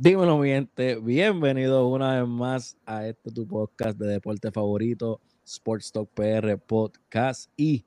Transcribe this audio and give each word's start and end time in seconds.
Dímelo, 0.00 0.38
mi 0.38 0.50
gente. 0.50 0.94
Bienvenido 1.00 1.88
una 1.88 2.20
vez 2.20 2.28
más 2.28 2.76
a 2.86 3.08
este 3.08 3.32
tu 3.32 3.48
podcast 3.48 3.98
de 3.98 4.06
deporte 4.06 4.52
favorito, 4.52 5.20
Sports 5.44 5.90
Talk 5.90 6.08
PR 6.14 6.56
Podcast. 6.56 7.50
Y 7.56 7.84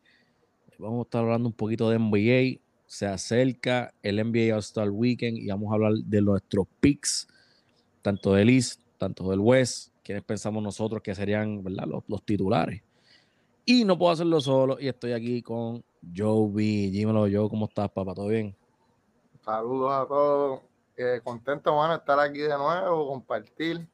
vamos 0.78 1.00
a 1.00 1.02
estar 1.04 1.24
hablando 1.24 1.48
un 1.48 1.56
poquito 1.56 1.90
de 1.90 1.98
NBA. 1.98 2.60
Se 2.86 3.06
acerca 3.06 3.94
el 4.04 4.18
NBA 4.18 4.54
All-Star 4.54 4.90
Weekend 4.90 5.38
y 5.38 5.48
vamos 5.48 5.72
a 5.72 5.76
hablar 5.76 5.94
de 5.94 6.22
nuestros 6.22 6.68
picks, 6.82 7.30
tanto 8.02 8.34
del 8.34 8.50
East, 8.50 8.82
tanto 8.98 9.30
del 9.30 9.40
West, 9.40 9.94
quienes 10.04 10.26
pensamos 10.26 10.62
nosotros 10.62 11.02
que 11.02 11.16
serían 11.16 11.64
¿verdad? 11.64 11.86
Los, 11.88 12.04
los 12.10 12.26
titulares. 12.26 12.84
Y 13.64 13.86
no 13.86 13.98
puedo 13.98 14.12
hacerlo 14.12 14.42
solo 14.42 14.78
y 14.82 14.90
estoy 14.90 15.14
aquí 15.14 15.42
con 15.42 15.82
Joe 16.14 16.52
B. 16.52 16.62
Dímelo, 16.92 17.22
Joe, 17.22 17.48
¿cómo 17.48 17.68
estás, 17.68 17.90
papá? 17.90 18.14
¿Todo 18.14 18.28
bien? 18.28 18.54
Saludos 19.46 19.92
a 19.94 20.06
todos 20.06 20.71
eh, 21.02 21.22
contento, 21.24 21.88
de 21.88 21.96
estar 21.96 22.20
aquí 22.20 22.40
de 22.40 22.58
nuevo, 22.58 23.08
compartir 23.08 23.88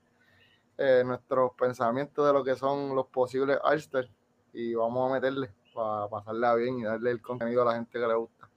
eh, 0.77 1.03
nuestros 1.05 1.51
pensamientos 1.57 2.25
de 2.25 2.33
lo 2.33 2.43
que 2.43 2.55
son 2.55 2.95
los 2.95 3.07
posibles 3.07 3.57
Alster 3.63 4.09
y 4.53 4.73
vamos 4.75 5.09
a 5.09 5.13
meterle 5.15 5.49
para 5.73 6.07
pasarla 6.07 6.55
bien 6.55 6.79
y 6.79 6.83
darle 6.83 7.11
el 7.11 7.21
contenido 7.21 7.61
a 7.63 7.65
la 7.65 7.73
gente 7.73 7.99
que 7.99 8.07
le 8.07 8.15
gusta. 8.15 8.49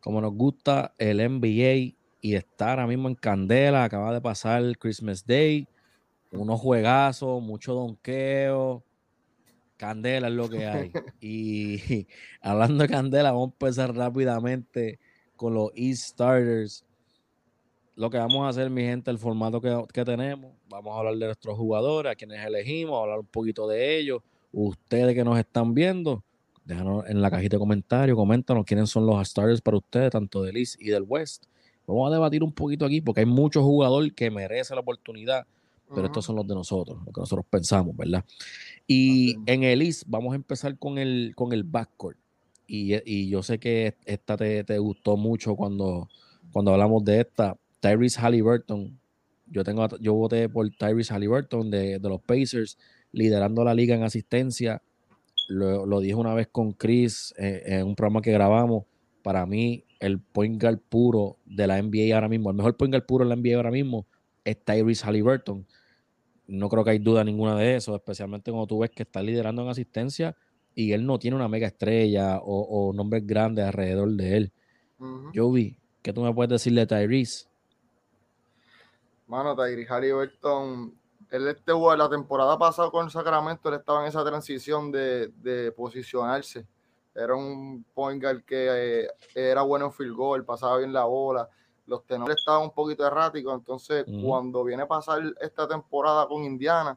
Como 0.00 0.20
nos 0.20 0.32
gusta 0.34 0.92
el 0.98 1.18
NBA 1.18 1.96
y 2.20 2.34
estar 2.34 2.70
ahora 2.70 2.86
mismo 2.86 3.08
en 3.08 3.14
Candela, 3.14 3.84
acaba 3.84 4.12
de 4.12 4.20
pasar 4.20 4.62
el 4.62 4.78
Christmas 4.78 5.26
Day, 5.26 5.66
unos 6.32 6.60
juegazos, 6.60 7.42
mucho 7.42 7.74
donqueo. 7.74 8.82
Candela 9.76 10.28
es 10.28 10.34
lo 10.34 10.48
que 10.48 10.66
hay. 10.66 10.92
y 11.20 12.06
hablando 12.40 12.82
de 12.82 12.88
Candela, 12.88 13.32
vamos 13.32 13.50
a 13.50 13.52
empezar 13.52 13.94
rápidamente 13.94 14.98
con 15.36 15.54
los 15.54 15.70
East 15.74 16.08
Starters 16.08 16.84
lo 17.98 18.10
que 18.10 18.16
vamos 18.16 18.46
a 18.46 18.50
hacer, 18.50 18.70
mi 18.70 18.82
gente, 18.82 19.10
el 19.10 19.18
formato 19.18 19.60
que, 19.60 20.04
tenemos, 20.04 20.52
vamos 20.68 20.94
a 20.94 20.98
hablar 21.00 21.16
de 21.16 21.26
nuestros 21.26 21.58
jugadores, 21.58 22.12
a 22.12 22.14
quienes 22.14 22.46
elegimos, 22.46 23.02
hablar 23.02 23.18
un 23.18 23.26
poquito 23.26 23.66
de 23.66 23.98
ellos. 23.98 24.22
Ustedes 24.52 25.16
que 25.16 25.24
nos 25.24 25.36
están 25.36 25.74
viendo, 25.74 26.22
déjanos 26.64 27.04
en 27.08 27.20
la 27.20 27.28
cajita 27.28 27.56
de 27.56 27.58
comentarios, 27.58 28.16
coméntanos 28.16 28.64
quiénes 28.64 28.88
son 28.88 29.04
los 29.04 29.28
starters 29.28 29.60
para 29.60 29.78
ustedes, 29.78 30.12
tanto 30.12 30.44
del 30.44 30.58
East 30.58 30.76
y 30.78 30.90
del 30.90 31.02
West. 31.08 31.46
Vamos 31.88 32.08
a 32.08 32.14
debatir 32.14 32.44
un 32.44 32.52
poquito 32.52 32.84
aquí 32.86 33.00
porque 33.00 33.22
hay 33.22 33.26
muchos 33.26 33.64
jugadores 33.64 34.12
que 34.12 34.30
merecen 34.30 34.76
la 34.76 34.82
oportunidad, 34.82 35.44
pero 35.92 36.06
estos 36.06 36.24
son 36.24 36.36
los 36.36 36.46
de 36.46 36.54
nosotros, 36.54 36.98
lo 37.04 37.12
que 37.12 37.20
nosotros 37.20 37.46
pensamos, 37.50 37.96
¿verdad? 37.96 38.24
Y 38.86 39.34
en 39.46 39.64
el 39.64 39.82
East 39.82 40.04
vamos 40.06 40.34
a 40.34 40.36
empezar 40.36 40.78
con 40.78 40.98
el, 40.98 41.32
con 41.34 41.52
el 41.52 41.64
backcourt. 41.64 42.16
Y, 42.64 43.28
yo 43.28 43.42
sé 43.42 43.58
que 43.58 43.96
esta 44.04 44.36
te, 44.36 44.62
te 44.62 44.78
gustó 44.78 45.16
mucho 45.16 45.56
cuando, 45.56 46.08
cuando 46.52 46.72
hablamos 46.72 47.02
de 47.02 47.22
esta 47.22 47.56
Tyrese 47.80 48.20
Halliburton. 48.20 48.98
Yo, 49.46 49.64
tengo, 49.64 49.88
yo 49.98 50.14
voté 50.14 50.48
por 50.48 50.68
Tyrese 50.70 51.12
Halliburton 51.12 51.70
de, 51.70 51.98
de 51.98 52.08
los 52.08 52.20
Pacers, 52.20 52.78
liderando 53.12 53.64
la 53.64 53.74
liga 53.74 53.94
en 53.94 54.02
asistencia. 54.02 54.82
Lo, 55.48 55.86
lo 55.86 56.00
dije 56.00 56.14
una 56.14 56.34
vez 56.34 56.48
con 56.48 56.72
Chris 56.72 57.34
eh, 57.38 57.62
en 57.64 57.86
un 57.86 57.94
programa 57.94 58.20
que 58.20 58.32
grabamos. 58.32 58.84
Para 59.22 59.46
mí, 59.46 59.84
el 60.00 60.20
point 60.20 60.60
guard 60.60 60.80
puro 60.88 61.38
de 61.44 61.66
la 61.66 61.82
NBA 61.82 62.14
ahora 62.14 62.28
mismo, 62.28 62.50
el 62.50 62.56
mejor 62.56 62.76
point 62.76 62.92
guard 62.92 63.06
puro 63.06 63.24
de 63.24 63.34
la 63.34 63.36
NBA 63.36 63.56
ahora 63.56 63.70
mismo 63.70 64.06
es 64.44 64.62
Tyrese 64.64 65.04
Halliburton. 65.04 65.66
No 66.46 66.68
creo 66.68 66.84
que 66.84 66.90
hay 66.90 66.98
duda 66.98 67.24
ninguna 67.24 67.56
de 67.56 67.76
eso, 67.76 67.94
especialmente 67.94 68.50
cuando 68.50 68.66
tú 68.66 68.78
ves 68.78 68.90
que 68.90 69.02
está 69.02 69.22
liderando 69.22 69.62
en 69.62 69.68
asistencia 69.68 70.34
y 70.74 70.92
él 70.92 71.04
no 71.04 71.18
tiene 71.18 71.36
una 71.36 71.48
mega 71.48 71.66
estrella 71.66 72.40
o, 72.42 72.92
nombres 72.94 73.26
grandes 73.26 73.66
alrededor 73.66 74.10
de 74.12 74.36
él. 74.36 74.52
Yo 75.34 75.50
vi, 75.52 75.78
¿qué 76.02 76.12
tú 76.12 76.22
me 76.22 76.32
puedes 76.32 76.50
decir 76.50 76.72
de 76.72 76.86
Tyrese? 76.86 77.47
Mano, 79.28 79.54
Tyrese 79.54 79.92
Halliburton, 79.92 80.98
él 81.30 81.48
estuvo 81.48 81.94
la 81.94 82.08
temporada 82.08 82.58
pasada 82.58 82.90
con 82.90 83.10
Sacramento, 83.10 83.68
él 83.68 83.74
estaba 83.74 84.00
en 84.00 84.06
esa 84.06 84.24
transición 84.24 84.90
de, 84.90 85.72
posicionarse. 85.76 86.66
Era 87.14 87.34
un 87.34 87.84
point 87.92 88.22
guard 88.22 88.42
que 88.44 89.02
eh, 89.04 89.08
era 89.34 89.62
bueno 89.62 89.86
en 89.86 89.92
field 89.92 90.14
goal, 90.14 90.44
pasaba 90.46 90.78
bien 90.78 90.94
la 90.94 91.04
bola. 91.04 91.46
Los 91.86 92.06
tenores 92.06 92.36
estaban 92.38 92.62
un 92.62 92.70
poquito 92.70 93.06
erráticos, 93.06 93.52
entonces 93.54 94.06
cuando 94.24 94.64
viene 94.64 94.84
a 94.84 94.88
pasar 94.88 95.20
esta 95.40 95.68
temporada 95.68 96.26
con 96.26 96.44
Indiana, 96.44 96.96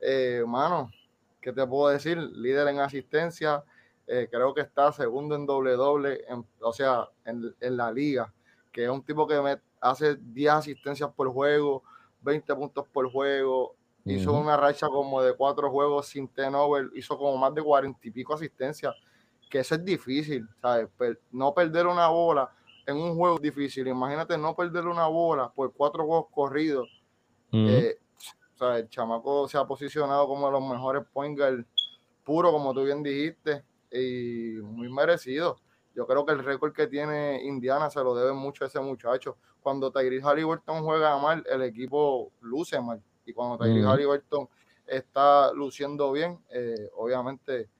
eh, 0.00 0.42
mano, 0.46 0.90
¿qué 1.40 1.52
te 1.52 1.64
puedo 1.66 1.92
decir? 1.92 2.18
Líder 2.18 2.66
en 2.68 2.80
asistencia, 2.80 3.62
eh, 4.08 4.28
creo 4.30 4.54
que 4.54 4.62
está 4.62 4.90
segundo 4.92 5.36
en 5.36 5.46
doble 5.46 5.72
doble, 5.72 6.24
o 6.60 6.72
sea, 6.72 7.08
en, 7.24 7.54
en, 7.60 7.76
la 7.76 7.92
liga, 7.92 8.32
que 8.72 8.84
es 8.84 8.90
un 8.90 9.02
tipo 9.02 9.26
que 9.26 9.40
me, 9.40 9.58
hace 9.84 10.16
10 10.16 10.52
asistencias 10.52 11.10
por 11.12 11.30
juego, 11.30 11.82
20 12.22 12.54
puntos 12.54 12.88
por 12.88 13.10
juego, 13.12 13.76
hizo 14.04 14.32
una 14.32 14.56
racha 14.56 14.88
como 14.88 15.22
de 15.22 15.34
cuatro 15.34 15.70
juegos 15.70 16.06
sin 16.06 16.26
turnover, 16.28 16.90
hizo 16.94 17.16
como 17.18 17.36
más 17.36 17.54
de 17.54 17.62
40 17.62 17.98
y 18.02 18.10
pico 18.10 18.34
asistencias, 18.34 18.94
que 19.50 19.60
eso 19.60 19.74
es 19.74 19.84
difícil, 19.84 20.48
¿sabes? 20.60 20.88
no 21.30 21.52
perder 21.52 21.86
una 21.86 22.08
bola 22.08 22.50
en 22.86 22.96
un 22.96 23.14
juego 23.14 23.38
difícil, 23.38 23.86
imagínate 23.86 24.36
no 24.38 24.54
perder 24.54 24.86
una 24.86 25.06
bola 25.06 25.50
por 25.50 25.72
cuatro 25.72 26.04
juegos 26.04 26.26
corridos. 26.30 26.88
Eh, 27.52 27.98
el 28.60 28.88
chamaco 28.88 29.46
se 29.46 29.58
ha 29.58 29.66
posicionado 29.66 30.26
como 30.26 30.46
de 30.46 30.52
los 30.52 30.62
mejores 30.62 31.04
point 31.12 31.38
guard 31.38 31.64
puro, 32.24 32.50
como 32.50 32.72
tú 32.72 32.84
bien 32.84 33.02
dijiste, 33.02 33.62
y 33.92 34.56
muy 34.62 34.90
merecido. 34.90 35.56
Yo 35.94 36.06
creo 36.06 36.24
que 36.24 36.32
el 36.32 36.42
récord 36.42 36.72
que 36.72 36.88
tiene 36.88 37.42
Indiana 37.44 37.90
se 37.90 38.02
lo 38.02 38.14
debe 38.14 38.32
mucho 38.32 38.64
a 38.64 38.66
ese 38.66 38.80
muchacho. 38.80 39.36
Cuando 39.64 39.90
Tyrese 39.90 40.22
Halliburton 40.22 40.84
juega 40.84 41.16
mal, 41.16 41.42
el 41.50 41.62
equipo 41.62 42.30
luce 42.42 42.78
mal. 42.82 43.02
Y 43.24 43.32
cuando 43.32 43.56
Tyrese 43.56 43.86
Halliburton 43.86 44.46
está 44.86 45.54
luciendo 45.54 46.12
bien, 46.12 46.38
eh, 46.50 46.90
obviamente 46.94 47.70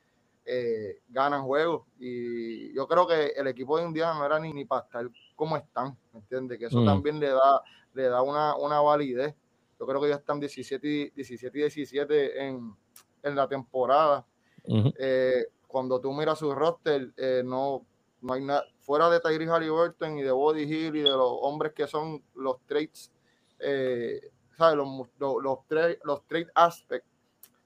eh, 0.46 1.00
ganan 1.10 1.42
juegos. 1.42 1.82
Y 1.98 2.72
yo 2.72 2.88
creo 2.88 3.06
que 3.06 3.34
el 3.36 3.48
equipo 3.48 3.76
de 3.76 3.84
Indiana 3.84 4.18
no 4.18 4.24
era 4.24 4.40
ni, 4.40 4.54
ni 4.54 4.64
para 4.64 4.86
estar 4.86 5.06
como 5.36 5.58
están, 5.58 5.94
¿me 6.14 6.20
entiendes? 6.20 6.58
Que 6.58 6.64
eso 6.64 6.80
mm. 6.80 6.86
también 6.86 7.20
le 7.20 7.28
da, 7.28 7.62
le 7.92 8.04
da 8.04 8.22
una, 8.22 8.56
una 8.56 8.80
validez. 8.80 9.34
Yo 9.78 9.86
creo 9.86 10.00
que 10.00 10.08
ya 10.08 10.14
están 10.14 10.40
17 10.40 10.88
y 10.88 11.10
17, 11.10 11.58
17 11.58 12.46
en, 12.46 12.74
en 13.22 13.36
la 13.36 13.46
temporada. 13.46 14.24
Eh, 14.66 15.48
cuando 15.66 16.00
tú 16.00 16.14
miras 16.14 16.38
su 16.38 16.54
roster, 16.54 17.12
no, 17.44 17.84
no 18.24 18.32
hay 18.32 18.42
nada, 18.42 18.64
fuera 18.80 19.10
de 19.10 19.20
Tyrese 19.20 19.50
Halliburton 19.50 20.18
y 20.18 20.22
de 20.22 20.30
Body 20.30 20.62
Hill 20.62 20.96
y 20.96 21.02
de 21.02 21.10
los 21.10 21.38
hombres 21.42 21.74
que 21.74 21.86
son 21.86 22.22
los 22.34 22.58
traits, 22.66 23.12
eh, 23.58 24.30
¿sabes? 24.56 24.78
Los, 24.78 25.08
los, 25.18 25.42
los, 25.42 25.58
los 26.02 26.26
trade 26.26 26.48
aspects. 26.54 27.06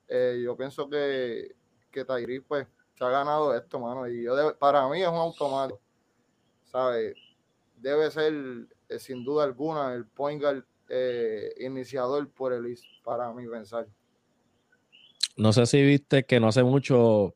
Eh, 0.08 0.40
yo 0.44 0.56
pienso 0.56 0.88
que, 0.90 1.54
que 1.92 2.04
Tyrese, 2.04 2.44
pues, 2.46 2.66
se 2.96 3.04
ha 3.04 3.08
ganado 3.08 3.54
esto, 3.56 3.78
mano. 3.78 4.08
Y 4.08 4.24
yo 4.24 4.58
para 4.58 4.88
mí 4.88 5.00
es 5.00 5.08
un 5.08 5.14
automático, 5.14 5.80
¿sabes? 6.64 7.14
Debe 7.76 8.10
ser, 8.10 8.34
eh, 8.88 8.98
sin 8.98 9.24
duda 9.24 9.44
alguna, 9.44 9.94
el 9.94 10.06
point 10.06 10.42
guard 10.42 10.64
iniciador 11.60 12.28
por 12.30 12.52
el 12.52 12.76
para 13.04 13.32
mí 13.32 13.46
pensar. 13.46 13.86
No 15.36 15.52
sé 15.52 15.66
si 15.66 15.82
viste 15.82 16.24
que 16.24 16.40
no 16.40 16.48
hace 16.48 16.64
mucho 16.64 17.34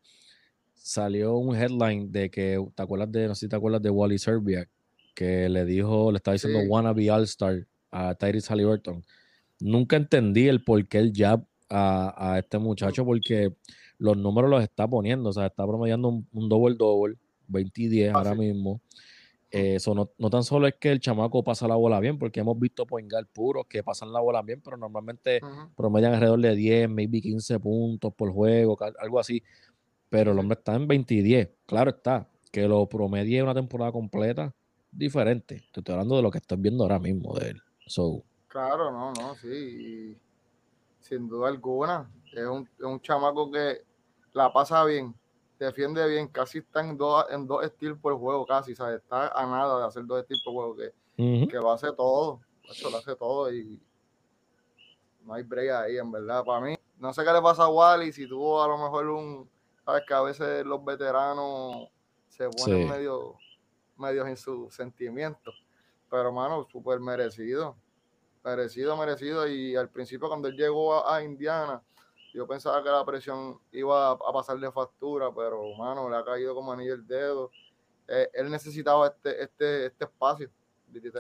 salió 0.83 1.37
un 1.37 1.57
headline 1.57 2.11
de 2.11 2.31
que, 2.31 2.63
¿te 2.75 2.83
acuerdas 2.83 3.11
de, 3.13 3.29
no 3.29 3.35
sé 3.35 3.47
si 3.47 3.49
te 3.49 3.57
acuerdas 3.57 3.83
de 3.83 3.91
Wally 3.91 4.19
Serbia, 4.19 4.69
que 5.15 5.49
le 5.49 5.65
dijo, 5.65 6.11
le 6.11 6.17
estaba 6.17 6.33
diciendo 6.33 6.61
wanna 6.69 6.93
be 6.93 7.11
All-Star 7.11 7.67
a 7.91 8.15
Tyrese 8.15 8.53
Halliburton. 8.53 9.05
Nunca 9.61 9.97
entendí 9.97 10.49
el 10.49 10.65
por 10.65 10.87
qué 10.89 10.99
el 10.99 11.13
jab 11.15 11.45
a, 11.69 12.37
este 12.39 12.59
muchacho, 12.59 13.05
porque 13.05 13.55
los 13.97 14.17
números 14.17 14.51
los 14.51 14.63
está 14.63 14.89
poniendo, 14.89 15.31
o 15.31 15.33
sea, 15.33 15.47
está 15.47 15.67
promediando 15.67 16.09
un, 16.09 16.49
double-double, 16.49 17.17
20 17.47 17.83
y 17.83 17.89
10 17.89 18.15
ahora 18.15 18.35
mismo. 18.35 18.81
Eso 19.51 19.95
no, 19.95 20.11
no, 20.17 20.31
tan 20.31 20.43
solo 20.43 20.67
es 20.67 20.75
que 20.81 20.91
el 20.91 21.01
chamaco 21.01 21.45
pasa 21.45 21.69
la 21.69 21.77
bola 21.77 22.01
bien, 22.01 22.19
porque 22.19 22.41
hemos 22.41 22.59
visto 22.59 22.87
point 22.87 23.11
guard 23.11 23.27
puros 23.27 23.67
que 23.69 23.83
pasan 23.83 24.13
la 24.13 24.21
bola 24.21 24.43
bien, 24.43 24.61
pero 24.63 24.77
normalmente 24.79 25.41
promedian 25.77 26.15
alrededor 26.15 26.41
de 26.41 26.57
10, 26.57 26.89
maybe 26.89 27.21
15 27.21 27.61
puntos 27.61 28.13
por 28.15 28.33
juego, 28.33 28.77
algo 28.99 29.21
así 29.21 29.43
pero 30.13 30.33
el 30.33 30.39
hombre 30.39 30.59
está 30.59 30.75
en 30.75 30.87
20 30.87 31.15
y 31.15 31.23
10. 31.23 31.51
Claro 31.65 31.89
está, 31.89 32.29
que 32.51 32.69
lo 32.69 32.87
promedie 32.87 33.43
una 33.43 33.55
temporada 33.55 33.91
completa, 33.91 34.55
diferente. 34.91 35.65
Te 35.73 35.81
estoy 35.81 35.95
hablando 35.95 36.17
de 36.17 36.23
lo 36.23 36.31
que 36.31 36.37
estás 36.37 36.61
viendo 36.61 36.85
ahora 36.85 36.99
mismo 36.99 37.35
de 37.35 37.49
él. 37.49 37.63
Claro, 38.47 38.93
no, 38.93 39.15
no, 39.15 39.35
sí. 39.37 40.15
sin 41.01 41.27
duda 41.27 41.49
alguna. 41.49 42.11
Es 42.31 42.47
un, 42.47 43.01
chamaco 43.01 43.51
que 43.51 43.87
la 44.35 44.53
pasa 44.53 44.85
bien, 44.85 45.15
defiende 45.59 46.07
bien, 46.07 46.29
casi 46.29 46.59
está 46.59 46.81
en 46.87 46.99
dos, 46.99 47.25
en 47.31 47.47
dos 47.47 47.65
estilos 47.65 47.99
por 47.99 48.15
juego, 48.19 48.45
casi, 48.45 48.75
¿sabes? 48.75 49.01
Está 49.01 49.29
a 49.29 49.47
nada 49.47 49.79
de 49.81 49.87
hacer 49.87 50.05
dos 50.05 50.21
estilos 50.21 50.43
por 50.45 50.53
juego, 50.53 50.77
que, 50.77 51.49
que 51.49 51.57
lo 51.57 51.73
hace 51.73 51.91
todo. 51.93 52.41
Eso 52.71 52.91
lo 52.91 52.99
hace 52.99 53.17
todo 53.17 53.51
y 53.51 53.81
no 55.25 55.33
hay 55.33 55.43
break 55.43 55.71
ahí, 55.71 55.97
en 55.97 56.13
verdad. 56.13 56.45
Para 56.45 56.61
mí, 56.61 56.75
no 56.99 57.15
sé 57.15 57.25
qué 57.25 57.33
le 57.33 57.41
pasa 57.41 57.63
a 57.63 57.71
Wally, 57.71 58.13
si 58.13 58.29
tuvo 58.29 58.63
a 58.63 58.69
lo 58.69 58.77
mejor 58.77 59.09
un 59.09 59.49
sabes 59.85 60.03
que 60.07 60.15
a 60.15 60.23
veces 60.23 60.65
los 60.65 60.85
veteranos 60.85 61.89
se 62.29 62.49
ponen 62.49 62.89
medio, 62.89 63.37
medios 63.97 64.27
en 64.29 64.37
sus 64.37 64.75
sentimientos. 64.75 65.55
Pero, 66.11 66.29
hermano, 66.29 66.67
súper 66.71 67.01
merecido. 67.01 67.77
Merecido, 68.45 68.97
merecido. 68.97 69.47
Y 69.49 69.77
al 69.77 69.89
principio 69.89 70.29
cuando 70.29 70.49
él 70.49 70.57
llegó 70.57 71.07
a, 71.07 71.23
Indiana, 71.23 71.83
yo 72.35 72.47
pensaba 72.47 72.83
que 72.83 72.91
la 72.91 73.05
presión 73.05 73.59
iba 73.73 74.11
a, 74.11 74.33
pasarle 74.33 74.71
factura, 74.73 75.33
pero 75.35 75.75
mano, 75.77 76.09
le 76.11 76.17
ha 76.17 76.25
caído 76.25 76.55
como 76.55 76.73
anillo 76.73 76.95
el 76.95 77.07
dedo. 77.07 77.51
Eh, 78.09 78.29
él 78.35 78.51
necesitaba 78.51 79.07
este, 79.09 79.43
este, 79.43 79.87
este 79.87 80.05
espacio. 80.05 80.51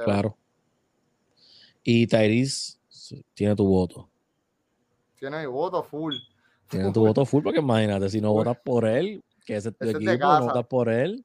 Claro. 0.04 0.36
Y 1.82 2.06
Tyrese 2.06 2.78
tiene 3.34 3.56
tu 3.56 3.66
voto. 3.66 4.08
Tiene 5.18 5.40
mi 5.40 5.46
voto 5.46 5.82
full. 5.82 6.14
Tiene 6.72 6.90
tu 6.90 7.06
voto 7.06 7.26
full 7.26 7.42
porque 7.42 7.58
imagínate, 7.58 8.08
si 8.08 8.20
no 8.20 8.32
votas 8.32 8.56
por 8.64 8.86
él, 8.86 9.22
que 9.44 9.56
ese 9.56 9.68
es 9.68 9.76
tu 9.76 9.88
equipo, 9.90 10.26
no 10.26 10.46
votas 10.46 10.66
por 10.66 10.88
él, 10.88 11.22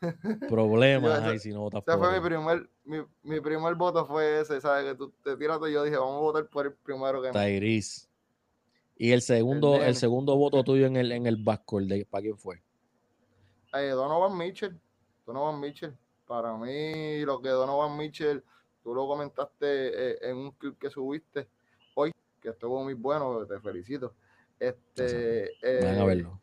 problemas 0.48 1.20
ahí 1.20 1.38
si 1.38 1.52
no 1.52 1.60
votas 1.60 1.84
por 1.84 1.96
fue 1.96 2.08
él. 2.08 2.20
Mi 2.20 2.28
primer, 2.28 2.70
mi, 2.84 2.98
mi, 3.22 3.40
primer 3.40 3.76
voto 3.76 4.04
fue 4.04 4.40
ese, 4.40 4.60
¿sabes? 4.60 4.90
Que 4.90 4.94
tú 4.96 5.12
te 5.22 5.36
tiras 5.36 5.60
y 5.68 5.72
yo 5.72 5.84
dije, 5.84 5.96
vamos 5.96 6.16
a 6.16 6.20
votar 6.20 6.46
por 6.48 6.66
el 6.66 6.72
primero 6.72 7.22
que 7.22 7.30
Tyrese. 7.30 8.08
Y 8.96 9.12
el 9.12 9.22
segundo, 9.22 9.76
el, 9.76 9.94
segundo 9.94 10.36
voto 10.36 10.64
tuyo 10.64 10.86
en 10.86 10.96
el, 10.96 11.12
en 11.12 11.26
el 11.26 11.36
backcourt, 11.36 11.88
¿para 12.10 12.22
quién 12.22 12.36
fue? 12.36 12.60
Eh, 13.74 13.90
Donovan 13.90 14.36
Mitchell. 14.36 14.76
Donovan 15.24 15.60
Mitchell. 15.60 15.96
Para 16.26 16.56
mí, 16.56 17.24
lo 17.24 17.40
que 17.40 17.48
Donovan 17.48 17.96
Mitchell, 17.96 18.42
tú 18.82 18.92
lo 18.92 19.06
comentaste 19.06 19.66
eh, 19.66 20.18
en 20.22 20.36
un 20.36 20.50
clip 20.50 20.76
que 20.78 20.90
subiste 20.90 21.48
hoy, 21.94 22.12
que 22.42 22.48
estuvo 22.48 22.82
muy 22.82 22.94
bueno, 22.94 23.46
te 23.46 23.60
felicito. 23.60 24.14
Este, 24.60 25.56
vayan 25.62 25.98
a 25.98 26.02
eh, 26.02 26.06
verlo. 26.06 26.40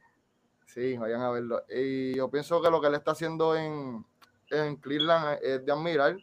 Sí, 0.65 0.97
vayan 0.97 1.21
a 1.21 1.29
verlo. 1.29 1.63
Y 1.69 2.15
yo 2.15 2.29
pienso 2.29 2.61
que 2.61 2.69
lo 2.71 2.81
que 2.81 2.87
él 2.87 2.95
está 2.95 3.11
haciendo 3.11 3.55
en, 3.55 4.03
en 4.49 4.75
Cleveland 4.77 5.39
es 5.41 5.63
de 5.63 5.71
admirar. 5.71 6.17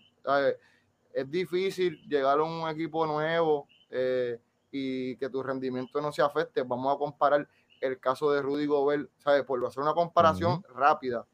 Es 1.13 1.31
difícil 1.31 2.03
llegar 2.09 2.41
a 2.41 2.43
un 2.43 2.69
equipo 2.69 3.07
nuevo 3.07 3.69
eh, 3.91 4.41
y 4.73 5.17
que 5.17 5.31
tu 5.31 5.43
rendimiento 5.43 6.01
no 6.01 6.11
se 6.11 6.21
afecte. 6.21 6.63
Vamos 6.63 6.95
a 6.95 6.99
comparar 6.99 7.49
el 7.81 8.01
caso 8.01 8.33
de 8.33 8.43
Rudy 8.43 8.67
Gobert, 8.67 9.09
¿sabes? 9.19 9.45
Por 9.45 9.65
hacer 9.65 9.83
una 9.83 9.95
comparación 9.95 10.65
rápida. 10.75 11.27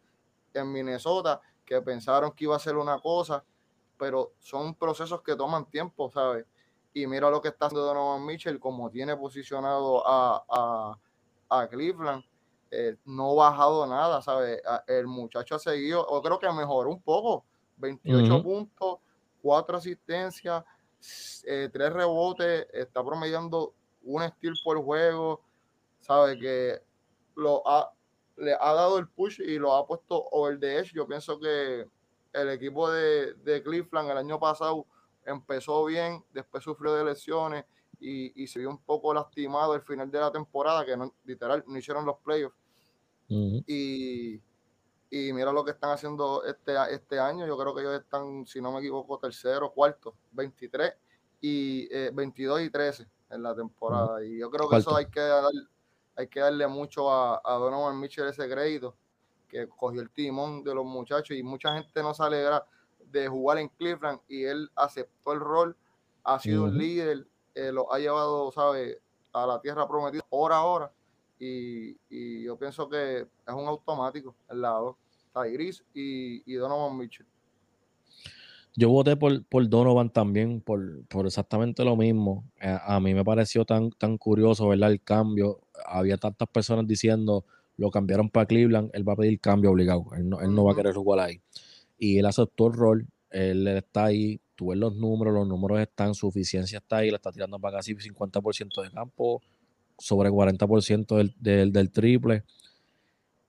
En 0.53 0.71
Minnesota, 0.71 1.41
que 1.65 1.81
pensaron 1.81 2.33
que 2.33 2.45
iba 2.45 2.57
a 2.57 2.59
ser 2.59 2.77
una 2.77 2.99
cosa, 2.99 3.45
pero 3.97 4.33
son 4.41 4.75
procesos 4.75 5.23
que 5.23 5.37
toman 5.37 5.71
tiempo, 5.71 6.11
¿sabes? 6.11 6.45
Y 6.93 7.07
mira 7.07 7.31
lo 7.31 7.41
que 7.41 7.49
está 7.49 7.67
haciendo 7.67 7.87
Donovan 7.87 8.27
Mitchell, 8.27 8.59
como 8.59 8.91
tiene 8.91 9.17
posicionado 9.17 10.03
a, 10.07 10.99
Cleveland, 11.71 12.25
eh, 12.71 12.97
no 13.05 13.33
ha 13.33 13.51
bajado 13.51 13.87
nada, 13.87 14.23
¿sabes? 14.23 14.61
El 14.87 15.07
muchacho 15.07 15.57
ha 15.57 15.59
seguido, 15.59 16.05
o 16.07 16.23
creo 16.23 16.39
que 16.39 16.51
mejoró 16.53 16.91
un 16.91 17.03
poco, 17.03 17.45
28 17.79 18.43
puntos, 18.43 18.99
4 19.43 19.77
asistencias, 19.77 20.65
eh, 21.45 21.69
3 21.73 21.93
rebotes, 21.93 22.67
está 22.73 23.05
promediando 23.05 23.75
un 24.03 24.23
steal 24.29 24.55
por 24.63 24.83
juego, 24.83 25.41
¿sabes? 26.01 26.39
Que 26.41 26.81
lo 27.37 27.67
ha, 27.67 27.93
le 28.37 28.55
ha 28.55 28.73
dado 28.75 28.99
el 28.99 29.09
push 29.09 29.41
y 29.41 29.59
lo 29.59 29.75
ha 29.75 29.87
puesto 29.87 30.25
over 30.31 30.59
the 30.59 30.79
edge. 30.79 30.93
Yo 30.95 31.07
pienso 31.07 31.39
que 31.39 31.87
el 32.33 32.49
equipo 32.51 32.91
de, 32.91 33.35
de 33.35 33.63
Cleveland 33.63 34.11
el 34.11 34.19
año 34.19 34.39
pasado 34.39 34.87
empezó 35.31 35.85
bien, 35.85 36.25
después 36.33 36.63
sufrió 36.63 36.95
de 36.95 37.05
lesiones 37.05 37.65
y, 38.01 38.47
se 38.47 38.59
vio 38.59 38.71
un 38.71 38.79
poco 38.79 39.13
lastimado 39.13 39.73
al 39.73 39.83
final 39.83 40.11
de 40.11 40.21
la 40.21 40.33
temporada, 40.33 40.85
que 40.85 40.97
no, 40.97 41.15
literal 41.25 41.63
no 41.67 41.79
hicieron 41.79 42.05
los 42.07 42.17
playoffs. 42.19 42.57
y, 43.29 44.41
mira 45.11 45.53
lo 45.53 45.65
que 45.65 45.73
están 45.73 45.91
haciendo 45.91 46.45
este, 46.45 46.75
este 46.91 47.19
año. 47.19 47.47
Yo 47.47 47.59
creo 47.59 47.75
que 47.75 47.83
ellos 47.83 48.01
están, 48.01 48.47
si 48.47 48.61
no 48.61 48.73
me 48.73 48.79
equivoco, 48.79 49.19
tercero, 49.19 49.71
cuarto, 49.73 50.15
23 50.33 50.93
y 51.41 51.89
22 52.13 52.61
eh, 52.61 52.65
y 52.65 52.71
13 52.71 53.07
en 53.31 53.43
la 53.43 53.55
temporada. 53.55 54.25
Y 54.25 54.39
yo 54.39 54.51
creo 54.51 54.69
que 54.69 54.79
eso 54.79 54.97
hay 54.97 55.07
que, 55.07 55.21
hay 56.17 56.29
que 56.29 56.41
darle 56.41 56.67
mucho 56.67 57.11
a, 57.11 57.41
a 57.45 57.55
Donovan 57.55 57.99
Mitchell 57.99 58.29
ese 58.29 58.49
crédito, 58.49 58.97
que 59.49 59.69
cogió 59.69 60.01
el 60.01 60.11
timón 60.11 60.63
de 60.63 60.75
los 60.75 60.85
muchachos 60.85 61.37
y 61.37 61.43
mucha 61.43 61.75
gente 61.75 62.03
no 62.03 62.15
se 62.15 62.23
alegra 62.23 62.65
de 63.11 63.29
jugar 63.29 63.59
en 63.59 63.69
Cleveland 63.69 64.21
y 64.29 64.45
él 64.45 64.71
aceptó 64.75 65.33
el 65.33 65.41
rol, 65.41 65.77
ha 66.25 66.39
sido 66.39 66.65
un 66.65 66.77
líder, 66.77 67.27
eh, 67.55 67.73
lo 67.73 67.93
ha 67.93 67.99
llevado, 67.99 68.53
¿sabe? 68.53 69.01
A 69.33 69.47
la 69.47 69.61
tierra 69.61 69.89
prometida, 69.89 70.25
hora 70.31 70.57
a 70.57 70.65
hora. 70.65 70.93
Y, 71.39 72.43
yo 72.45 72.59
pienso 72.59 72.89
que 72.89 73.21
es 73.21 73.55
un 73.55 73.67
automático 73.67 74.35
el 74.51 74.61
lado. 74.61 74.99
Tyrese 75.33 75.85
y, 75.95 76.43
y 76.53 76.55
Donovan 76.57 76.97
Mitchell. 76.97 77.27
Yo 78.77 78.89
voté 78.89 79.17
por, 79.17 79.45
por 79.45 79.69
Donovan 79.69 80.11
también, 80.11 80.61
por, 80.61 81.05
exactamente 81.25 81.85
lo 81.85 81.97
mismo. 81.97 82.45
Eh, 82.61 82.79
a, 82.83 83.01
mí 83.01 83.15
me 83.15 83.25
pareció 83.25 83.65
tan, 83.65 83.91
tan 83.93 84.19
curioso, 84.19 84.69
¿verdad? 84.69 84.91
El 84.91 85.03
cambio. 85.03 85.61
Había 85.87 86.19
tantas 86.19 86.49
personas 86.49 86.87
diciendo, 86.87 87.45
lo 87.77 87.91
cambiaron 87.91 88.29
para 88.29 88.47
Cleveland, 88.47 88.91
él 88.93 89.09
va 89.09 89.15
a 89.15 89.17
pedir 89.17 89.41
cambio 89.41 89.71
obligado. 89.71 90.07
Él 90.15 90.29
no, 90.29 90.41
él 90.41 90.55
no 90.55 90.65
va 90.65 90.73
a 90.73 90.77
querer 90.77 90.95
jugar 90.95 91.21
ahí 91.21 91.41
y 92.01 92.19
él 92.19 92.25
aceptó 92.27 92.69
el 92.69 92.73
rol, 92.73 93.07
él 93.31 93.69
está 93.69 94.07
ahí, 94.07 94.41
tú 94.57 94.69
ves 94.69 94.79
los 94.79 94.97
números, 94.97 95.35
los 95.35 95.47
números 95.47 95.81
están, 95.81 96.15
su 96.15 96.29
eficiencia 96.29 96.79
está 96.79 96.97
ahí, 96.97 97.11
le 97.11 97.17
está 97.17 97.31
tirando 97.31 97.61
para 97.61 97.77
casi 97.77 97.95
50% 97.95 98.83
de 98.83 98.91
campo, 98.91 99.43
sobre 99.99 100.31
40% 100.31 101.33
del, 101.39 101.73
del, 101.73 101.91
triple, 101.91 102.45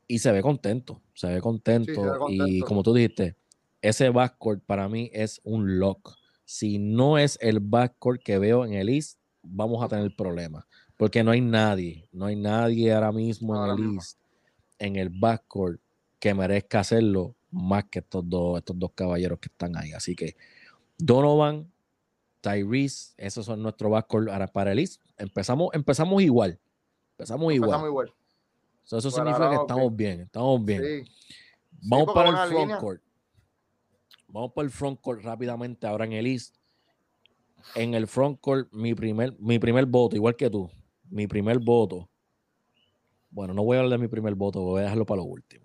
y 0.06 0.20
se 0.20 0.34
ve 0.34 0.42
contento, 0.42 1.02
se 1.14 1.28
ve 1.28 1.40
contento, 1.40 2.28
y 2.28 2.60
como 2.60 2.84
tú 2.84 2.94
dijiste, 2.94 3.38
ese 3.82 4.10
backcourt 4.10 4.62
para 4.66 4.90
mí 4.90 5.10
es 5.14 5.40
un 5.44 5.80
lock. 5.80 6.18
Si 6.44 6.78
no 6.78 7.18
es 7.18 7.40
el 7.42 7.62
backcourt 7.62 8.22
que 8.22 8.38
veo 8.38 8.66
en 8.66 8.74
el 8.74 8.90
East, 8.90 9.18
vamos 9.42 9.82
a 9.82 9.88
tener 9.88 10.14
problemas, 10.14 10.66
porque 10.98 11.24
no 11.24 11.32
hay 11.32 11.40
nadie, 11.40 12.10
no 12.12 12.26
hay 12.26 12.36
nadie 12.36 12.92
ahora 12.92 13.14
mismo 13.14 13.56
en 13.56 13.72
el 13.72 13.96
East, 13.96 14.20
en 14.78 14.98
el 14.98 15.10
backcourt 15.10 15.80
que 16.20 16.34
merezca 16.34 16.82
hacerlo 16.82 17.38
más 17.52 17.86
que 17.86 18.00
estos 18.00 18.28
dos, 18.28 18.58
estos 18.58 18.78
dos 18.80 18.92
caballeros 18.96 19.40
que 19.40 19.50
están 19.50 19.78
ahí. 19.78 19.92
Así 19.92 20.16
que 20.16 20.36
Donovan, 20.98 21.72
Tyrese, 22.42 23.14
esos 23.18 23.46
son 23.46 23.62
nuestros 23.62 23.92
backcourt 23.92 24.30
para 24.52 24.72
el 24.72 24.80
East. 24.80 25.02
Empezamos, 25.18 25.70
empezamos 25.74 26.22
igual. 26.22 26.60
Empezamos, 27.12 27.54
igual. 27.54 28.14
eso 28.84 29.12
significa 29.12 29.50
que 29.50 29.56
estamos 29.58 29.96
bien, 29.96 30.22
estamos 30.22 30.66
bien. 30.66 31.06
Vamos 31.84 32.14
para 32.14 32.30
el 32.30 32.50
frontcourt. 32.50 33.02
Vamos 34.28 34.52
para 34.54 34.66
el 34.66 34.72
frontcourt 34.72 35.22
rápidamente 35.24 35.86
ahora 35.86 36.06
en 36.06 36.14
el 36.14 36.26
East. 36.26 36.56
En 37.76 37.94
el 37.94 38.08
frontcourt, 38.08 38.72
mi 38.72 38.96
primer, 38.96 39.38
mi 39.40 39.60
primer 39.60 39.86
voto, 39.86 40.16
igual 40.16 40.36
que 40.36 40.50
tú, 40.50 40.72
mi 41.10 41.28
primer 41.28 41.60
voto. 41.60 42.10
Bueno, 43.30 43.54
no 43.54 43.64
voy 43.64 43.78
a 43.78 43.82
hablar 43.82 44.00
de 44.00 44.06
mi 44.06 44.08
primer 44.08 44.34
voto, 44.36 44.62
voy 44.62 44.80
a 44.80 44.84
dejarlo 44.84 45.06
para 45.06 45.18
lo 45.18 45.26
último. 45.26 45.61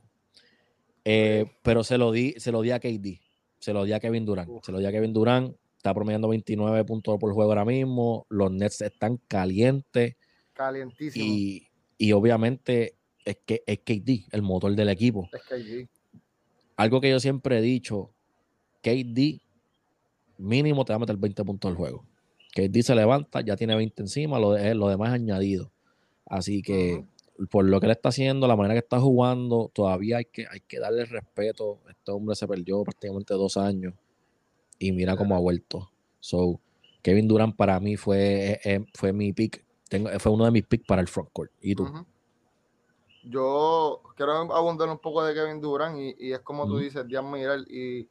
Eh, 1.08 1.46
pero 1.62 1.84
se 1.84 1.98
lo, 1.98 2.10
di, 2.10 2.34
se 2.36 2.50
lo 2.50 2.62
di 2.62 2.72
a 2.72 2.80
KD, 2.80 3.20
se 3.60 3.72
lo 3.72 3.84
di 3.84 3.92
a 3.92 4.00
Kevin 4.00 4.24
Durant, 4.24 4.50
se 4.64 4.72
lo 4.72 4.78
di 4.78 4.86
a 4.86 4.90
Kevin 4.90 5.12
Durant, 5.12 5.54
está 5.76 5.94
promediando 5.94 6.26
29 6.26 6.84
puntos 6.84 7.16
por 7.20 7.32
juego 7.32 7.52
ahora 7.52 7.64
mismo, 7.64 8.26
los 8.28 8.50
Nets 8.50 8.80
están 8.80 9.20
calientes. 9.28 10.16
Calientísimo. 10.52 11.24
Y, 11.24 11.68
y 11.96 12.10
obviamente 12.10 12.96
es 13.24 13.38
que 13.46 13.62
es 13.64 13.78
KD, 13.78 14.26
el 14.32 14.42
motor 14.42 14.74
del 14.74 14.88
equipo. 14.88 15.28
Es 15.32 15.42
KD. 15.42 15.88
Algo 16.76 17.00
que 17.00 17.10
yo 17.10 17.20
siempre 17.20 17.58
he 17.58 17.62
dicho, 17.62 18.10
KD 18.82 19.40
mínimo 20.38 20.84
te 20.84 20.92
va 20.92 20.96
a 20.96 20.98
meter 20.98 21.16
20 21.16 21.44
puntos 21.44 21.70
al 21.70 21.76
juego. 21.76 22.04
KD 22.52 22.82
se 22.82 22.96
levanta, 22.96 23.42
ya 23.42 23.54
tiene 23.54 23.76
20 23.76 24.02
encima, 24.02 24.40
lo, 24.40 24.58
lo 24.74 24.88
demás 24.88 25.12
añadido. 25.12 25.70
Así 26.24 26.62
que 26.62 27.04
por 27.50 27.64
lo 27.64 27.80
que 27.80 27.86
él 27.86 27.92
está 27.92 28.08
haciendo, 28.10 28.46
la 28.46 28.56
manera 28.56 28.74
que 28.74 28.84
está 28.84 29.00
jugando, 29.00 29.70
todavía 29.74 30.18
hay 30.18 30.24
que, 30.26 30.46
hay 30.50 30.60
que 30.60 30.78
darle 30.78 31.04
respeto. 31.04 31.80
Este 31.88 32.10
hombre 32.12 32.34
se 32.34 32.46
perdió 32.46 32.82
prácticamente 32.82 33.34
dos 33.34 33.56
años 33.56 33.94
y 34.78 34.92
mira 34.92 35.16
cómo 35.16 35.36
ha 35.36 35.40
vuelto. 35.40 35.90
So, 36.20 36.60
Kevin 37.02 37.28
Durant 37.28 37.56
para 37.56 37.78
mí 37.80 37.96
fue, 37.96 38.52
eh, 38.52 38.60
eh, 38.64 38.86
fue 38.94 39.12
mi 39.12 39.32
pick, 39.32 39.64
tengo, 39.88 40.10
fue 40.18 40.32
uno 40.32 40.44
de 40.44 40.50
mis 40.50 40.66
picks 40.66 40.86
para 40.86 41.02
el 41.02 41.08
frontcourt. 41.08 41.52
¿Y 41.60 41.74
tú? 41.74 41.88
Yo 43.24 44.02
quiero 44.16 44.32
abundar 44.54 44.88
un 44.88 44.98
poco 44.98 45.24
de 45.24 45.34
Kevin 45.34 45.60
Durant 45.60 45.98
y, 45.98 46.32
es 46.32 46.40
como 46.40 46.66
tú 46.66 46.78
dices, 46.78 47.06
Dian 47.06 47.30
Miral 47.30 47.66
y 47.68 48.08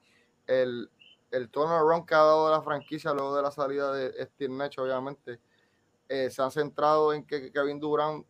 el, 0.47 0.89
el 1.31 1.49
turnaround 1.49 2.05
que 2.05 2.15
ha 2.15 2.19
dado 2.19 2.51
la 2.51 2.61
franquicia 2.61 3.13
luego 3.13 3.35
de 3.35 3.41
la 3.41 3.51
salida 3.51 3.93
de 3.93 4.25
Steve 4.25 4.53
Nash, 4.53 4.79
obviamente, 4.79 5.39
eh, 6.07 6.29
se 6.29 6.41
ha 6.41 6.51
centrado 6.51 7.13
en 7.13 7.25
que 7.25 7.51
Kevin 7.51 7.79
Durant 7.79 8.25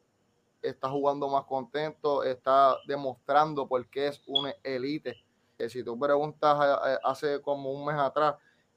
está 0.67 0.89
jugando 0.89 1.27
más 1.29 1.45
contento, 1.45 2.23
está 2.23 2.77
demostrando 2.87 3.67
por 3.67 3.87
qué 3.89 4.07
es 4.07 4.21
una 4.27 4.53
elite. 4.63 5.15
Que 5.57 5.69
si 5.69 5.83
tú 5.83 5.97
preguntas 5.97 6.59
eh, 6.61 6.91
eh, 6.93 6.97
hace 7.03 7.41
como 7.41 7.71
un 7.71 7.85
mes 7.85 7.95
atrás 7.95 8.35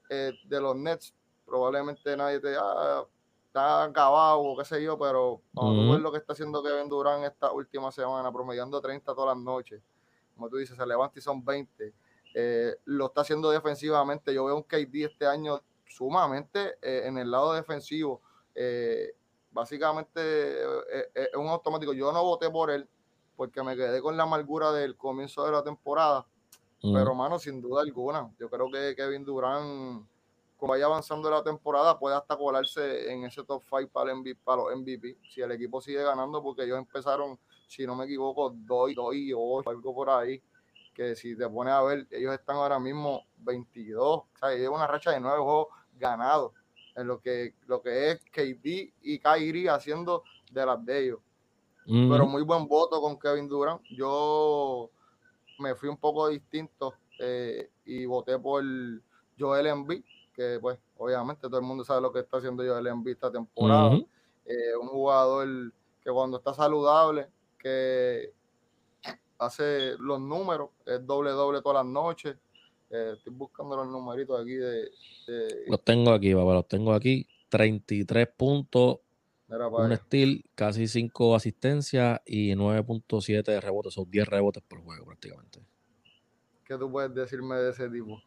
eh, 0.09 0.31
de 0.45 0.61
los 0.61 0.75
Nets, 0.75 1.13
probablemente 1.45 2.15
nadie 2.15 2.39
te 2.39 2.55
ah, 2.57 3.03
está 3.47 3.83
acabado 3.83 4.39
o 4.39 4.57
qué 4.57 4.63
sé 4.63 4.81
yo, 4.81 4.97
pero 4.97 5.41
cuando 5.53 5.81
tú 5.81 5.91
ves 5.91 6.01
lo 6.01 6.11
que 6.11 6.19
está 6.19 6.33
haciendo 6.33 6.63
Kevin 6.63 6.87
Durant 6.87 7.25
esta 7.25 7.51
última 7.51 7.91
semana, 7.91 8.31
promediando 8.31 8.79
30 8.79 9.13
todas 9.13 9.35
las 9.35 9.43
noches, 9.43 9.81
como 10.35 10.49
tú 10.49 10.57
dices, 10.57 10.77
se 10.77 10.85
levanta 10.85 11.19
y 11.19 11.21
son 11.21 11.43
20. 11.43 11.93
lo 12.85 13.07
está 13.07 13.21
haciendo 13.21 13.49
defensivamente. 13.49 14.33
Yo 14.33 14.45
veo 14.45 14.55
un 14.55 14.63
KD 14.63 15.05
este 15.05 15.25
año 15.25 15.61
sumamente 15.89 16.77
eh, 16.81 17.03
en 17.05 17.17
el 17.17 17.29
lado 17.29 17.53
defensivo. 17.53 18.21
Eh, 18.55 19.13
básicamente 19.59 20.61
es 21.13 21.35
un 21.35 21.47
automático. 21.47 21.93
Yo 21.93 22.11
no 22.11 22.23
voté 22.23 22.49
por 22.49 22.71
él 22.71 22.87
porque 23.35 23.63
me 23.63 23.75
quedé 23.75 24.01
con 24.01 24.17
la 24.17 24.23
amargura 24.23 24.71
del 24.71 24.97
comienzo 24.97 25.45
de 25.45 25.51
la 25.51 25.63
temporada. 25.63 26.25
Pero, 26.81 27.13
mano, 27.13 27.37
sin 27.39 27.61
duda 27.61 27.81
alguna, 27.81 28.31
yo 28.39 28.49
creo 28.49 28.71
que 28.71 28.95
Kevin 28.95 29.25
Durant, 29.25 30.07
como 30.57 30.71
vaya 30.71 30.85
avanzando 30.85 31.29
la 31.29 31.43
temporada, 31.43 31.99
puede 31.99 32.15
hasta 32.15 32.37
colarse 32.37 33.11
en 33.11 33.25
ese 33.25 33.43
top 33.43 33.61
5 33.69 33.89
para, 33.91 34.13
para 34.45 34.61
los 34.61 34.77
MVP. 34.77 35.17
Si 35.29 35.41
el 35.41 35.51
equipo 35.51 35.81
sigue 35.81 36.01
ganando, 36.03 36.41
porque 36.41 36.63
ellos 36.63 36.77
empezaron, 36.77 37.37
si 37.67 37.85
no 37.85 37.95
me 37.95 38.05
equivoco, 38.05 38.53
2 38.55 38.91
y 38.91 38.93
2 38.95 39.15
y 39.15 39.33
8, 39.33 39.69
algo 39.69 39.93
por 39.93 40.09
ahí 40.09 40.41
que 40.93 41.15
si 41.15 41.33
te 41.37 41.47
pones 41.47 41.73
a 41.73 41.81
ver, 41.81 42.07
ellos 42.11 42.33
están 42.33 42.57
ahora 42.57 42.77
mismo 42.77 43.23
22, 43.37 44.05
o 44.05 44.27
sea, 44.37 44.51
ellos 44.51 44.73
una 44.73 44.85
racha 44.85 45.11
de 45.11 45.21
nueve 45.21 45.37
juegos 45.37 45.67
ganados 45.93 46.51
en 46.95 47.07
lo 47.07 47.19
que, 47.19 47.55
lo 47.67 47.81
que 47.81 48.11
es 48.11 48.19
KD 48.25 48.93
y 49.01 49.19
Kyrie 49.19 49.69
haciendo 49.69 50.23
de 50.51 50.65
las 50.65 50.85
de 50.85 51.03
ellos. 51.05 51.19
Pero 51.85 52.27
muy 52.27 52.43
buen 52.43 52.67
voto 52.67 53.01
con 53.01 53.17
Kevin 53.17 53.47
Durant. 53.47 53.81
Yo 53.89 54.91
me 55.57 55.73
fui 55.73 55.89
un 55.89 55.97
poco 55.97 56.27
distinto 56.27 56.93
eh, 57.17 57.71
y 57.85 58.05
voté 58.05 58.37
por 58.37 58.63
Joel 59.39 59.67
Embiid, 59.67 60.03
que 60.33 60.59
pues 60.61 60.77
obviamente 60.97 61.47
todo 61.47 61.57
el 61.57 61.65
mundo 61.65 61.83
sabe 61.83 62.01
lo 62.01 62.13
que 62.13 62.19
está 62.19 62.37
haciendo 62.37 62.63
Joel 62.63 62.85
Embiid 62.85 63.13
esta 63.13 63.31
temporada. 63.31 63.97
Eh, 64.45 64.75
un 64.79 64.87
jugador 64.87 65.73
que 66.03 66.11
cuando 66.11 66.37
está 66.37 66.53
saludable, 66.53 67.27
que 67.57 68.33
hace 69.39 69.95
los 69.97 70.19
números, 70.19 70.69
es 70.85 71.05
doble 71.05 71.31
doble 71.31 71.61
todas 71.61 71.83
las 71.83 71.91
noches. 71.91 72.37
Eh, 72.89 73.13
estoy 73.17 73.33
buscando 73.33 73.75
los 73.75 73.87
numeritos 73.87 74.41
aquí 74.41 74.55
de, 74.55 74.89
Los 75.67 75.83
tengo 75.83 76.11
aquí, 76.11 76.33
papá, 76.33 76.53
los 76.53 76.67
tengo 76.67 76.93
aquí. 76.93 77.27
33 77.49 78.27
puntos, 78.35 78.99
un 79.47 79.95
steal, 79.95 80.43
casi 80.55 80.87
5 80.87 81.35
asistencias 81.35 82.21
y 82.25 82.53
9.7 82.53 83.43
de 83.43 83.61
rebotes, 83.61 83.93
son 83.93 84.09
10 84.09 84.27
rebotes 84.27 84.63
por 84.67 84.81
juego 84.83 85.05
prácticamente. 85.05 85.59
¿Qué 86.63 86.77
tú 86.77 86.91
puedes 86.91 87.13
decirme 87.13 87.55
de 87.55 87.71
ese 87.71 87.89
tipo? 87.89 88.21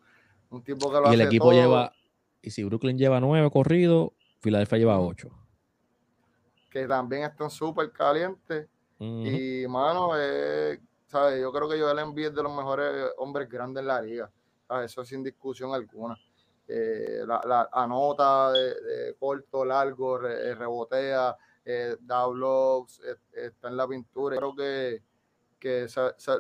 Un 0.51 0.63
tipo 0.63 0.91
que 0.91 1.01
lo 1.01 1.11
y 1.11 1.15
el 1.15 1.21
equipo 1.23 1.53
lleva, 1.53 1.93
y 2.41 2.51
si 2.51 2.65
Brooklyn 2.65 2.99
lleva 2.99 3.21
9 3.21 3.51
corridos, 3.51 4.11
Filadelfia 4.41 4.79
lleva 4.79 5.01
8. 5.01 5.31
Que 6.71 6.87
también 6.87 7.23
están 7.23 7.51
súper 7.51 7.93
calientes. 7.93 8.69
Y, 8.99 9.67
mano, 9.67 10.11
eh, 10.17 10.79
yo 11.13 11.53
creo 11.53 11.69
que 11.69 11.81
Joel 11.81 11.99
Embiid 11.99 12.27
es 12.27 12.35
de 12.35 12.43
los 12.43 12.55
mejores 12.55 13.11
hombres 13.19 13.49
grandes 13.49 13.81
en 13.81 13.87
la 13.89 14.01
liga. 14.01 14.31
Eso 14.81 15.05
sin 15.05 15.23
discusión 15.23 15.75
alguna. 15.75 16.17
Eh, 16.69 17.23
la, 17.27 17.69
anota 17.73 18.53
de, 18.53 19.15
corto, 19.19 19.65
largo, 19.65 20.25
eh, 20.27 20.55
rebotea, 20.55 21.37
eh, 21.65 21.97
da 22.01 22.27
blogs, 22.27 23.01
está 23.33 23.69
en 23.69 23.77
la 23.77 23.87
pintura. 23.87 24.37
Creo 24.37 24.55
que, 24.55 25.03
que 25.59 25.87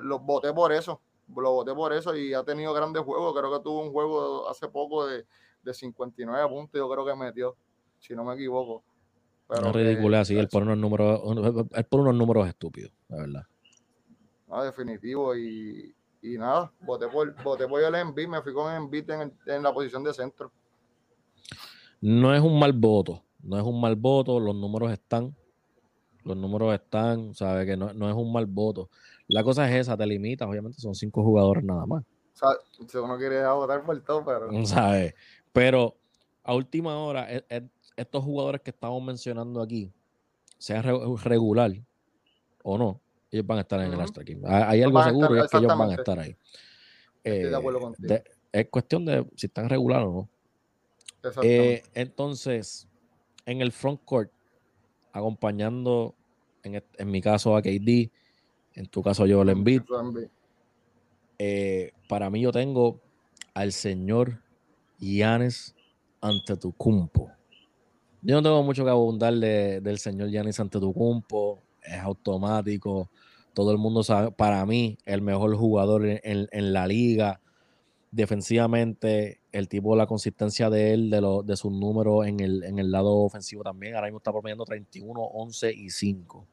lo 0.03 0.21
voté 0.21 0.53
por 0.53 0.73
eso. 0.73 1.01
Lo 1.35 1.53
voté 1.53 1.75
por 1.75 1.93
eso 1.93 2.15
y 2.17 2.35
ha 2.35 2.43
tenido 2.45 2.73
grandes 2.73 3.03
juegos. 3.03 3.35
Creo 3.39 3.53
que 3.53 3.63
tuvo 3.63 3.83
un 3.83 3.93
juego 3.93 4.49
hace 4.49 4.69
poco 4.69 5.07
de, 5.07 5.27
de 5.63 5.75
59 5.75 6.49
puntos. 6.49 6.79
Yo 6.79 6.89
creo 6.91 7.05
que 7.05 7.15
metió, 7.15 7.57
si 7.99 8.15
no 8.15 8.25
me 8.25 8.35
equivoco. 8.35 8.83
Pero 9.49 9.69
es 9.69 9.75
ridículo 9.75 10.17
así, 10.17 10.39
él 10.39 10.49
pone 10.49 10.67
unos 10.67 10.79
números, 10.79 11.21
él 11.73 11.85
pone 11.85 12.03
unos 12.05 12.15
números 12.15 12.49
estúpidos, 12.49 12.93
la 13.09 13.17
verdad 13.19 13.43
definitivo. 14.61 15.35
Y, 15.35 15.95
nada, 16.23 16.73
voté 16.81 17.09
por, 17.09 17.43
voté 17.43 17.67
por 17.67 17.83
el 17.83 17.95
Envy, 17.95 18.27
me 18.27 18.43
fui 18.43 18.55
con 18.55 18.73
Envy 18.73 19.05
en, 19.09 19.33
en 19.47 19.63
la 19.63 19.73
posición 19.73 20.05
de 20.05 20.15
centro. 20.15 20.53
No 22.01 22.35
es 22.35 22.41
un 22.41 22.59
mal 22.59 22.73
voto, 22.73 23.23
no 23.43 23.59
es 23.59 23.65
un 23.65 23.81
mal 23.81 23.97
voto, 23.97 24.39
los 24.41 24.55
números 24.55 24.93
están, 24.93 25.37
los 26.25 26.37
números 26.37 26.75
están, 26.75 27.35
sabe 27.35 27.67
que 27.67 27.77
no, 27.77 27.89
es 27.91 28.15
un 28.15 28.33
mal 28.33 28.47
voto. 28.47 28.91
La 29.29 29.43
cosa 29.43 29.69
es 29.69 29.87
esa, 29.87 29.97
te 29.97 30.07
limitas, 30.07 30.49
obviamente 30.49 30.81
son 30.81 30.95
cinco 30.95 31.23
jugadores 31.23 31.65
nada 31.65 31.87
más. 31.87 32.03
O 32.03 32.37
sea, 32.37 32.49
si 32.89 32.97
uno 32.99 33.17
quiere 33.19 33.47
votar 33.47 33.85
por 33.85 34.01
todo, 34.03 34.25
pero... 34.25 34.51
¿Sabe? 34.67 35.15
Pero 35.53 35.97
a 36.45 36.55
última 36.55 36.97
hora, 36.99 37.33
e, 37.33 37.45
e, 37.49 37.69
estos 37.97 38.25
jugadores 38.25 38.63
que 38.63 38.71
estamos 38.71 39.03
mencionando 39.03 39.61
aquí, 39.61 39.93
sean 40.59 40.85
regular 41.25 41.73
o 42.63 42.79
no, 42.79 43.01
ellos 43.33 43.47
van 43.47 43.59
a 43.59 43.61
estar 43.63 43.81
en 43.81 43.93
el 43.93 43.99
All-Star 43.99 44.25
Game. 44.25 44.43
Hay 44.47 44.83
algo 44.83 45.03
seguro 45.03 45.37
y 45.37 45.41
es 45.41 45.51
que 45.51 45.57
ellos 45.57 45.77
van 45.77 45.91
a 45.91 45.95
estar 45.95 46.19
ahí. 46.19 46.37
Estoy 47.25 47.51
de 47.51 47.57
acuerdo 47.57 47.79
eh, 47.79 47.83
contigo. 47.83 48.15
es 48.53 48.69
cuestión 48.69 49.05
de 49.07 49.27
si 49.37 49.47
están 49.47 49.69
regular 49.69 50.03
o 50.03 50.13
no. 50.13 50.29
Eh, 51.43 51.83
entonces, 51.95 52.89
en 53.47 53.63
el 53.63 53.73
front 53.73 54.05
court, 54.05 54.31
acompañando, 55.13 56.15
en, 56.63 56.83
en, 56.99 57.11
mi 57.11 57.21
caso 57.23 57.57
a 57.57 57.63
KD, 57.63 58.11
en 58.75 58.87
tu 58.91 59.03
caso 59.03 59.27
yo 59.27 59.45
le 59.45 59.53
Embiid, 59.53 59.83
eh, 61.39 61.93
para 62.09 62.29
mí 62.29 62.43
yo 62.43 62.53
tengo 62.53 63.01
al 63.55 63.73
señor 63.73 64.43
Giannis 64.99 65.75
Antetokounmpo. 66.21 67.31
Yo 68.23 68.37
no 68.37 68.43
tengo 68.43 68.63
mucho 68.63 68.85
que 68.85 68.91
abundar 68.91 69.35
del 69.35 69.99
señor 69.99 70.29
Giannis 70.29 70.61
Antetokounmpo, 70.61 71.61
es 71.83 71.99
automático, 72.01 73.11
todo 73.55 73.73
el 73.73 73.79
mundo 73.79 74.03
sabe, 74.03 74.31
para 74.31 74.65
mí, 74.67 74.99
el 75.05 75.23
mejor 75.23 75.55
jugador 75.57 76.05
en, 76.07 76.73
la 76.73 76.87
liga. 76.87 77.41
Defensivamente, 78.11 79.41
el 79.53 79.69
tipo, 79.69 79.97
la 79.97 80.07
consistencia 80.07 80.71
de 80.71 80.93
él, 80.93 81.11
de, 81.11 81.21
lo, 81.21 81.43
de 81.43 81.57
sus 81.57 81.73
números 81.73 82.27
en 82.27 82.41
el, 82.41 82.63
en 82.65 82.79
el 82.79 82.91
lado 82.91 83.11
ofensivo 83.13 83.63
también. 83.63 83.95
Ahora 83.95 84.07
mismo 84.07 84.19
está 84.19 84.33
promediando 84.33 84.65
31, 84.65 85.21
11 85.21 85.73
y 85.73 85.91
5. 85.91 86.47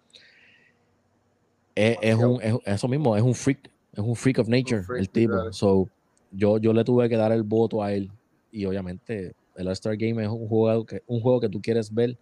Es, 1.75 2.15
un, 2.15 2.41
eso 2.65 2.87
mismo, 2.89 3.15
es 3.15 3.23
un 3.23 3.33
freak, 3.33 3.71
es 3.93 3.99
un 3.99 4.15
freak 4.15 4.39
of 4.39 4.49
nature, 4.49 4.83
el 4.97 5.09
tipo. 5.09 5.53
So, 5.53 5.87
yo, 6.31 6.57
yo 6.57 6.73
le 6.73 6.83
tuve 6.83 7.07
que 7.07 7.15
dar 7.15 7.31
el 7.31 7.43
voto 7.43 7.81
a 7.81 7.93
él. 7.93 8.11
Y 8.51 8.65
obviamente, 8.65 9.33
el 9.55 9.67
All-Star 9.67 9.95
Game 9.95 10.21
es 10.21 10.29
un 10.29 10.47
juego, 10.47 10.85
que, 10.85 11.03
un 11.07 11.21
juego 11.21 11.39
que 11.39 11.49
tú 11.49 11.61
quieres 11.61 11.93
ver 11.93 12.17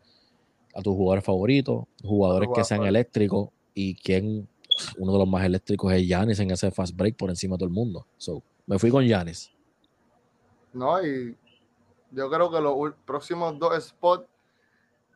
a 0.74 0.82
tus 0.82 0.96
jugadores 0.96 1.24
favoritos, 1.24 1.86
jugadores 2.04 2.50
que 2.54 2.64
sean 2.64 2.84
eléctricos 2.84 3.50
y 3.74 3.96
quien 3.96 4.48
uno 4.98 5.14
de 5.14 5.20
los 5.20 5.28
más 5.28 5.44
eléctricos 5.46 5.92
es 5.94 6.08
Yanis 6.08 6.40
en 6.40 6.52
ese 6.52 6.72
fast 6.72 6.96
break 6.96 7.16
por 7.16 7.30
encima 7.30 7.56
de 7.56 7.60
todo 7.60 7.68
el 7.68 7.74
mundo. 7.74 8.06
So, 8.18 8.44
me 8.66 8.78
fui 8.78 8.92
con 8.92 9.06
Yanis. 9.06 9.52
No, 10.74 11.04
y 11.04 11.36
yo 12.12 12.30
creo 12.30 12.52
que 12.52 12.62
los 12.62 12.94
próximos 13.06 13.58
dos 13.58 13.84
spots 13.84 14.28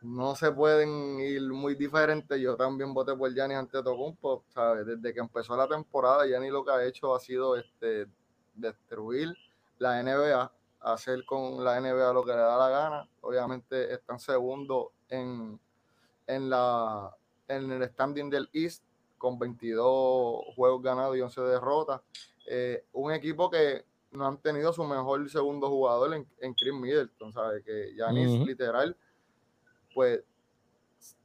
no 0.02 0.36
se 0.36 0.52
pueden 0.52 1.20
ir 1.20 1.42
muy 1.52 1.76
diferentes. 1.76 2.40
Yo 2.40 2.56
también 2.56 2.94
voté 2.94 3.16
por 3.16 3.34
Yanis 3.34 3.58
ante 3.58 3.84
Tocumpo, 3.84 4.44
¿sabes? 4.50 4.86
Desde 4.86 5.14
que 5.14 5.20
empezó 5.20 5.56
la 5.56 5.68
temporada, 5.68 6.28
Yanis 6.28 6.52
lo 6.52 6.66
que 6.66 6.72
ha 6.72 6.84
hecho 6.84 7.14
ha 7.14 7.20
sido 7.20 7.56
este, 7.56 8.08
destruir 8.56 9.34
la 9.78 10.02
NBA, 10.02 10.52
hacer 10.80 11.24
con 11.26 11.64
la 11.64 11.80
NBA 11.80 12.14
lo 12.14 12.24
que 12.24 12.32
le 12.32 12.38
da 12.38 12.58
la 12.58 12.70
gana. 12.70 13.10
Obviamente 13.22 13.94
están 13.94 14.20
segundo 14.20 14.92
en, 15.12 15.60
en, 16.26 16.50
la, 16.50 17.16
en 17.48 17.72
el 17.72 17.88
standing 17.90 18.30
del 18.32 18.50
East 18.54 18.84
con 19.20 19.38
22 19.38 20.56
juegos 20.56 20.82
ganados 20.82 21.16
y 21.16 21.22
11 21.22 21.42
derrotas. 21.42 22.02
Eh, 22.48 22.84
un 22.94 23.12
equipo 23.12 23.52
que 23.52 23.86
no 24.12 24.26
han 24.26 24.38
tenido 24.40 24.74
su 24.74 24.84
mejor 24.84 25.30
segundo 25.30 25.70
jugador 25.70 26.16
en, 26.16 26.28
en 26.40 26.54
Chris 26.56 26.74
Middleton, 26.74 27.32
¿sabes? 27.32 27.64
Que 27.64 27.96
Yanis, 27.96 28.46
literal, 28.46 28.98
pues 29.94 30.24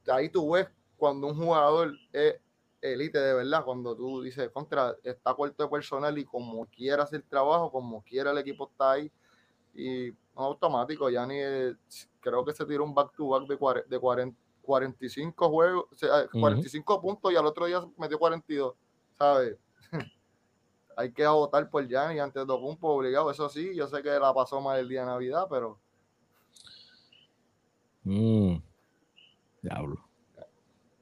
ahí 0.07 0.29
tú 0.29 0.51
ves 0.51 0.67
cuando 0.97 1.27
un 1.27 1.35
jugador 1.35 1.93
es 2.13 2.39
elite 2.81 3.19
de 3.19 3.33
verdad, 3.33 3.65
cuando 3.65 3.95
tú 3.95 4.21
dices, 4.21 4.49
contra, 4.51 4.95
está 5.03 5.33
cuarto 5.33 5.63
de 5.63 5.69
personal 5.69 6.17
y 6.17 6.25
como 6.25 6.65
quiera 6.67 7.03
hacer 7.03 7.23
trabajo, 7.23 7.71
como 7.71 8.03
quiera 8.03 8.31
el 8.31 8.37
equipo 8.37 8.69
está 8.69 8.91
ahí, 8.91 9.11
y 9.73 10.13
automático, 10.35 11.09
Yanis 11.09 11.75
creo 12.31 12.45
que 12.45 12.53
se 12.53 12.65
tiró 12.65 12.83
un 12.83 12.93
back-to-back 12.93 13.47
de, 13.47 13.83
de 13.87 13.99
40 13.99 14.37
45 14.67 15.49
juegos, 15.49 15.85
45 16.33 17.01
puntos 17.01 17.31
y 17.31 17.37
al 17.37 17.45
otro 17.45 17.65
día 17.65 17.81
metió 17.97 18.19
42, 18.19 18.75
¿sabes? 19.17 19.57
Hay 20.97 21.13
que 21.13 21.25
votar 21.25 21.69
por 21.69 21.87
Gianni 21.87 22.19
antes 22.19 22.45
de 22.45 22.53
puntos 22.53 22.89
obligado, 22.91 23.31
eso 23.31 23.47
sí, 23.49 23.73
yo 23.73 23.87
sé 23.87 24.03
que 24.03 24.09
la 24.09 24.33
pasó 24.33 24.59
mal 24.59 24.77
el 24.77 24.89
día 24.89 25.01
de 25.01 25.05
Navidad, 25.07 25.47
pero... 25.49 25.79
Mm. 28.03 28.57
Diablo. 29.61 30.05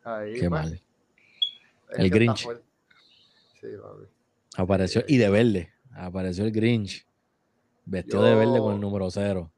Ahí, 0.04 0.40
Qué 0.40 0.50
mal. 0.50 0.80
El 1.90 2.10
Grinch. 2.10 2.48
Sí, 3.60 3.68
Apareció, 4.58 5.04
y 5.08 5.18
de 5.18 5.30
verde, 5.30 5.74
apareció 5.92 6.46
el 6.46 6.52
Grinch. 6.52 7.08
Vestido 7.86 8.24
de 8.24 8.36
verde 8.36 8.60
con 8.60 8.76
el 8.76 8.82
número 8.82 9.10
cero. 9.10 9.52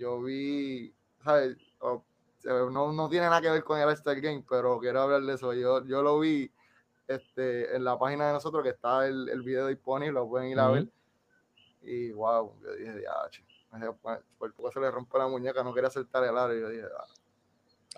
Yo 0.00 0.22
vi, 0.22 0.94
¿sabes? 1.22 1.58
no, 2.42 2.90
no 2.90 3.08
tiene 3.10 3.26
nada 3.26 3.42
que 3.42 3.50
ver 3.50 3.62
con 3.62 3.78
el 3.78 3.90
Star 3.90 4.18
Game, 4.18 4.42
pero 4.48 4.80
quiero 4.80 5.02
hablar 5.02 5.20
de 5.20 5.34
eso. 5.34 5.52
Yo, 5.52 5.84
yo 5.84 6.02
lo 6.02 6.18
vi 6.18 6.50
este, 7.06 7.76
en 7.76 7.84
la 7.84 7.98
página 7.98 8.28
de 8.28 8.32
nosotros 8.32 8.62
que 8.62 8.70
está 8.70 9.06
el, 9.06 9.28
el 9.28 9.42
video 9.42 9.66
disponible, 9.66 10.12
lo 10.12 10.26
pueden 10.26 10.48
ir 10.48 10.58
a 10.58 10.68
ver. 10.68 10.88
Y 11.82 12.12
wow, 12.12 12.54
yo 12.62 12.72
dije, 12.72 13.04
Por 14.38 14.54
poco 14.54 14.72
se 14.72 14.80
le 14.80 14.90
rompe 14.90 15.18
la 15.18 15.28
muñeca, 15.28 15.62
no 15.62 15.74
quería 15.74 15.90
saltar 15.90 16.24
el 16.24 16.38
área. 16.38 16.58
Yo 16.58 16.70
dije, 16.70 16.86
ah". 16.98 17.04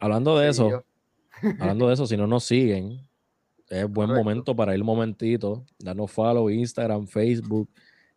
Hablando 0.00 0.37
de 0.37 0.49
eso, 0.49 0.85
hablando 1.61 1.87
de 1.87 1.94
eso, 1.94 2.09
si 2.09 2.16
no 2.16 2.26
nos 2.26 2.42
siguen, 2.42 3.09
es 3.68 3.88
buen 3.88 4.11
momento 4.11 4.56
para 4.56 4.75
ir 4.75 4.80
un 4.80 4.87
momentito, 4.87 5.64
darnos 5.78 6.11
follow, 6.11 6.50
Instagram, 6.50 7.06
Facebook, 7.06 7.71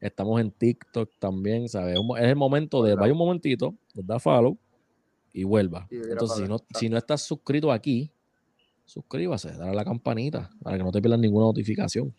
estamos 0.05 0.39
en 0.39 0.51
TikTok 0.51 1.09
también, 1.19 1.67
¿sabes? 1.67 1.97
Es 2.17 2.23
el 2.25 2.35
momento 2.35 2.83
de, 2.83 2.95
vaya 2.95 3.13
un 3.13 3.19
momentito, 3.19 3.75
nos 3.93 4.05
da 4.05 4.19
follow 4.19 4.57
y 5.33 5.43
vuelva. 5.43 5.87
Entonces, 5.89 6.37
si 6.37 6.43
no, 6.47 6.57
si 6.73 6.89
no 6.89 6.97
estás 6.97 7.21
suscrito 7.21 7.71
aquí, 7.71 8.11
suscríbase, 8.85 9.51
dale 9.53 9.71
a 9.71 9.73
la 9.73 9.83
campanita 9.83 10.49
para 10.61 10.77
que 10.77 10.83
no 10.83 10.91
te 10.91 11.01
pierdas 11.01 11.19
ninguna 11.19 11.47
notificación. 11.47 12.13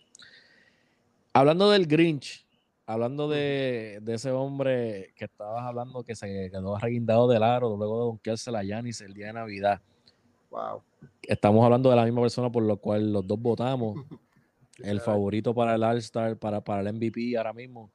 Hablando 1.32 1.70
del 1.70 1.86
Grinch, 1.86 2.46
hablando 2.86 3.28
de, 3.28 4.02
ese 4.06 4.30
hombre 4.30 5.12
que 5.16 5.26
estabas 5.26 5.64
hablando 5.64 6.02
que 6.02 6.14
se 6.14 6.50
quedó 6.50 6.78
reguindado 6.78 7.28
del 7.28 7.42
aro 7.42 7.76
luego 7.76 7.98
de 7.98 8.04
donkearse 8.06 8.50
la 8.50 8.64
Yanis 8.64 9.00
el 9.00 9.14
día 9.14 9.28
de 9.28 9.32
Navidad. 9.34 9.80
Wow. 10.50 10.82
Estamos 11.22 11.64
hablando 11.64 11.90
de 11.90 11.96
la 11.96 12.04
misma 12.04 12.22
persona 12.22 12.50
por 12.50 12.62
lo 12.62 12.76
cual 12.78 13.12
los 13.12 13.26
dos 13.26 13.40
votamos. 13.40 13.96
el 14.82 15.00
favorito 15.00 15.54
para 15.54 15.74
el 15.74 15.82
All-Star, 15.82 16.38
para, 16.38 16.62
para 16.62 16.80
el 16.88 16.94
MVP 16.94 17.36
ahora 17.36 17.52
mismo, 17.52 17.90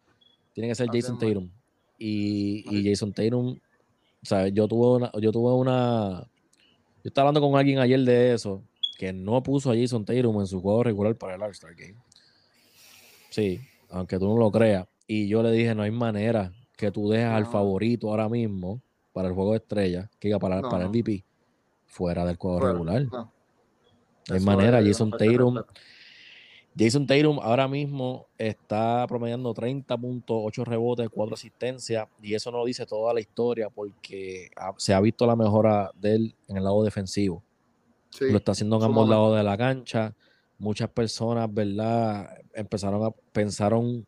tiene 0.54 0.70
que 0.70 0.76
ser 0.76 0.88
Jason 0.92 1.18
Tatum. 1.18 1.50
Y, 1.98 2.66
y, 2.70 2.90
Jason 2.90 3.14
Tatum, 3.14 3.58
o 4.32 4.48
yo 4.48 4.68
tuve 4.68 4.98
una, 4.98 5.12
yo 5.20 5.32
tuve 5.32 5.54
una, 5.54 6.28
yo 7.04 7.08
estaba 7.08 7.30
hablando 7.30 7.48
con 7.48 7.60
alguien 7.60 7.80
ayer 7.80 8.00
de 8.00 8.34
eso, 8.34 8.64
que 8.98 9.14
no 9.14 9.42
puso 9.44 9.72
a 9.72 9.76
Jason 9.76 10.06
Tatum 10.06 10.40
en 10.40 10.48
su 10.48 10.62
juego 10.62 10.84
regular 10.84 11.16
para 11.16 11.36
el 11.36 11.42
All-Star 11.42 11.76
Game. 11.76 11.96
Sí, 13.30 13.60
aunque 13.90 14.20
tú 14.20 14.28
no 14.28 14.38
lo 14.38 14.52
creas. 14.52 14.88
Y 15.08 15.28
yo 15.28 15.44
le 15.44 15.52
dije, 15.52 15.76
no 15.76 15.84
hay 15.84 15.92
manera 15.92 16.54
que 16.76 16.92
tú 16.92 17.10
dejes 17.10 17.28
al 17.28 17.46
favorito 17.46 18.10
ahora 18.10 18.28
mismo 18.28 18.82
para 19.14 19.28
el 19.28 19.34
juego 19.34 19.52
de 19.52 19.58
estrella, 19.58 20.10
que 20.20 20.30
iba 20.30 20.40
para, 20.40 20.62
para 20.62 20.86
el 20.86 20.90
MVP, 20.90 21.24
fuera 21.86 22.26
del 22.26 22.38
juego 22.38 22.60
regular. 22.60 23.06
No. 23.12 23.32
hay 24.30 24.40
manera, 24.40 24.82
Jason 24.84 25.12
Tatum. 25.12 25.62
Jason 26.78 27.06
Tatum 27.06 27.40
ahora 27.42 27.68
mismo 27.68 28.28
está 28.38 29.06
promediando 29.08 29.54
30.8 29.54 30.64
rebotes, 30.64 31.10
4 31.10 31.34
asistencias, 31.34 32.08
y 32.22 32.34
eso 32.34 32.50
no 32.52 32.64
dice 32.64 32.86
toda 32.86 33.14
la 33.14 33.20
historia 33.20 33.70
porque 33.70 34.50
se 34.78 34.94
ha 34.94 35.02
visto 35.02 35.26
la 35.28 35.36
mejora 35.36 35.92
de 36.00 36.16
él 36.16 36.36
en 36.48 36.58
el 36.58 36.64
lado 36.64 36.84
defensivo. 36.84 37.44
lo 38.20 38.38
está 38.38 38.54
haciendo 38.54 38.78
en 38.78 38.84
ambos 38.84 39.08
lados 39.08 39.38
de 39.38 39.44
la 39.44 39.58
cancha. 39.58 40.16
Muchas 40.60 40.90
personas, 40.90 41.52
¿verdad? 41.54 42.30
Empezaron 42.54 43.04
a 43.04 43.12
pensaron 43.32 44.06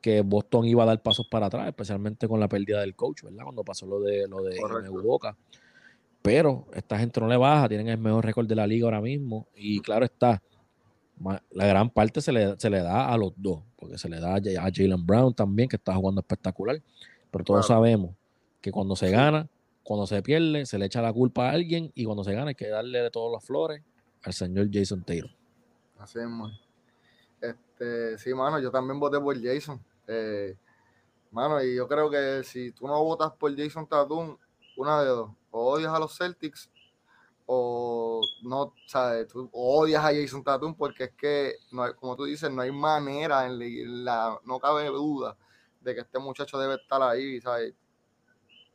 que 0.00 0.20
Boston 0.20 0.66
iba 0.66 0.82
a 0.82 0.86
dar 0.86 1.02
pasos 1.02 1.26
para 1.28 1.46
atrás, 1.46 1.66
especialmente 1.66 2.28
con 2.28 2.38
la 2.38 2.48
pérdida 2.48 2.80
del 2.80 2.94
coach, 2.94 3.22
¿verdad? 3.22 3.44
Cuando 3.44 3.64
pasó 3.64 3.86
lo 3.86 4.00
de 4.00 4.28
lo 4.28 4.42
de 4.42 4.88
Boca. 4.88 5.36
Pero 6.22 6.66
esta 6.74 6.98
gente 6.98 7.20
no 7.20 7.28
le 7.28 7.36
baja, 7.36 7.68
tienen 7.68 7.88
el 7.88 7.98
mejor 7.98 8.24
récord 8.24 8.46
de 8.46 8.54
la 8.54 8.66
liga 8.66 8.86
ahora 8.86 9.00
mismo 9.00 9.48
y 9.54 9.80
claro 9.80 10.04
está, 10.04 10.42
la 11.50 11.66
gran 11.66 11.90
parte 11.90 12.20
se 12.20 12.32
le, 12.32 12.58
se 12.58 12.68
le 12.70 12.80
da 12.80 13.12
a 13.12 13.16
los 13.16 13.32
dos, 13.36 13.62
porque 13.76 13.98
se 13.98 14.08
le 14.08 14.20
da 14.20 14.34
a 14.34 14.40
Jalen 14.40 15.06
Brown 15.06 15.34
también, 15.34 15.68
que 15.68 15.76
está 15.76 15.94
jugando 15.94 16.20
espectacular. 16.20 16.82
Pero 17.30 17.44
todos 17.44 17.66
sabemos 17.66 18.14
que 18.60 18.70
cuando 18.70 18.96
se 18.96 19.10
gana, 19.10 19.48
cuando 19.82 20.06
se 20.06 20.22
pierde, 20.22 20.66
se 20.66 20.78
le 20.78 20.86
echa 20.86 21.02
la 21.02 21.12
culpa 21.12 21.48
a 21.48 21.52
alguien 21.52 21.92
y 21.94 22.04
cuando 22.04 22.24
se 22.24 22.32
gana 22.32 22.48
hay 22.48 22.54
que 22.54 22.68
darle 22.68 23.00
de 23.00 23.10
todas 23.10 23.32
las 23.32 23.44
flores 23.44 23.82
al 24.22 24.32
señor 24.32 24.68
Jason 24.72 25.04
Taylor. 25.04 25.30
Así 25.98 26.18
es, 26.18 26.26
Este, 27.40 28.18
sí, 28.18 28.34
mano, 28.34 28.58
yo 28.58 28.70
también 28.70 28.98
voté 28.98 29.20
por 29.20 29.40
Jason. 29.40 29.80
Eh, 30.06 30.56
mano, 31.30 31.62
y 31.62 31.76
yo 31.76 31.86
creo 31.86 32.10
que 32.10 32.42
si 32.44 32.72
tú 32.72 32.86
no 32.86 33.02
votas 33.04 33.32
por 33.32 33.54
Jason 33.56 33.86
Tatum, 33.86 34.36
una 34.76 35.02
de 35.02 35.08
dos, 35.08 35.30
o 35.50 35.72
odias 35.72 35.92
a 35.92 35.98
los 35.98 36.16
Celtics 36.16 36.70
o 37.46 38.20
no, 38.42 38.72
¿sabes? 38.86 39.28
Tú 39.28 39.48
odias 39.52 40.04
a 40.04 40.14
Jason 40.14 40.42
Tatum 40.42 40.74
porque 40.74 41.04
es 41.04 41.12
que, 41.12 41.54
no 41.72 41.94
como 41.96 42.16
tú 42.16 42.24
dices, 42.24 42.50
no 42.50 42.62
hay 42.62 42.72
manera, 42.72 43.46
en 43.46 44.04
la, 44.04 44.38
no 44.44 44.58
cabe 44.58 44.86
duda 44.86 45.36
de 45.80 45.94
que 45.94 46.00
este 46.00 46.18
muchacho 46.18 46.58
debe 46.58 46.74
estar 46.76 47.02
ahí, 47.02 47.40
¿sabes? 47.40 47.74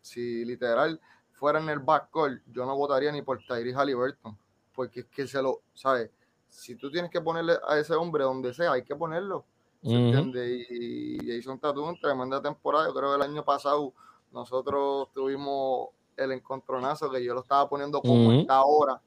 Si 0.01 0.45
literal 0.45 0.99
fuera 1.33 1.59
en 1.59 1.69
el 1.69 1.79
backcourt, 1.79 2.41
yo 2.47 2.65
no 2.65 2.75
votaría 2.75 3.11
ni 3.11 3.21
por 3.21 3.39
Tyrese 3.39 3.75
Halliburton, 3.75 4.37
porque 4.73 5.01
es 5.01 5.05
que 5.07 5.27
se 5.27 5.41
lo, 5.41 5.61
¿sabes? 5.73 6.11
Si 6.47 6.75
tú 6.75 6.91
tienes 6.91 7.09
que 7.09 7.21
ponerle 7.21 7.53
a 7.67 7.77
ese 7.77 7.95
hombre 7.95 8.23
donde 8.23 8.53
sea, 8.53 8.73
hay 8.73 8.83
que 8.83 8.95
ponerlo, 8.95 9.45
¿se 9.81 9.93
entiende? 9.93 10.65
Y, 10.69 11.17
Jason 11.25 11.59
Tatum, 11.59 11.95
tremenda 11.99 12.41
temporada, 12.41 12.87
yo 12.87 12.93
creo 12.93 13.09
que 13.09 13.15
el 13.15 13.29
año 13.29 13.43
pasado 13.43 13.93
nosotros 14.31 15.09
tuvimos 15.13 15.89
el 16.19 16.33
encontronazo 16.33 17.09
que 17.09 17.23
yo 17.23 17.33
lo 17.33 17.41
estaba 17.41 17.67
poniendo 17.69 18.01
como 18.01 18.33
está 18.33 18.55
ahora, 18.55 19.01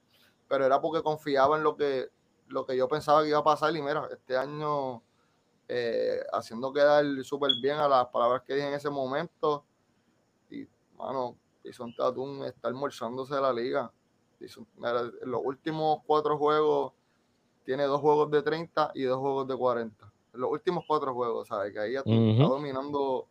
pero 0.49 0.65
era 0.65 0.81
porque 0.81 1.03
confiaba 1.03 1.57
en 1.57 1.63
lo 1.63 1.77
que, 1.77 2.09
lo 2.49 2.65
que 2.65 2.77
yo 2.77 2.89
pensaba 2.89 3.23
que 3.23 3.29
iba 3.29 3.39
a 3.39 3.45
pasar 3.45 3.77
y 3.77 3.83
mira, 3.83 4.09
este 4.11 4.37
año 4.37 5.03
eh, 5.69 6.21
haciendo 6.33 6.73
quedar 6.73 7.05
súper 7.23 7.53
bien 7.61 7.77
a 7.77 7.89
las 7.89 8.07
palabras 8.07 8.43
que 8.43 8.55
dije 8.55 8.69
en 8.69 8.75
ese 8.75 8.91
momento 8.91 9.65
y, 10.51 10.67
mano, 10.97 11.37
Jason 11.65 11.95
Tatum 11.95 12.45
está 12.45 12.69
almorzándose 12.69 13.35
de 13.35 13.41
la 13.41 13.53
liga. 13.53 13.93
en 14.41 15.31
los 15.31 15.41
últimos 15.45 16.01
cuatro 16.07 16.37
juegos 16.39 16.93
tiene 17.65 17.85
dos 17.85 18.01
juegos 18.01 18.31
de 18.31 18.43
30 18.43 18.93
y 18.95 19.03
dos 19.03 19.19
juegos 19.19 19.47
de 19.47 19.57
40. 19.57 20.13
En 20.35 20.41
los 20.41 20.51
últimos 20.51 20.85
cuatro 20.87 21.15
juegos, 21.15 21.49
¿sabes? 21.49 21.73
Que 21.73 21.79
ahí 21.79 21.95
está 21.95 22.11
dominando, 22.11 23.29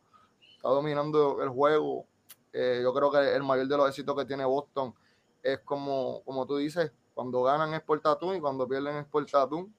está 0.56 0.70
dominando 0.70 1.42
el 1.42 1.50
juego 1.50 2.06
eh, 2.54 2.80
yo 2.84 2.94
creo 2.94 3.12
que 3.12 3.36
el 3.36 3.44
mayor 3.44 3.68
de 3.68 3.78
los 3.78 3.90
éxitos 3.90 4.16
que 4.16 4.26
tiene 4.26 4.46
Boston 4.46 4.94
es 5.42 5.60
como, 5.60 6.22
como 6.24 6.46
tú 6.46 6.58
dices, 6.58 6.92
cuando 7.14 7.44
ganan 7.44 7.74
es 7.74 7.82
por 7.82 8.00
Tatum 8.00 8.36
y 8.36 8.40
cuando 8.40 8.68
pierden 8.68 8.98
es 8.98 9.06
por 9.06 9.26
Tatum. 9.26 9.72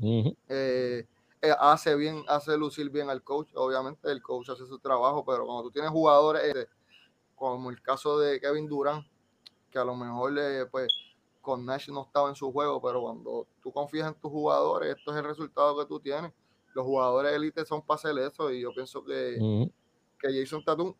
Eh, 0.00 1.06
eh, 1.42 1.54
hace 1.58 1.94
bien, 1.94 2.24
hace 2.28 2.56
lucir 2.56 2.90
bien 2.90 3.10
al 3.10 3.22
coach, 3.22 3.50
obviamente 3.54 4.10
el 4.10 4.22
coach 4.22 4.50
hace 4.50 4.66
su 4.66 4.78
trabajo, 4.78 5.24
pero 5.24 5.46
cuando 5.46 5.64
tú 5.64 5.70
tienes 5.70 5.90
jugadores, 5.90 6.68
como 7.34 7.70
el 7.70 7.80
caso 7.80 8.18
de 8.18 8.40
Kevin 8.40 8.68
Durant, 8.68 9.06
que 9.70 9.78
a 9.78 9.84
lo 9.84 9.94
mejor 9.94 10.34
pues 10.70 10.88
con 11.40 11.64
Nash 11.64 11.88
no 11.90 12.02
estaba 12.02 12.28
en 12.28 12.34
su 12.34 12.52
juego, 12.52 12.80
pero 12.82 13.00
cuando 13.00 13.46
tú 13.62 13.72
confías 13.72 14.08
en 14.08 14.14
tus 14.14 14.30
jugadores, 14.30 14.96
esto 14.96 15.12
es 15.12 15.18
el 15.18 15.24
resultado 15.24 15.78
que 15.78 15.86
tú 15.86 16.00
tienes. 16.00 16.32
Los 16.74 16.84
jugadores 16.84 17.32
élite 17.32 17.64
son 17.64 17.82
para 17.82 17.96
hacer 17.96 18.18
eso 18.18 18.50
y 18.52 18.60
yo 18.60 18.72
pienso 18.72 19.04
que, 19.04 19.70
que 20.20 20.40
Jason 20.40 20.64
Tatum 20.64 20.94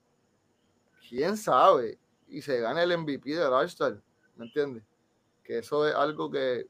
quién 1.07 1.37
sabe, 1.37 1.99
y 2.29 2.43
se 2.43 2.61
gana 2.61 2.83
el 2.83 2.97
MVP 2.97 3.31
del 3.31 3.53
All-Star, 3.53 4.01
¿me 4.37 4.47
entiendes? 4.47 4.85
Que 5.43 5.59
eso 5.59 5.87
es 5.87 5.95
algo 5.95 6.31
que, 6.31 6.67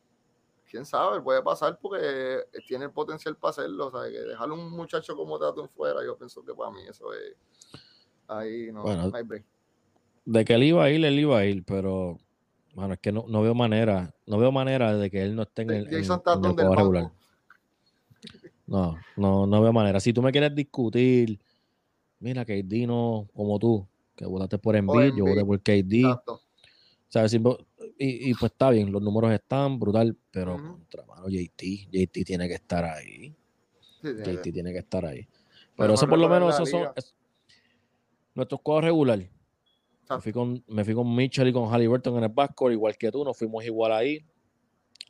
quién 0.71 0.85
sabe, 0.85 1.21
puede 1.21 1.43
pasar 1.43 1.79
porque 1.81 2.45
tiene 2.67 2.87
el 2.87 2.91
potencial 2.93 3.37
para 3.37 3.51
hacerlo, 3.51 3.89
o 3.89 3.91
sea, 3.91 4.11
que 4.11 4.19
dejarle 4.19 4.55
un 4.55 4.71
muchacho 4.71 5.17
como 5.17 5.39
Tatum 5.39 5.69
fuera, 5.69 6.05
yo 6.05 6.17
pienso 6.17 6.45
que 6.45 6.55
para 6.55 6.71
mí 6.71 6.81
eso 6.89 7.13
es, 7.13 7.37
ahí 8.29 8.71
no, 8.73 8.85
hay 9.15 9.23
break. 9.23 9.45
De 10.25 10.45
que 10.45 10.55
él 10.55 10.65
iba 10.65 10.85
a 10.85 10.91
ir, 10.91 11.05
él 11.05 11.19
iba 11.19 11.39
a 11.39 11.45
ir, 11.47 11.65
pero 11.65 12.19
bueno, 12.75 12.95
es 12.95 13.01
que 13.01 13.11
no, 13.11 13.25
veo 13.43 13.55
manera, 13.55 14.15
no 14.27 14.39
veo 14.39 14.53
manera 14.53 14.95
de 14.95 15.11
que 15.11 15.23
él 15.23 15.35
no 15.35 15.43
esté 15.43 15.63
en 15.63 15.71
el, 15.71 15.95
en, 15.95 16.05
juego 16.05 16.75
regular. 16.75 17.13
No, 18.67 18.99
no, 19.17 19.47
no 19.47 19.63
veo 19.63 19.73
manera. 19.73 19.99
Si 19.99 20.13
tú 20.13 20.21
me 20.21 20.31
quieres 20.31 20.55
discutir, 20.55 21.41
mira 22.21 22.45
que 22.45 22.63
no, 22.87 23.27
como 23.35 23.59
tú, 23.59 23.89
que 24.19 24.27
votaste 24.27 24.59
por 24.59 24.75
Embiid, 24.75 25.15
yo 25.17 25.25
voté 25.25 25.45
por 25.45 25.61
KD. 25.61 26.19
¿Sabes? 27.09 27.33
Y, 27.33 28.31
y, 28.31 28.35
pues 28.35 28.53
está 28.53 28.71
bien, 28.71 28.93
los 28.93 29.01
números 29.01 29.33
están 29.33 29.79
brutal, 29.79 30.17
pero 30.31 30.57
contra 30.57 31.07
mano 31.07 31.29
JT, 31.29 31.89
JT 31.91 32.25
tiene 32.25 32.49
que 32.49 32.55
estar 32.55 32.85
ahí. 32.85 33.35
JT 34.03 34.53
tiene 34.53 34.73
que 34.73 34.79
estar 34.79 35.07
ahí. 35.07 35.27
Pero, 35.77 35.95
eso 35.95 36.09
por 36.09 36.19
lo 36.19 36.29
menos, 36.29 36.55
esos 36.55 36.69
son 36.69 36.89
nuestros 38.35 38.61
juegos 38.63 38.85
regular. 38.85 39.19
Me 40.11 40.21
fui, 40.21 40.33
con, 40.33 40.65
me 40.67 40.85
fui 40.85 40.95
con 40.95 41.15
Mitchell 41.15 41.49
y 41.49 41.53
con 41.53 41.73
Halliburton 41.73 42.17
en 42.17 42.25
el 42.25 42.31
backcourt, 42.31 42.73
igual 42.73 42.97
que 42.97 43.11
tú, 43.11 43.25
nos 43.25 43.37
fuimos 43.37 43.65
igual 43.65 43.93
ahí. 43.93 44.25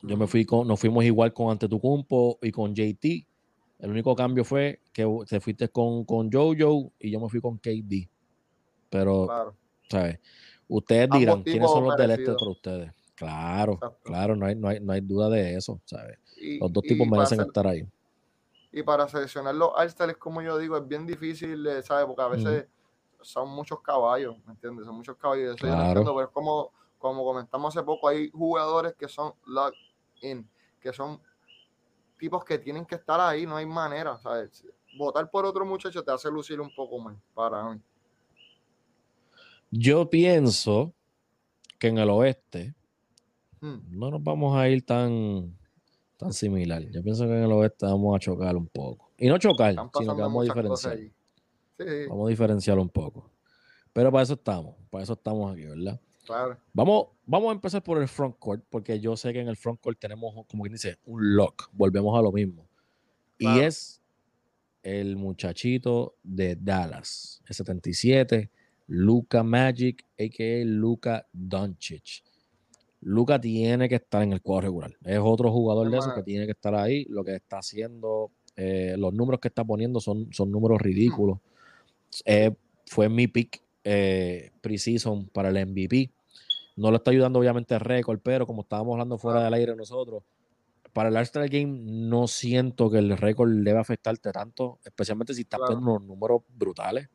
Yo 0.03 0.17
me 0.17 0.27
fui 0.27 0.45
con, 0.45 0.69
nos 0.69 0.79
fuimos 0.79 1.05
igual 1.05 1.33
con 1.33 1.51
Antetokounmpo 1.51 2.39
y 2.43 2.53
con 2.53 2.75
JT. 2.75 3.27
El 3.79 3.91
único 3.91 4.15
cambio 4.15 4.45
fue 4.45 4.81
que 4.93 5.07
te 5.29 5.41
fuiste 5.41 5.69
con, 5.69 6.05
con 6.05 6.31
Jojo 6.31 6.93
y 6.99 7.11
yo 7.11 7.21
me 7.21 7.29
fui 7.29 7.41
con 7.41 7.59
KD. 7.59 8.09
Pero, 8.91 9.55
¿sabes? 9.89 10.19
Ustedes 10.69 11.09
dirán 11.11 11.43
quiénes 11.43 11.71
son 11.71 11.85
los 11.85 11.97
del 11.97 12.11
este 12.11 12.35
para 12.35 12.51
ustedes. 12.51 12.93
Claro, 13.15 13.79
claro, 14.05 14.37
no 14.37 14.47
hay, 14.47 14.55
no, 14.55 14.69
hay, 14.69 14.81
no 14.81 14.93
hay 14.93 15.01
duda 15.01 15.29
de 15.29 15.57
eso, 15.57 15.81
¿sabes? 15.85 16.19
los 16.61 16.73
dos 16.73 16.85
tipos 16.85 17.07
merecen 17.09 17.41
estar 17.41 17.67
ahí. 17.67 17.87
Y 18.71 18.83
para 18.83 19.09
seleccionar 19.09 19.55
los 19.55 19.73
es 19.83 20.17
como 20.19 20.41
yo 20.43 20.59
digo, 20.59 20.77
es 20.77 20.87
bien 20.87 21.07
difícil, 21.07 21.67
¿sabes? 21.83 22.07
Porque 22.07 22.23
a 22.23 22.29
veces 22.29 22.69
son 23.23 23.49
muchos 23.49 23.81
caballos, 23.81 24.37
¿me 24.47 24.53
entiendes? 24.53 24.87
Son 24.87 24.95
muchos 24.95 25.17
caballos. 25.17 25.57
Eso 25.57 25.67
claro. 25.67 26.03
pero 26.05 26.23
es 26.23 26.29
como, 26.29 26.71
como 26.99 27.25
comentamos 27.25 27.77
hace 27.77 27.85
poco, 27.85 28.09
hay 28.09 28.31
jugadores 28.31 28.95
que 28.95 29.09
son 29.09 29.33
locked 29.47 29.79
in, 30.21 30.49
que 30.81 30.93
son 30.93 31.21
tipos 32.19 32.45
que 32.45 32.59
tienen 32.59 32.85
que 32.85 32.97
estar 32.97 33.21
ahí, 33.21 33.47
no 33.47 33.57
hay 33.57 33.67
manera, 33.67 34.19
¿sabes? 34.19 34.65
Votar 34.97 35.31
por 35.31 35.45
otro 35.45 35.65
muchacho 35.65 36.03
te 36.03 36.11
hace 36.11 36.31
lucir 36.31 36.61
un 36.61 36.75
poco 36.75 36.99
más 36.99 37.17
para 37.35 37.63
mí. 37.71 37.81
Yo 39.71 40.09
pienso 40.11 40.95
que 41.79 41.89
en 41.89 41.99
el 41.99 42.11
oeste 42.11 42.75
Hmm. 43.61 43.79
no 43.91 44.11
nos 44.11 44.23
vamos 44.23 44.57
a 44.57 44.69
ir 44.69 44.85
tan, 44.87 45.57
tan 46.17 46.33
similar. 46.33 46.83
Yo 46.91 47.03
pienso 47.03 47.25
que 47.27 47.33
en 47.33 47.43
el 47.43 47.53
oeste 47.53 47.87
vamos 47.87 48.15
a 48.15 48.19
chocar 48.21 48.57
un 48.57 48.69
poco. 48.69 49.11
Y 49.19 49.27
no 49.29 49.39
chocar, 49.39 49.75
sino 49.99 50.15
que 50.15 50.23
vamos 50.23 50.43
a 50.43 50.45
diferenciar. 50.45 50.99
Sí, 50.99 51.85
Vamos 52.09 52.27
a 52.27 52.31
diferenciar 52.31 52.79
un 52.79 52.89
poco. 52.89 53.31
Pero 53.93 54.13
para 54.13 54.23
eso 54.23 54.35
estamos, 54.35 54.77
para 54.91 55.03
eso 55.05 55.15
estamos 55.15 55.53
aquí, 55.53 55.65
¿verdad? 55.65 56.01
claro. 56.25 56.59
Vamos, 56.73 57.07
vamos 57.25 57.49
a 57.49 57.53
empezar 57.53 57.83
por 57.83 58.01
el 58.01 58.07
front 58.07 58.37
court, 58.39 58.65
porque 58.69 59.01
yo 59.01 59.17
sé 59.17 59.33
que 59.33 59.41
en 59.41 59.49
el 59.49 59.57
front 59.57 59.81
court 59.81 59.99
tenemos, 59.99 60.35
como 60.47 60.63
quien 60.63 60.75
dice, 60.75 60.99
un 61.05 61.35
lock. 61.35 61.71
Volvemos 61.73 62.17
a 62.17 62.23
lo 62.23 62.31
mismo. 62.31 62.69
Y 63.39 63.61
es 63.61 64.03
el 64.83 65.17
muchachito 65.17 66.17
de 66.23 66.55
Dallas, 66.57 67.43
el 67.47 67.55
77, 67.55 68.51
Luca 68.89 69.43
Magic, 69.43 70.05
a.k.a. 70.19 70.65
Luca 70.65 71.27
Doncic. 71.33 72.25
Luca 73.03 73.41
tiene 73.41 73.89
que 73.89 73.97
estar 73.97 74.23
en 74.23 74.33
el 74.33 74.43
cuadro 74.43 74.63
regular. 74.63 74.97
Es 75.05 75.21
otro 75.23 75.53
jugador 75.53 75.91
de 75.91 75.99
esos 75.99 76.13
que 76.15 76.23
tiene 76.23 76.47
que 76.47 76.53
estar 76.53 76.75
ahí. 76.75 77.05
Lo 77.05 77.23
que 77.23 77.37
está 77.37 77.59
haciendo, 77.59 78.33
eh, 78.57 78.97
los 78.99 79.13
números 79.15 79.41
que 79.41 79.49
está 79.49 79.65
poniendo 79.65 80.01
son, 80.01 80.33
son 80.33 80.51
números 80.51 80.81
ridículos. 80.81 81.39
Eh, 82.25 82.53
fue 82.87 83.09
mi 83.09 83.29
pick 83.29 83.63
eh, 83.85 84.51
preseason 84.61 85.29
para 85.29 85.51
el 85.51 85.67
MVP. 85.67 86.11
No 86.77 86.91
lo 86.91 86.97
está 86.97 87.11
ayudando 87.11 87.39
obviamente 87.39 87.75
el 87.75 87.81
récord, 87.81 88.21
pero 88.23 88.47
como 88.47 88.63
estábamos 88.63 88.93
hablando 88.95 89.19
fuera 89.19 89.45
del 89.45 89.55
aire 89.55 89.77
nosotros, 89.77 90.23
para 90.93 91.11
el 91.11 91.17
All-Star 91.17 91.49
Game 91.49 91.67
no 91.85 92.27
siento 92.27 92.91
que 92.91 92.99
el 92.99 93.17
récord 93.17 93.51
debe 93.51 93.79
afectarte 93.79 94.33
tanto, 94.33 94.79
especialmente 94.85 95.35
si 95.35 95.43
estás 95.43 95.59
Claro. 95.59 95.75
poniendo 95.75 95.93
unos 95.93 96.09
números 96.09 96.43
brutales. 96.57 97.09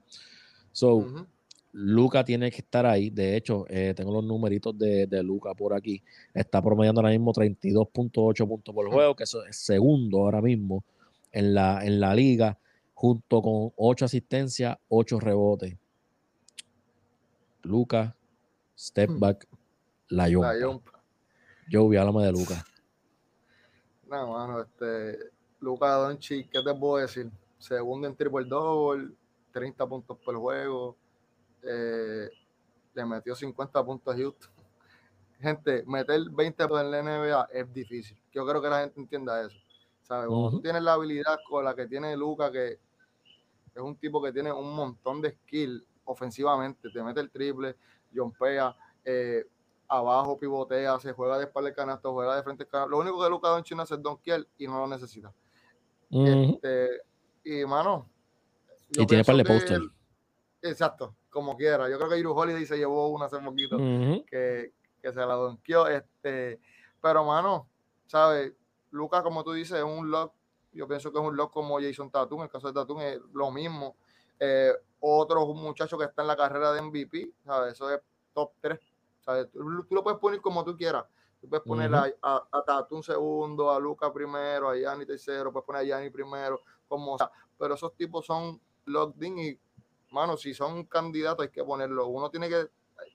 So. 0.72 1.26
Luca 1.74 2.24
tiene 2.24 2.52
que 2.52 2.58
estar 2.58 2.86
ahí. 2.86 3.10
De 3.10 3.36
hecho, 3.36 3.66
eh, 3.68 3.94
tengo 3.96 4.12
los 4.14 4.24
numeritos 4.24 4.78
de, 4.78 5.08
de 5.08 5.24
Luca 5.24 5.54
por 5.56 5.74
aquí. 5.74 6.04
Está 6.34 6.62
promediando 6.62 7.02
ahora 7.02 7.10
mismo 7.12 7.34
32.8 7.34 8.48
puntos 8.48 8.74
por 8.76 8.92
juego, 8.92 9.16
que 9.16 9.24
eso 9.24 9.44
es 9.44 9.56
segundo 9.58 10.20
ahora 10.20 10.42
mismo 10.42 10.84
en 11.32 11.54
la, 11.56 11.84
en 11.84 12.00
la 12.00 12.14
liga, 12.14 12.58
junto 12.94 13.42
con 13.42 13.72
8 13.76 14.06
asistencias, 14.06 14.78
8 14.88 15.20
rebotes. 15.20 15.76
Luca, 17.64 18.16
step 18.78 19.10
Hmm. 19.10 19.20
back, 19.20 19.48
la 20.10 20.24
La 20.24 20.30
yompa. 20.30 20.60
yompa. 20.60 20.92
Joey, 21.72 21.98
háblame 21.98 22.26
de 22.26 22.32
Luca. 22.34 22.64
No, 24.10 24.28
mano, 24.34 24.62
este, 24.62 25.18
Luca 25.60 25.94
Doncic, 25.94 26.50
¿qué 26.52 26.62
te 26.62 26.74
puedo 26.76 26.98
decir? 26.98 27.32
Segundo 27.58 28.08
en 28.08 28.16
triple 28.16 28.46
double, 28.46 29.10
30 29.54 29.88
puntos 29.88 30.18
por 30.20 30.36
juego, 30.36 30.98
eh, 31.64 32.30
le 32.94 33.06
metió 33.06 33.36
50 33.36 33.84
puntos 33.84 34.14
a 34.14 34.18
Houston. 34.18 34.50
Gente, 35.40 35.84
meter 35.86 36.22
20 36.30 36.68
puntos 36.68 36.82
en 36.82 36.92
la 36.92 37.00
NBA 37.02 37.50
es 37.52 37.74
difícil. 37.74 38.18
Yo 38.32 38.46
creo 38.46 38.62
que 38.62 38.70
la 38.70 38.82
gente 38.82 39.00
entienda 39.00 39.46
eso. 39.46 39.58
¿Sabes? 40.04 40.28
Cuando 40.28 40.52
tú 40.52 40.62
tienes 40.62 40.84
la 40.84 40.94
habilidad 40.94 41.38
con 41.48 41.64
la 41.64 41.76
que 41.76 41.88
tiene 41.88 42.16
Luca, 42.16 42.52
que 42.52 42.80
es 43.76 43.82
un 43.82 43.96
tipo 43.96 44.22
que 44.22 44.32
tiene 44.32 44.52
un 44.52 44.76
montón 44.76 45.22
de 45.22 45.32
skill 45.32 45.86
ofensivamente, 46.06 46.90
te 46.90 47.02
mete 47.02 47.22
el 47.22 47.32
triple, 47.32 47.76
jompea, 48.14 48.76
eh, 49.06 49.46
abajo 49.88 50.38
pivotea, 50.38 51.00
se 51.00 51.14
juega 51.14 51.38
de 51.38 51.46
espalda 51.46 51.70
el 51.70 51.76
canasto, 51.76 52.14
juega 52.14 52.36
de 52.36 52.44
frente 52.44 52.64
al 52.64 52.70
canasto. 52.70 52.90
Lo 52.92 53.00
único 53.00 53.24
que 53.24 53.30
Luca 53.30 53.50
Doncic 53.50 53.80
hace 53.80 53.96
es 53.96 54.02
donkear 54.02 54.46
y 54.58 54.68
no 54.68 54.80
lo 54.80 54.88
necesita. 54.88 55.34
Ujú. 56.10 56.54
Este, 56.56 57.02
y 57.44 57.66
mano, 57.66 58.10
Y 58.90 59.06
tiene 59.06 59.24
par 59.24 59.36
de 59.36 59.44
póster. 59.44 59.82
Exacto, 60.62 61.16
como 61.34 61.58
quiera. 61.58 61.90
Yo 61.90 61.98
creo 61.98 62.10
que 62.10 62.20
Iru 62.20 62.34
Holiday 62.34 62.66
se 62.66 62.78
llevó 62.78 63.10
una 63.10 63.26
hace 63.26 63.40
poquito 63.40 63.78
que, 63.78 64.72
que 65.02 65.12
se 65.12 65.20
la 65.20 65.34
donkeó. 65.34 65.88
Este, 65.88 66.60
pero, 67.02 67.26
mano, 67.26 67.68
¿sabes? 68.06 68.54
Lucas, 68.92 69.24
como 69.24 69.44
tú 69.44 69.52
dices, 69.54 69.80
es 69.80 69.84
un 69.84 70.12
lock. 70.12 70.34
Yo 70.72 70.88
pienso 70.88 71.12
que 71.12 71.20
es 71.20 71.26
un 71.26 71.36
lock 71.36 71.52
como 71.52 71.80
Jason 71.80 72.10
Tatum. 72.10 72.40
En 72.40 72.46
el 72.46 72.52
caso 72.52 72.68
de 72.68 72.74
Tatum 72.74 73.02
es 73.02 73.20
lo 73.34 73.52
mismo. 73.52 73.98
Eh, 74.40 74.72
otro 75.00 75.46
muchacho 75.48 75.98
que 75.98 76.06
está 76.06 76.22
en 76.22 76.28
la 76.30 76.38
carrera 76.38 76.72
de 76.72 76.82
MVP, 76.82 77.32
¿sabes? 77.46 77.74
Eso 77.74 77.90
es 77.90 78.00
top 78.34 78.52
3. 78.62 78.80
¿sabes? 79.22 79.52
Tú, 79.52 79.60
tú 79.84 79.96
lo 79.96 80.04
puedes 80.04 80.20
poner 80.20 80.42
como 80.42 80.64
tú 80.64 80.78
quieras. 80.78 81.06
Tú 81.42 81.50
puedes 81.50 81.66
poner 81.66 81.94
a, 81.94 82.14
a 82.22 82.64
Tatum 82.66 83.04
segundo, 83.04 83.70
a 83.70 83.78
Lucas 83.78 84.12
primero, 84.14 84.70
a 84.70 84.78
Yanni 84.78 85.06
tercero, 85.06 85.52
puedes 85.52 85.66
poner 85.66 85.82
a 85.82 85.84
Yanni 85.84 86.10
primero, 86.10 86.62
como 86.88 87.18
sea. 87.18 87.30
Pero 87.60 87.74
esos 87.74 87.94
tipos 87.98 88.26
son 88.26 88.62
locked 88.86 89.22
in 89.22 89.38
y, 89.40 89.60
mano, 90.14 90.38
si 90.38 90.54
son 90.54 90.86
candidatos 90.86 91.44
hay 91.46 91.52
que 91.52 91.64
ponerlo. 91.64 92.08
Uno 92.08 92.30
tiene 92.30 92.48
que 92.48 92.68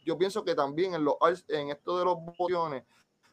yo 0.05 0.19
pienso 0.19 0.45
que 0.45 0.55
también 0.55 0.95
en, 0.95 1.05
los, 1.05 1.15
en 1.49 1.71
esto 1.71 1.99
de 1.99 2.05
los 2.05 2.17
votaciones, 2.17 2.85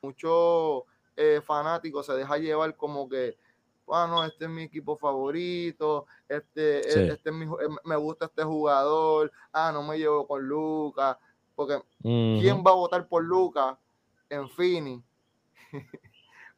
muchos 0.02 0.84
eh, 1.18 1.42
fanáticos 1.44 2.06
se 2.06 2.14
dejan 2.14 2.42
llevar 2.42 2.76
como 2.78 3.10
que, 3.10 3.38
bueno, 3.86 4.24
este 4.24 4.46
es 4.46 4.52
mi 4.52 4.64
equipo 4.64 4.96
favorito, 4.96 6.06
este, 6.30 6.84
Sí. 6.84 7.00
eh, 7.00 7.08
este 7.14 7.30
es 7.32 7.36
mi, 7.36 7.46
eh, 7.46 7.68
me 7.84 7.96
gusta 7.98 8.26
este 8.26 8.44
jugador, 8.44 9.32
ah, 9.52 9.72
no 9.74 9.84
me 9.84 9.98
llevo 9.98 10.26
con 10.28 10.48
Lucas, 10.48 11.18
porque 11.56 11.82
¿quién 12.02 12.64
va 12.66 12.72
a 12.72 12.76
votar 12.76 13.08
por 13.08 13.24
Lucas 13.24 13.76
en 14.30 14.48
Fini 14.50 15.04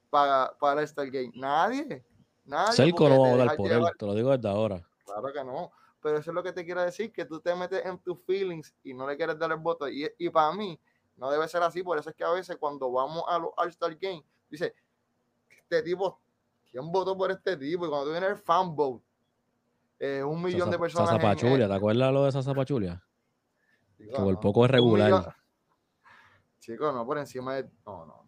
para, 0.10 0.54
para 0.60 0.82
el 0.82 0.86
Star 0.86 1.10
Game? 1.10 1.32
Nadie, 1.36 2.04
nadie. 2.46 2.92
Porque 2.94 3.10
no 3.10 3.22
va 3.22 3.28
a 3.28 3.32
votar 3.32 3.56
por 3.58 3.68
llevar- 3.70 3.92
él, 3.94 3.98
te 3.98 4.06
lo 4.06 4.14
digo 4.16 4.32
desde 4.36 4.50
ahora. 4.50 4.84
Claro 5.06 5.34
que 5.34 5.44
no. 5.44 5.72
Pero 6.08 6.20
eso 6.20 6.32
es 6.32 6.36
lo 6.36 6.42
que 6.44 6.54
te 6.54 6.64
quiero 6.64 6.82
decir, 6.82 7.12
que 7.12 7.26
tú 7.26 7.40
te 7.42 7.54
metes 7.54 7.86
en 7.86 7.98
tus 8.00 8.18
feelings 8.26 8.74
y 8.84 8.94
no 8.94 9.06
le 9.08 9.18
quieres 9.18 9.38
dar 9.38 9.52
el 9.52 9.58
voto. 9.58 9.90
Y, 9.90 10.10
y 10.18 10.30
para 10.30 10.54
mí, 10.54 10.80
no 11.18 11.30
debe 11.30 11.48
ser 11.48 11.62
así. 11.64 11.84
Por 11.84 11.98
eso 11.98 12.10
es 12.10 12.16
que 12.16 12.24
a 12.24 12.30
veces 12.32 12.56
cuando 12.58 12.90
vamos 12.92 13.24
a 13.28 13.38
los 13.40 13.52
All-Star 13.58 13.96
Games, 13.96 14.24
dice, 14.50 14.74
este 15.50 15.82
tipo, 15.84 16.20
¿quién 16.72 16.90
votó 16.92 17.18
por 17.18 17.30
este 17.32 17.58
tipo? 17.58 17.86
Y 17.86 17.90
cuando 17.90 18.06
tú 18.06 18.12
vienes 18.12 18.30
el 18.30 18.38
fan 18.38 18.76
vote, 18.76 19.04
eh, 20.00 20.24
un 20.24 20.42
millón 20.42 20.70
de 20.70 20.78
Sasa- 20.78 20.80
personas. 20.80 21.10
en- 21.12 21.16
Sasapachulia, 21.18 21.66
en- 21.66 21.72
¿te 21.72 21.76
acuerdas 21.76 22.14
lo 22.14 22.24
de 22.24 22.30
esa 22.30 22.42
zapachulia? 22.44 23.04
Chico, 23.98 24.12
Que 24.16 24.18
por 24.24 24.34
no. 24.36 24.40
poco 24.40 24.64
es 24.66 24.72
regular. 24.72 25.12
millón- 25.12 25.34
Chico, 26.60 26.92
no, 26.92 27.06
por 27.06 27.18
encima 27.18 27.56
de... 27.56 27.64
No, 27.86 28.06
no, 28.06 28.24
no. 28.24 28.28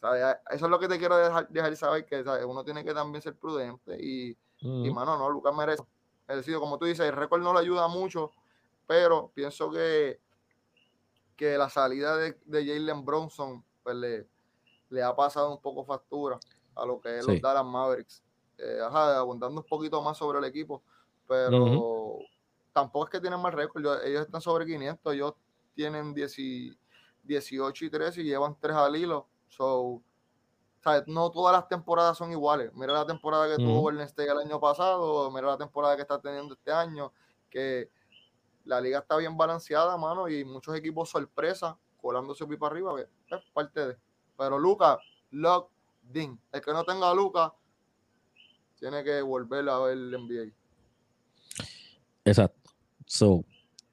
¿Sabes? 0.00 0.22
Eso 0.50 0.64
es 0.66 0.70
lo 0.70 0.78
que 0.78 0.88
te 0.88 0.98
quiero 0.98 1.16
dejar, 1.16 1.48
dejar 1.48 1.76
saber, 1.76 2.04
que 2.06 2.22
¿sabes? 2.22 2.44
uno 2.44 2.62
tiene 2.64 2.84
que 2.84 2.92
también 2.94 3.22
ser 3.22 3.34
prudente 3.36 3.96
y, 4.02 4.36
Y 4.60 4.90
mano, 4.90 5.18
no, 5.18 5.28
Lucas 5.28 5.54
merece. 5.54 5.82
Es 6.28 6.36
decir, 6.36 6.56
como 6.58 6.78
tú 6.78 6.86
dices, 6.86 7.06
el 7.06 7.14
récord 7.14 7.42
no 7.42 7.52
le 7.52 7.60
ayuda 7.60 7.86
mucho, 7.88 8.32
pero 8.86 9.30
pienso 9.34 9.70
que, 9.70 10.20
que 11.36 11.58
la 11.58 11.68
salida 11.68 12.16
de, 12.16 12.38
de 12.44 12.66
Jalen 12.66 13.04
Bronson 13.04 13.64
pues, 13.82 13.96
le, 13.96 14.26
le 14.90 15.02
ha 15.02 15.14
pasado 15.14 15.50
un 15.52 15.60
poco 15.60 15.84
factura 15.84 16.38
a 16.74 16.86
lo 16.86 17.00
que 17.00 17.18
es 17.18 17.26
los. 17.26 17.36
Dallas 17.42 17.64
Mavericks. 17.64 18.22
Eh, 18.58 18.78
ajá, 18.82 19.18
abundando 19.18 19.60
un 19.60 19.66
poquito 19.66 20.00
más 20.00 20.16
sobre 20.16 20.38
el 20.38 20.44
equipo, 20.44 20.82
pero 21.26 22.18
tampoco 22.72 23.06
es 23.06 23.10
que 23.10 23.20
tienen 23.20 23.40
mal 23.40 23.52
récord. 23.52 23.84
Ellos 24.04 24.22
están 24.26 24.40
sobre 24.40 24.64
500, 24.64 25.12
ellos 25.14 25.34
tienen 25.74 26.14
10 26.14 26.38
y- 26.38 26.78
18 27.24 27.84
y 27.86 27.90
13 27.90 28.20
y 28.20 28.24
llevan 28.24 28.56
3 28.60 28.76
al 28.76 28.94
hilo. 28.96 29.26
So, 29.48 30.02
¿sabes? 30.84 31.04
No 31.06 31.30
todas 31.30 31.56
las 31.56 31.66
temporadas 31.66 32.18
son 32.18 32.30
iguales. 32.30 32.70
Mira 32.74 32.92
la 32.92 33.06
temporada 33.06 33.48
que 33.48 33.56
tuvo 33.56 33.72
Ujú. 33.72 33.80
Golden 33.84 34.06
State 34.06 34.30
el 34.30 34.38
año 34.38 34.60
pasado, 34.60 35.30
mira 35.30 35.46
la 35.46 35.56
temporada 35.56 35.96
que 35.96 36.02
está 36.02 36.20
teniendo 36.20 36.52
este 36.52 36.70
año, 36.70 37.10
que 37.48 37.90
la 38.66 38.82
liga 38.82 38.98
está 38.98 39.16
bien 39.16 39.34
balanceada, 39.34 39.96
mano, 39.96 40.28
y 40.28 40.44
muchos 40.44 40.76
equipos 40.76 41.08
sorpresa, 41.08 41.78
colándose 41.96 42.46
pipa 42.46 42.66
arriba, 42.66 42.94
que 42.96 43.08
es 43.34 43.42
parte 43.54 43.86
de. 43.86 43.96
Pero 44.36 44.58
Lucas, 44.58 44.98
lock, 45.30 45.70
din. 46.02 46.38
El 46.52 46.60
que 46.60 46.72
no 46.72 46.84
tenga 46.84 47.10
a 47.10 47.14
Lucas, 47.14 47.52
tiene 48.78 49.02
que 49.02 49.22
volver 49.22 49.66
a 49.70 49.78
ver 49.78 49.92
el 49.94 50.10
NBA. 50.10 50.52
Exacto. 52.26 52.72
So, 53.06 53.44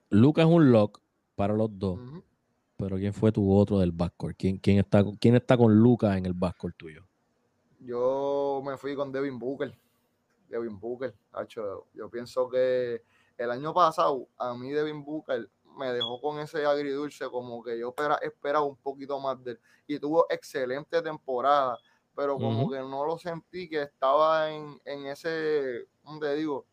Lucas 0.09 0.45
es 0.45 0.51
un 0.51 0.73
lock 0.73 0.99
para 1.35 1.53
los 1.53 1.69
dos. 1.71 1.99
Pero 2.81 2.97
¿quién 2.97 3.13
fue 3.13 3.31
tu 3.31 3.53
otro 3.53 3.79
del 3.79 3.91
backcourt? 3.91 4.35
¿Quién, 4.37 4.57
quién, 4.57 4.79
está, 4.79 5.03
¿Quién 5.19 5.35
está 5.35 5.55
con 5.55 5.73
Lucas 5.79 6.17
en 6.17 6.25
el 6.25 6.33
backcourt 6.33 6.75
tuyo? 6.75 7.05
Yo 7.79 8.61
me 8.65 8.77
fui 8.77 8.95
con 8.95 9.11
Devin 9.11 9.39
Booker. 9.39 9.73
Devin 10.49 10.79
Booker, 10.79 11.15
tacho, 11.31 11.87
yo 11.93 12.09
pienso 12.09 12.49
que 12.49 13.01
el 13.37 13.51
año 13.51 13.73
pasado 13.73 14.27
a 14.37 14.53
mí 14.53 14.69
Devin 14.71 15.03
Booker 15.03 15.49
me 15.77 15.93
dejó 15.93 16.19
con 16.19 16.39
ese 16.39 16.65
agridulce 16.65 17.29
como 17.29 17.63
que 17.63 17.79
yo 17.79 17.89
espera- 17.89 18.19
esperaba 18.21 18.65
un 18.65 18.75
poquito 18.75 19.17
más 19.19 19.41
de 19.43 19.51
él 19.51 19.59
y 19.87 19.97
tuvo 19.99 20.25
excelente 20.29 21.01
temporada, 21.01 21.77
pero 22.13 22.37
como 22.37 22.69
que 22.69 22.79
no 22.79 23.05
lo 23.05 23.17
sentí 23.17 23.69
que 23.69 23.83
estaba 23.83 24.51
en, 24.51 24.79
en 24.83 25.05
ese, 25.07 25.87
¿cómo 26.03 26.19
te 26.19 26.35
digo? 26.35 26.65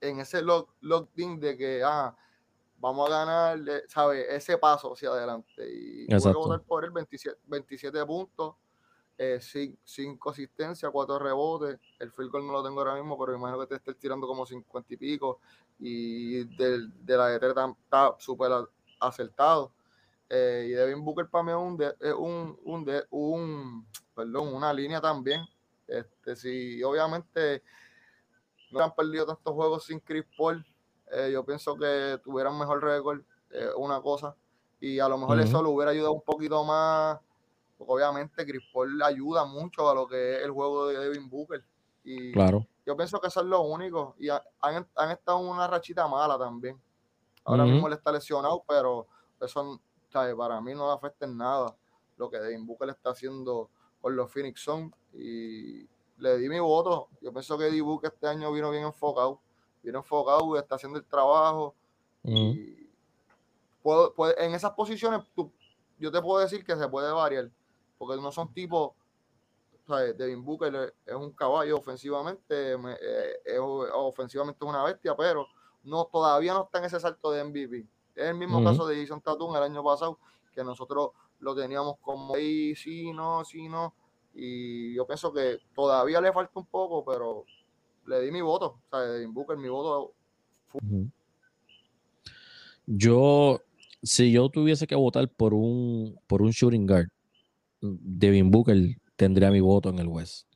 En 0.00 0.18
ese 0.20 0.40
lock, 0.42 0.70
locked-in 0.80 1.38
de 1.38 1.56
que, 1.56 1.82
ah, 1.84 2.16
vamos 2.82 3.08
a 3.08 3.10
ganar, 3.12 3.60
¿sabes? 3.86 4.26
Ese 4.28 4.58
paso 4.58 4.92
hacia 4.92 5.10
adelante. 5.10 5.52
Y 5.56 6.06
tuve 6.06 6.08
que 6.08 6.14
Exacto. 6.14 6.38
votar 6.40 6.62
por 6.62 6.84
él 6.84 6.90
27, 6.90 7.38
27 7.46 8.04
puntos, 8.04 8.56
eh, 9.16 9.38
cinco 9.84 10.30
asistencias, 10.30 10.90
cuatro 10.90 11.16
rebotes. 11.20 11.78
El 12.00 12.10
field 12.10 12.32
goal 12.32 12.44
no 12.44 12.52
lo 12.54 12.64
tengo 12.64 12.80
ahora 12.80 12.96
mismo, 12.96 13.16
pero 13.16 13.36
imagino 13.36 13.60
que 13.60 13.68
te 13.68 13.74
esté 13.76 13.94
tirando 13.94 14.26
como 14.26 14.44
50 14.44 14.94
y 14.94 14.96
pico. 14.96 15.38
Y 15.78 16.44
de, 16.56 16.88
de 16.88 17.16
la 17.16 17.28
de 17.28 17.74
está 17.80 18.16
súper 18.18 18.50
acertado. 18.98 19.72
Eh, 20.28 20.66
y 20.68 20.72
Devin 20.72 21.04
Booker 21.04 21.28
para 21.28 21.44
mí 21.44 21.50
es 21.52 21.56
un, 21.56 21.76
de, 21.76 22.14
un, 22.14 22.58
un, 22.64 22.84
de, 22.84 23.04
un, 23.10 23.86
perdón, 24.12 24.54
una 24.54 24.72
línea 24.72 25.00
también. 25.00 25.42
Este, 25.86 26.34
si 26.34 26.82
obviamente 26.82 27.62
no 28.72 28.80
han 28.80 28.92
perdido 28.92 29.26
tantos 29.26 29.54
juegos 29.54 29.84
sin 29.84 30.00
Chris 30.00 30.24
Paul, 30.36 30.66
eh, 31.12 31.30
yo 31.32 31.44
pienso 31.44 31.76
que 31.76 32.18
tuvieran 32.24 32.58
mejor 32.58 32.82
récord, 32.82 33.20
una 33.76 34.00
cosa. 34.00 34.34
Y 34.80 34.98
a 34.98 35.08
lo 35.08 35.18
mejor 35.18 35.38
eso 35.38 35.62
lo 35.62 35.70
hubiera 35.70 35.90
ayudado 35.92 36.12
un 36.12 36.22
poquito 36.22 36.64
más 36.64 37.20
obviamente 37.86 38.44
Chris 38.46 38.62
Paul 38.72 39.00
ayuda 39.02 39.44
mucho 39.44 39.88
a 39.88 39.94
lo 39.94 40.06
que 40.06 40.36
es 40.36 40.42
el 40.42 40.50
juego 40.50 40.88
de 40.88 40.98
Devin 40.98 41.28
Booker. 41.28 41.64
Y 42.04 42.32
claro. 42.32 42.66
yo 42.84 42.96
pienso 42.96 43.20
que 43.20 43.28
eso 43.28 43.40
es 43.40 43.46
lo 43.46 43.62
único. 43.62 44.14
Y 44.18 44.28
han, 44.28 44.86
estado 45.10 45.40
en 45.40 45.46
una 45.46 45.66
rachita 45.66 46.06
mala 46.08 46.38
también. 46.38 46.80
Ahora 47.44 47.64
mismo 47.64 47.88
él 47.88 47.94
está 47.94 48.12
lesionado, 48.12 48.62
pero 48.66 49.06
eso 49.40 49.80
para 50.12 50.60
mí 50.60 50.74
no 50.74 50.86
le 50.86 50.92
afecta 50.92 51.24
en 51.24 51.36
nada 51.36 51.74
lo 52.18 52.30
que 52.30 52.38
Devin 52.38 52.66
Booker 52.66 52.90
está 52.90 53.10
haciendo 53.10 53.70
con 54.00 54.14
los 54.14 54.30
Phoenix 54.30 54.62
Suns. 54.62 54.94
Y 55.14 55.88
le 56.18 56.38
di 56.38 56.48
mi 56.48 56.60
voto. 56.60 57.08
Yo 57.20 57.32
pienso 57.32 57.58
que 57.58 57.64
Devin 57.64 57.84
Booker 57.84 58.12
este 58.12 58.28
año 58.28 58.52
vino 58.52 58.70
bien 58.70 58.84
enfocado. 58.84 59.40
Vino 59.82 59.98
enfocado, 59.98 60.56
está 60.58 60.76
haciendo 60.76 60.98
el 60.98 61.04
trabajo. 61.04 61.74
Y 62.24 62.88
puedo, 63.82 64.14
en 64.38 64.54
esas 64.54 64.72
posiciones 64.72 65.22
yo 65.98 66.10
te 66.10 66.22
puedo 66.22 66.40
decir 66.40 66.64
que 66.64 66.76
se 66.76 66.88
puede 66.88 67.12
variar 67.12 67.50
porque 68.02 68.20
no 68.20 68.32
son 68.32 68.52
tipos, 68.52 68.90
o 69.86 69.96
Devin 69.96 70.44
Booker 70.44 70.92
es 71.06 71.14
un 71.14 71.30
caballo 71.30 71.76
ofensivamente, 71.76 72.72
eh, 72.72 73.36
es, 73.44 73.60
ofensivamente 73.60 74.64
es 74.64 74.68
una 74.68 74.82
bestia, 74.82 75.14
pero 75.16 75.46
no 75.84 76.06
todavía 76.06 76.52
no 76.52 76.64
está 76.64 76.78
en 76.78 76.86
ese 76.86 76.98
salto 76.98 77.30
de 77.30 77.44
MVP. 77.44 77.86
Es 78.16 78.26
el 78.26 78.34
mismo 78.34 78.62
caso 78.64 78.88
de 78.88 79.00
Jason 79.00 79.20
Tatum 79.20 79.54
el 79.54 79.62
año 79.62 79.84
pasado, 79.84 80.18
que 80.52 80.64
nosotros 80.64 81.10
lo 81.38 81.54
teníamos 81.54 81.96
como 82.00 82.34
ahí, 82.34 82.74
sí, 82.74 83.12
no, 83.12 83.44
sí, 83.44 83.68
no. 83.68 83.94
Y 84.34 84.94
yo 84.94 85.06
pienso 85.06 85.32
que 85.32 85.58
todavía 85.72 86.20
le 86.20 86.32
falta 86.32 86.58
un 86.58 86.66
poco, 86.66 87.04
pero 87.04 87.44
le 88.06 88.20
di 88.22 88.30
mi 88.30 88.40
voto. 88.40 88.80
O 88.90 88.90
sea, 88.90 89.00
Devin 89.00 89.32
Booker, 89.32 89.56
mi 89.56 89.68
voto. 89.68 90.14
Yo, 92.86 93.60
si 94.02 94.32
yo 94.32 94.48
tuviese 94.48 94.86
que 94.86 94.94
votar 94.94 95.28
por 95.28 95.54
un, 95.54 96.18
por 96.26 96.42
un 96.42 96.50
shooting 96.50 96.86
guard, 96.86 97.08
Devin 97.80 98.50
Booker 98.50 98.96
tendría 99.16 99.50
mi 99.50 99.60
voto 99.60 99.90
en 99.90 99.98
el 99.98 100.08
West. 100.08 100.46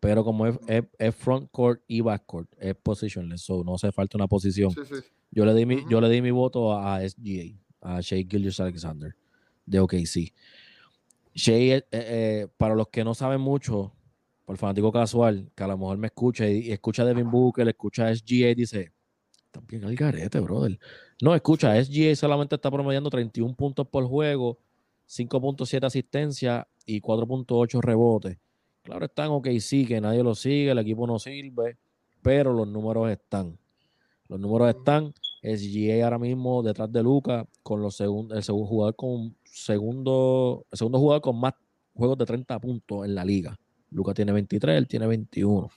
Pero 0.00 0.22
como 0.22 0.46
es, 0.46 0.58
es, 0.98 1.14
front 1.14 1.50
court 1.50 1.82
y 1.88 2.02
back 2.02 2.26
court, 2.26 2.52
es 2.58 2.74
positionless, 2.74 3.40
so 3.40 3.64
no 3.64 3.74
hace 3.74 3.90
falta 3.90 4.18
una 4.18 4.26
posición. 4.26 4.74
Yo, 5.30 5.44
le 5.46 5.54
di 5.54 5.64
mi, 5.64 5.82
yo 5.88 6.00
le 6.00 6.10
di 6.10 6.20
mi 6.20 6.30
voto 6.30 6.76
a 6.76 7.00
SGA, 7.08 7.58
a 7.80 8.00
Shea 8.00 8.22
Gilgis 8.28 8.60
Alexander, 8.60 9.16
de 9.64 9.80
OKC. 9.80 10.34
Shea, 11.34 11.76
eh, 11.76 11.86
eh, 11.90 12.48
para 12.58 12.74
los 12.74 12.88
que 12.88 13.02
no 13.02 13.14
saben 13.14 13.40
mucho, 13.40 13.92
por 14.44 14.56
fanático 14.56 14.92
casual, 14.92 15.50
que 15.54 15.64
a 15.64 15.66
lo 15.66 15.78
mejor 15.78 15.98
me 15.98 16.08
escucha 16.08 16.48
y, 16.48 16.70
escucha 16.70 17.02
a 17.02 17.06
Devin 17.06 17.30
Booker, 17.30 17.66
escucha 17.68 18.08
a 18.08 18.14
SGA 18.14 18.50
y 18.50 18.54
dice, 18.54 18.92
también 19.50 19.84
al 19.84 19.94
garete, 19.94 20.40
brother. 20.40 20.78
No, 21.22 21.34
escucha, 21.34 21.82
SGA 21.82 22.14
solamente 22.16 22.56
está 22.56 22.70
promediando 22.70 23.08
31 23.10 23.54
puntos 23.54 23.86
por 23.86 24.04
juego 24.04 24.58
5.7 25.08 25.84
asistencia 25.84 26.66
y 26.86 27.00
4.8 27.00 27.80
rebotes. 27.80 28.38
Claro, 28.82 29.06
están 29.06 29.30
ok, 29.30 29.48
sí, 29.60 29.86
que 29.86 30.00
nadie 30.00 30.22
lo 30.22 30.34
sigue, 30.34 30.70
el 30.70 30.78
equipo 30.78 31.06
no 31.06 31.18
sirve, 31.18 31.78
pero 32.20 32.52
los 32.52 32.68
números 32.68 33.10
están. 33.10 33.58
Los 34.28 34.40
números 34.40 34.74
están. 34.76 35.14
SGA 35.42 36.02
ahora 36.04 36.18
mismo 36.18 36.62
detrás 36.62 36.90
de 36.90 37.02
Luca 37.02 37.46
con 37.62 37.82
los 37.82 38.00
el 38.00 38.42
segundo 38.42 38.66
jugador 38.66 38.96
con 38.96 39.36
segundo, 39.44 40.64
el 40.70 40.78
segundo 40.78 40.98
jugador 40.98 41.20
con 41.20 41.38
más 41.38 41.52
juegos 41.94 42.16
de 42.16 42.24
30 42.24 42.58
puntos 42.58 43.04
en 43.04 43.14
la 43.14 43.26
liga. 43.26 43.58
Luca 43.94 44.12
tiene 44.12 44.32
23, 44.32 44.76
él 44.76 44.88
tiene 44.88 45.06
21. 45.06 45.70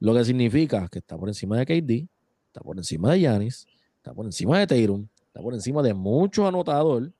Lo 0.00 0.14
que 0.14 0.24
significa 0.24 0.88
que 0.88 0.98
está 0.98 1.16
por 1.16 1.28
encima 1.28 1.58
de 1.58 1.66
KD, 1.66 2.08
está 2.46 2.60
por 2.60 2.76
encima 2.76 3.12
de 3.12 3.20
Yanis, 3.20 3.66
está 3.96 4.12
por 4.12 4.24
encima 4.24 4.58
de 4.58 4.66
Tatum, 4.66 5.06
está 5.26 5.40
por 5.40 5.54
encima 5.54 5.82
de 5.82 5.94
muchos 5.94 6.46
anotadores 6.46 7.10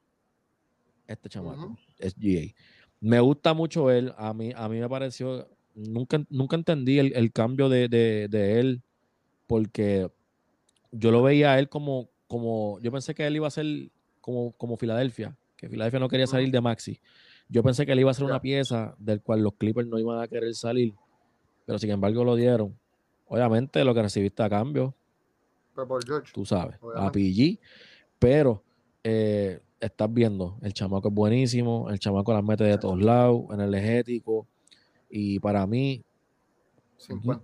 este 1.06 1.28
chamaco, 1.28 1.76
es 1.98 2.14
GA. 2.16 2.54
Me 3.00 3.20
gusta 3.20 3.52
mucho 3.52 3.90
él, 3.90 4.14
a 4.16 4.32
mí, 4.32 4.52
a 4.56 4.68
mí 4.68 4.80
me 4.80 4.88
pareció, 4.88 5.46
nunca, 5.74 6.24
nunca 6.30 6.56
entendí 6.56 6.98
el, 6.98 7.32
cambio 7.32 7.68
de, 7.68 8.28
él, 8.30 8.82
porque 9.46 10.10
yo 10.90 11.10
lo 11.10 11.22
veía 11.22 11.52
a 11.52 11.58
él 11.58 11.68
como, 11.68 12.08
como, 12.26 12.80
yo 12.80 12.90
pensé 12.90 13.14
que 13.14 13.26
él 13.26 13.36
iba 13.36 13.46
a 13.46 13.50
ser 13.50 13.66
como, 14.22 14.52
como 14.52 14.78
Filadelfia, 14.78 15.36
que 15.56 15.68
Filadelfia 15.68 16.00
no 16.00 16.08
quería 16.08 16.26
salir 16.26 16.50
de 16.50 16.60
Maxi. 16.62 16.98
Yo 17.48 17.62
pensé 17.62 17.86
que 17.86 17.92
él 17.92 18.00
iba 18.00 18.10
a 18.10 18.14
ser 18.14 18.24
una 18.24 18.40
pieza 18.40 18.94
del 18.98 19.20
cual 19.20 19.42
los 19.42 19.54
Clippers 19.54 19.86
no 19.86 19.98
iban 19.98 20.20
a 20.20 20.28
querer 20.28 20.54
salir, 20.54 20.94
pero 21.66 21.78
sin 21.78 21.90
embargo 21.90 22.24
lo 22.24 22.34
dieron. 22.36 22.76
Obviamente 23.26 23.84
lo 23.84 23.94
que 23.94 24.02
recibiste 24.02 24.42
a 24.42 24.48
cambio, 24.48 24.94
tú 26.32 26.44
sabes, 26.44 26.78
a 26.94 27.10
PG, 27.10 27.58
pero 28.18 28.62
eh, 29.02 29.60
estás 29.80 30.12
viendo, 30.12 30.56
el 30.62 30.72
chamaco 30.72 31.08
es 31.08 31.14
buenísimo, 31.14 31.90
el 31.90 31.98
chamaco 31.98 32.32
las 32.32 32.44
mete 32.44 32.64
de 32.64 32.78
todos 32.78 33.00
lados, 33.00 33.44
energético, 33.50 34.46
y 35.10 35.38
para 35.40 35.66
mí, 35.66 36.02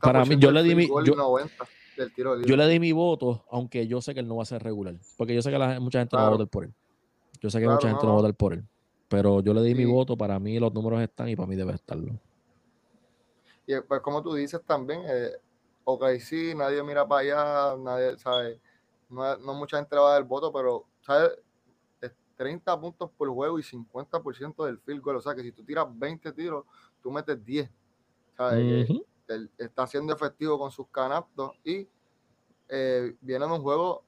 para 0.01 0.25
mí, 0.25 0.37
yo 0.39 0.51
le 0.51 0.63
di 0.63 0.75
mi, 0.75 0.89
yo, 0.89 2.57
le 2.57 2.69
di 2.69 2.81
mi 2.81 2.93
voto, 2.93 3.45
aunque 3.51 3.87
yo 3.87 4.01
sé 4.01 4.15
que 4.15 4.21
él 4.21 4.29
no 4.29 4.37
va 4.37 4.43
a 4.43 4.47
ser 4.47 4.63
regular, 4.63 4.95
porque 5.17 5.35
yo 5.35 5.43
sé 5.43 5.51
que 5.51 5.59
mucha 5.81 5.99
gente 5.99 6.17
no 6.17 6.23
va 6.23 6.29
a 6.29 6.31
votar 6.31 6.49
por 6.49 6.65
él. 6.65 6.73
Yo 7.41 7.51
sé 7.51 7.59
que 7.59 7.69
mucha 7.69 7.89
gente 7.89 8.05
no. 8.05 8.09
va 8.09 8.15
a 8.15 8.17
votar 8.17 8.35
por 8.35 8.55
él, 8.55 8.65
pero 9.11 9.41
yo 9.41 9.53
le 9.53 9.63
di 9.63 9.75
mi 9.75 9.85
voto, 9.85 10.17
para 10.17 10.39
mí 10.39 10.61
los 10.61 10.73
números 10.73 11.03
están 11.03 11.29
y 11.29 11.35
para 11.35 11.49
mí 11.49 11.57
debe 11.57 11.73
estarlo. 11.73 12.13
Y 13.67 13.75
pues 13.81 14.01
como 14.01 14.23
tú 14.23 14.35
dices 14.35 14.63
también, 14.65 15.03
eh, 15.05 15.33
ok, 15.83 16.05
sí, 16.21 16.55
nadie 16.55 16.81
mira 16.85 17.07
para 17.07 17.21
allá, 17.21 17.77
nadie, 17.77 18.17
sabe, 18.19 18.61
no, 19.09 19.37
no 19.39 19.55
mucha 19.55 19.79
gente 19.79 19.97
le 19.97 20.01
va 20.01 20.11
a 20.11 20.13
dar 20.13 20.23
el 20.23 20.29
voto, 20.29 20.53
pero, 20.53 20.87
¿sabes? 21.01 21.33
30 22.37 22.81
puntos 22.81 23.11
por 23.19 23.29
juego 23.29 23.59
y 23.59 23.63
50% 23.63 24.65
del 24.65 24.79
field 24.79 25.03
goal. 25.03 25.17
O 25.17 25.21
sea 25.21 25.35
que 25.35 25.43
si 25.43 25.53
tú 25.53 25.63
tiras 25.63 25.87
20 25.91 26.33
tiros, 26.33 26.65
tú 27.03 27.11
metes 27.11 27.45
10. 27.45 27.69
está 29.59 29.87
siendo 29.87 30.15
efectivo 30.15 30.59
con 30.59 30.71
sus 30.71 30.87
canastos 30.89 31.51
y 31.65 31.87
eh, 32.69 33.15
viene 33.21 33.45
en 33.45 33.51
un 33.51 33.61
juego 33.61 34.05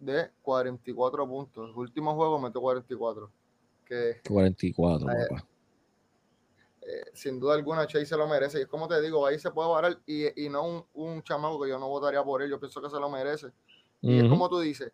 de 0.00 0.32
44 0.42 1.28
puntos. 1.28 1.70
El 1.70 1.76
último 1.76 2.14
juego 2.16 2.40
metió 2.40 2.60
44. 2.60 3.30
Que, 3.90 4.20
44, 4.28 5.10
eh, 5.10 5.14
eh, 6.82 7.04
sin 7.12 7.40
duda 7.40 7.54
alguna, 7.54 7.88
Chase 7.88 8.06
se 8.06 8.16
lo 8.16 8.28
merece. 8.28 8.60
Y 8.60 8.62
es 8.62 8.68
como 8.68 8.86
te 8.86 9.00
digo, 9.00 9.26
ahí 9.26 9.36
se 9.36 9.50
puede 9.50 9.68
varar 9.68 9.98
y, 10.06 10.44
y 10.44 10.48
no 10.48 10.62
un, 10.62 10.84
un, 10.94 11.22
chamaco 11.24 11.60
que 11.60 11.70
yo 11.70 11.76
no 11.76 11.88
votaría 11.88 12.22
por 12.22 12.40
él. 12.40 12.50
Yo 12.50 12.60
pienso 12.60 12.80
que 12.80 12.88
se 12.88 13.00
lo 13.00 13.10
merece. 13.10 13.48
Y 14.00 14.20
es 14.20 14.28
como 14.28 14.48
tú 14.48 14.60
dices, 14.60 14.92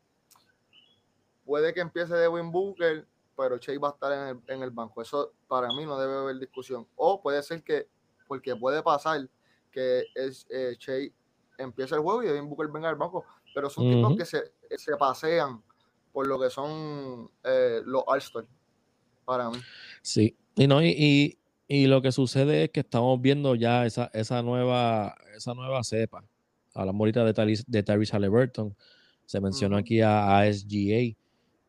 puede 1.44 1.74
que 1.74 1.80
empiece 1.80 2.14
de 2.14 2.26
Win 2.26 2.50
Booker, 2.50 3.06
pero 3.37 3.59
Chase 3.59 3.78
va 3.78 3.88
a 3.88 3.92
estar 3.92 4.42
en 4.46 4.62
el, 4.62 4.70
banco. 4.70 5.02
Eso 5.02 5.35
para 5.46 5.68
mí 5.68 5.85
no 5.85 5.98
debe 5.98 6.16
haber 6.16 6.38
discusión. 6.38 6.88
O 6.96 7.20
puede 7.20 7.42
ser 7.42 7.62
que, 7.62 7.87
porque 8.26 8.56
puede 8.56 8.82
pasar 8.82 9.28
que 9.70 10.06
es, 10.14 10.46
eh, 10.48 10.74
Chase 10.78 11.12
empiece 11.59 11.94
el 11.94 12.00
juego 12.00 12.22
y 12.22 12.26
Devin 12.28 12.48
Booker 12.48 12.68
venga 12.68 12.88
al 12.88 12.96
banco, 12.96 13.24
pero 13.54 13.68
son 13.68 13.85
tipos 13.90 14.16
que 14.16 14.24
se, 14.24 14.96
pasean 14.96 15.62
por 16.12 16.26
lo 16.26 16.40
que 16.40 16.50
son 16.50 17.30
eh, 17.44 17.82
los 17.85 18.02
all 18.06 18.22
para 19.26 19.50
mí. 19.50 19.58
Sí, 20.00 20.36
y 20.54 20.66
no, 20.66 20.82
y, 20.82 21.36
lo 21.68 22.00
que 22.00 22.12
sucede 22.12 22.64
es 22.64 22.70
que 22.70 22.80
estamos 22.80 23.20
viendo 23.20 23.54
ya 23.54 23.84
esa, 23.84 24.10
esa 24.14 24.42
nueva, 24.42 25.16
esa 25.36 25.52
nueva 25.52 25.84
cepa. 25.84 26.24
Hablamos 26.74 27.00
ahorita 27.00 27.24
de 27.24 27.34
Tyrese, 27.34 27.64
de 27.66 27.82
Tyrese 27.82 28.16
Halliburton. 28.16 28.74
Se 29.26 29.40
mencionó 29.40 29.76
aquí 29.76 30.00
a, 30.00 30.38
a, 30.38 30.52
SGA. 30.52 31.16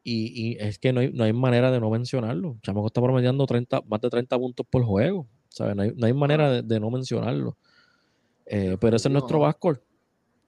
Y, 0.04 0.56
es 0.60 0.80
que 0.80 0.94
no 0.94 1.02
hay, 1.02 1.12
no 1.12 1.26
hay, 1.26 1.34
manera 1.34 1.70
de 1.72 1.82
no 1.82 1.90
mencionarlo. 1.90 2.58
Chamaco 2.62 2.88
está 2.88 3.02
promediando 3.02 3.46
30, 3.46 3.82
más 3.82 4.00
de 4.00 4.10
30 4.10 4.38
puntos 4.38 4.66
por 4.70 4.84
juego. 4.84 5.28
¿sabes? 5.50 5.76
No, 5.76 5.82
hay, 5.82 5.92
no 5.96 6.06
hay 6.06 6.14
manera 6.14 6.62
de, 6.62 6.80
no 6.80 6.90
mencionarlo. 6.90 7.58
Eh, 8.46 8.78
pero 8.80 8.96
ese 8.96 9.10
es 9.10 9.12
nuestro 9.12 9.40
backcourt. 9.40 9.82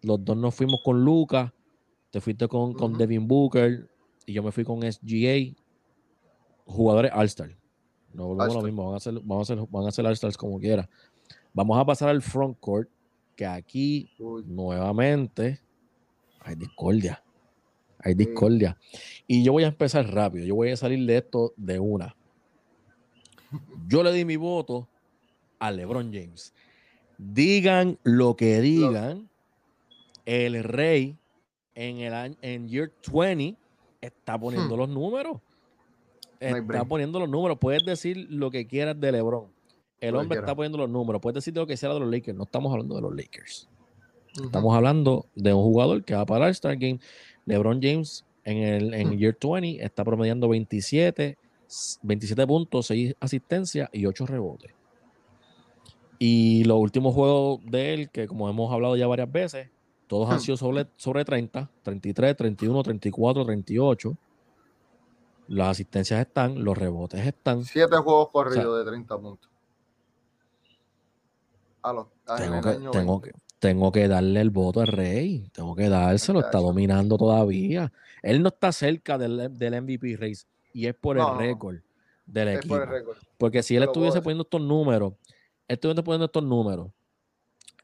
Los 0.01 0.23
dos 0.23 0.37
nos 0.37 0.55
fuimos 0.55 0.79
con 0.83 1.03
Lucas. 1.03 1.51
Te 2.11 2.21
fuiste 2.21 2.47
con, 2.47 2.73
con 2.73 2.97
Devin 2.97 3.27
Booker. 3.27 3.89
Y 4.25 4.33
yo 4.33 4.43
me 4.43 4.51
fui 4.51 4.63
con 4.63 4.79
SGA. 4.81 5.53
Jugadores 6.69 7.11
All-Star. 7.13 7.55
No 8.13 8.27
volvemos 8.27 8.55
lo 8.55 8.61
mismo. 8.61 8.85
Van 8.85 8.93
a 8.93 8.97
hacer, 8.97 9.13
vamos 9.13 9.49
a 9.49 9.53
hacer, 9.53 9.67
van 9.69 9.85
a 9.85 9.89
hacer 9.89 10.05
All-Stars 10.05 10.37
como 10.37 10.59
quiera. 10.59 10.89
Vamos 11.53 11.77
a 11.79 11.85
pasar 11.85 12.09
al 12.09 12.21
front 12.21 12.59
court. 12.59 12.89
Que 13.35 13.45
aquí, 13.45 14.09
nuevamente, 14.45 15.61
hay 16.41 16.55
discordia 16.55 17.23
hay 17.99 18.13
discordia. 18.13 18.77
Y 19.27 19.43
yo 19.43 19.51
voy 19.51 19.63
a 19.63 19.67
empezar 19.67 20.11
rápido, 20.11 20.45
yo 20.45 20.55
voy 20.55 20.71
a 20.71 20.77
salir 20.77 21.05
de 21.05 21.17
esto 21.17 21.53
de 21.57 21.79
una. 21.79 22.15
Yo 23.87 24.03
le 24.03 24.11
di 24.11 24.25
mi 24.25 24.35
voto 24.35 24.87
a 25.59 25.71
LeBron 25.71 26.11
James. 26.13 26.53
Digan 27.17 27.99
lo 28.03 28.35
que 28.35 28.61
digan, 28.61 29.29
el 30.25 30.63
rey 30.63 31.17
en 31.75 31.99
el 31.99 32.13
año, 32.13 32.35
en 32.41 32.69
year 32.69 32.91
20 33.11 33.57
está 34.01 34.39
poniendo 34.39 34.75
hmm. 34.75 34.79
los 34.79 34.89
números. 34.89 35.41
Está 36.39 36.85
poniendo 36.85 37.19
los 37.19 37.29
números. 37.29 37.57
Puedes 37.59 37.83
decir 37.83 38.27
lo 38.29 38.49
que 38.51 38.67
quieras 38.67 38.99
de 38.99 39.11
LeBron. 39.11 39.47
El 39.99 40.15
hombre 40.15 40.39
está 40.39 40.55
poniendo 40.55 40.77
los 40.77 40.89
números. 40.89 41.21
Puedes 41.21 41.35
decir 41.35 41.55
lo 41.55 41.67
que 41.67 41.75
sea 41.75 41.93
de 41.93 41.99
los 41.99 42.09
Lakers. 42.09 42.37
No 42.37 42.43
estamos 42.43 42.71
hablando 42.71 42.95
de 42.95 43.01
los 43.01 43.15
Lakers. 43.15 43.67
Estamos 44.41 44.75
hablando 44.75 45.25
de 45.35 45.53
un 45.53 45.63
jugador 45.63 46.03
que 46.03 46.15
va 46.15 46.25
para 46.25 46.45
el 46.45 46.51
Star 46.51 46.77
Game. 46.77 46.99
LeBron 47.45 47.81
James 47.81 48.25
en 48.43 48.57
el 48.57 48.93
en 48.93 49.17
Year 49.17 49.37
20 49.41 49.83
está 49.83 50.03
promediando 50.03 50.47
27, 50.47 51.37
27 52.03 52.47
puntos, 52.47 52.87
6 52.87 53.15
asistencias 53.19 53.89
y 53.91 54.05
8 54.05 54.25
rebotes. 54.25 54.71
Y 56.19 56.63
los 56.65 56.77
últimos 56.77 57.13
juegos 57.13 57.59
de 57.65 57.93
él, 57.93 58.09
que 58.09 58.27
como 58.27 58.49
hemos 58.49 58.71
hablado 58.71 58.95
ya 58.95 59.07
varias 59.07 59.31
veces, 59.31 59.69
todos 60.07 60.29
han 60.29 60.39
sido 60.39 60.57
sobre, 60.57 60.87
sobre 60.97 61.23
30, 61.23 61.69
33, 61.83 62.35
31, 62.35 62.83
34, 62.83 63.45
38. 63.45 64.17
Las 65.49 65.69
asistencias 65.69 66.19
están, 66.19 66.63
los 66.63 66.77
rebotes 66.77 67.25
están. 67.25 67.65
Siete 67.65 67.97
juegos 67.97 68.29
corridos 68.29 68.77
de 68.77 68.91
30 68.91 69.17
puntos. 69.17 69.49
A 71.81 71.91
los, 71.91 72.07
tengo, 72.37 72.61
que, 72.61 72.89
tengo, 72.91 73.21
que, 73.21 73.31
tengo 73.57 73.91
que 73.91 74.07
darle 74.07 74.41
el 74.41 74.51
voto 74.51 74.81
al 74.81 74.87
rey. 74.87 75.49
Tengo 75.51 75.75
que 75.75 75.89
dárselo. 75.89 76.41
Está 76.41 76.59
dominando 76.59 77.17
todavía. 77.17 77.91
Él 78.21 78.43
no 78.43 78.49
está 78.49 78.71
cerca 78.71 79.17
del, 79.17 79.57
del 79.57 79.81
MVP 79.81 80.17
race 80.17 80.45
y 80.71 80.85
es 80.85 80.93
por 80.93 81.17
el 81.17 81.25
récord 81.39 81.77
del 82.27 82.49
equipo. 82.49 82.77
Porque 83.39 83.63
si 83.63 83.75
él 83.75 83.81
estuviese 83.81 84.21
poniendo 84.21 84.43
estos 84.43 84.61
números, 84.61 85.13
él 85.67 85.73
estuviese 85.73 86.03
poniendo 86.03 86.25
estos 86.25 86.43
números 86.43 86.91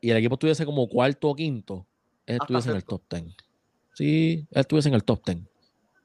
y 0.01 0.11
el 0.11 0.17
equipo 0.17 0.35
estuviese 0.35 0.67
como 0.67 0.87
cuarto 0.87 1.29
o 1.29 1.35
quinto, 1.35 1.87
él 2.27 2.37
estuviese 2.39 2.69
en 2.69 2.75
el 2.75 2.85
top 2.85 3.01
ten. 3.07 3.33
Sí, 3.95 4.45
él 4.51 4.61
estuviese 4.61 4.89
en 4.89 4.93
el 4.93 5.03
top 5.03 5.23
ten. 5.23 5.49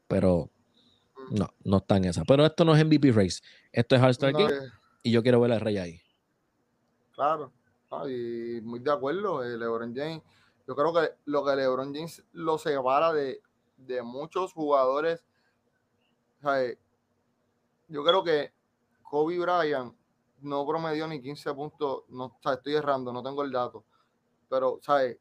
Pero 0.09 0.49
no, 1.31 1.49
no 1.65 1.77
está 1.79 1.97
en 1.97 2.07
esa. 2.07 2.25
Pero 2.25 2.45
esto 2.45 2.65
no 2.65 2.75
es 2.75 2.85
MVP 2.85 3.13
race. 3.13 3.41
Esto 3.73 3.97
es 3.97 4.03
All-Star 4.03 4.33
Game 4.33 4.55
y 5.03 5.11
yo 5.11 5.23
quiero 5.23 5.41
ver 5.41 5.53
al 5.53 5.61
rey 5.61 5.79
ahí. 5.79 6.01
Claro. 7.15 7.53
y 8.09 8.61
muy 8.63 8.81
de 8.81 8.93
acuerdo, 8.93 9.45
eh, 9.45 9.57
LeBron 9.57 9.95
James. 9.95 10.23
Yo 10.67 10.77
creo 10.77 10.93
que 10.93 11.15
lo 11.27 11.45
que 11.45 11.57
LeBron 11.57 11.95
James 11.95 12.23
lo 12.33 12.59
separa 12.59 13.13
de, 13.13 13.41
de 13.77 14.03
muchos 14.03 14.53
jugadores. 14.53 15.25
Yo 17.89 18.05
creo 18.05 18.23
que 18.23 18.53
Kobe 19.03 19.39
Bryant 19.39 19.95
no 20.41 20.67
promedió 20.67 21.07
ni 21.07 21.21
15 21.21 21.55
puntos. 21.55 22.05
No, 22.09 22.39
estoy 22.53 22.75
errando, 22.75 23.13
no 23.13 23.23
tengo 23.23 23.43
el 23.43 23.53
dato. 23.53 23.85
Pero, 24.49 24.79
¿sabes? 24.83 25.19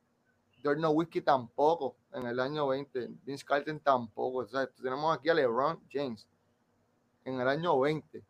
Dirk 0.62 0.80
Whiskey 0.92 1.22
tampoco 1.22 1.96
en 2.14 2.28
el 2.28 2.40
año 2.40 2.68
20. 2.68 3.10
Vince 3.24 3.46
Carter 3.46 3.80
tampoco. 3.80 4.46
Tenemos 4.82 5.18
aquí 5.18 5.30
a 5.30 5.34
LeBron 5.34 5.80
James 5.90 6.28
en 7.24 7.40
el 7.40 7.48
año 7.48 7.80
20. 7.80 8.24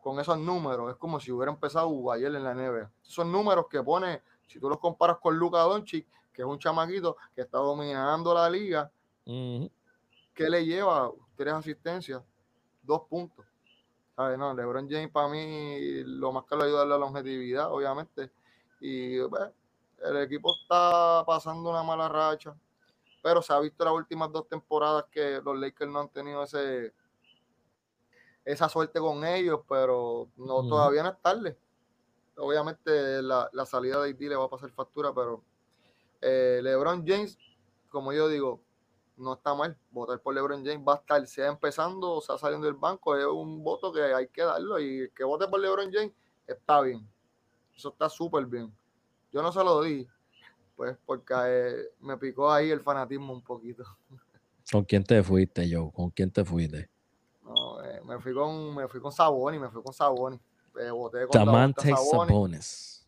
Con 0.00 0.20
esos 0.20 0.38
números, 0.38 0.92
es 0.92 0.96
como 0.96 1.18
si 1.18 1.32
hubiera 1.32 1.52
empezado 1.52 2.12
ayer 2.12 2.34
en 2.34 2.44
la 2.44 2.54
NBA. 2.54 2.90
Esos 3.04 3.26
números 3.26 3.66
que 3.68 3.82
pone, 3.82 4.22
si 4.46 4.60
tú 4.60 4.68
los 4.68 4.78
comparas 4.78 5.18
con 5.18 5.36
Luka 5.36 5.58
Doncic, 5.58 6.06
que 6.32 6.42
es 6.42 6.48
un 6.48 6.58
chamaquito 6.58 7.16
que 7.34 7.42
está 7.42 7.58
dominando 7.58 8.32
la 8.32 8.48
liga, 8.48 8.90
¿qué 9.24 10.48
le 10.48 10.64
lleva? 10.64 11.10
Tres 11.34 11.52
asistencias, 11.52 12.22
dos 12.82 13.02
puntos. 13.08 13.44
No, 14.16 14.54
LeBron 14.54 14.88
James 14.88 15.10
para 15.10 15.28
mí 15.28 16.02
lo 16.04 16.32
más 16.32 16.44
que 16.44 16.56
le 16.56 16.64
ayuda 16.64 16.84
es 16.84 16.88
la 16.88 16.98
longevidad, 16.98 17.72
obviamente. 17.72 18.30
Y 18.80 19.20
pues, 19.22 19.50
el 20.04 20.16
equipo 20.18 20.54
está 20.54 21.24
pasando 21.26 21.70
una 21.70 21.82
mala 21.82 22.08
racha, 22.08 22.54
pero 23.22 23.42
se 23.42 23.52
ha 23.52 23.60
visto 23.60 23.84
las 23.84 23.94
últimas 23.94 24.30
dos 24.32 24.48
temporadas 24.48 25.04
que 25.10 25.40
los 25.44 25.58
Lakers 25.58 25.90
no 25.90 26.00
han 26.00 26.08
tenido 26.08 26.42
ese 26.42 26.92
esa 28.44 28.68
suerte 28.68 28.98
con 28.98 29.24
ellos, 29.26 29.60
pero 29.68 30.30
no 30.36 30.66
todavía 30.66 31.02
no 31.02 31.10
es 31.10 31.20
tarde. 31.20 31.58
Obviamente 32.38 33.20
la, 33.20 33.50
salida 33.66 34.00
de 34.00 34.06
Haití 34.06 34.26
le 34.26 34.36
va 34.36 34.44
a 34.44 34.48
pasar 34.48 34.70
factura, 34.70 35.12
pero 35.12 35.42
eh, 36.22 36.60
LeBron 36.62 37.04
James, 37.06 37.36
como 37.90 38.12
yo 38.12 38.26
digo, 38.28 38.62
no 39.18 39.34
está 39.34 39.54
mal. 39.54 39.76
Votar 39.90 40.20
por 40.20 40.34
LeBron 40.34 40.64
James 40.64 40.86
va 40.86 40.94
a 40.94 40.96
estar, 40.96 41.26
sea 41.26 41.48
empezando 41.48 42.12
o 42.12 42.20
sea 42.22 42.38
saliendo 42.38 42.66
del 42.66 42.76
banco, 42.76 43.16
es 43.16 43.26
un 43.26 43.62
voto 43.62 43.92
que 43.92 44.02
hay 44.02 44.28
que 44.28 44.42
darlo. 44.42 44.78
Y 44.80 45.10
que 45.10 45.24
vote 45.24 45.46
por 45.46 45.60
LeBron 45.60 45.92
James 45.92 46.12
está 46.46 46.80
bien. 46.80 47.06
Eso 47.76 47.90
está 47.90 48.08
súper 48.08 48.46
bien. 48.46 48.74
Yo 49.32 49.42
no 49.42 49.52
se 49.52 49.62
lo 49.62 49.82
di, 49.82 50.06
pues 50.76 50.96
porque 51.04 51.34
eh, 51.36 51.74
me 52.00 52.16
picó 52.16 52.50
ahí 52.50 52.70
el 52.70 52.80
fanatismo 52.80 53.32
un 53.32 53.42
poquito. 53.42 53.84
¿Con 54.70 54.84
quién 54.84 55.04
te 55.04 55.22
fuiste, 55.22 55.68
yo? 55.68 55.90
¿Con 55.90 56.10
quién 56.10 56.30
te 56.30 56.44
fuiste? 56.44 56.90
No, 57.42 57.82
eh, 57.82 58.00
me 58.04 58.18
fui 58.20 58.34
con 58.34 58.74
me 58.74 58.86
fui 58.86 59.00
con 59.00 59.10
Saboni, 59.10 59.58
me 59.58 59.70
fui 59.70 59.82
con 59.82 59.92
Saboni. 59.92 60.38
Eh, 60.78 60.90
con 60.90 61.74
Sabones. 61.74 63.06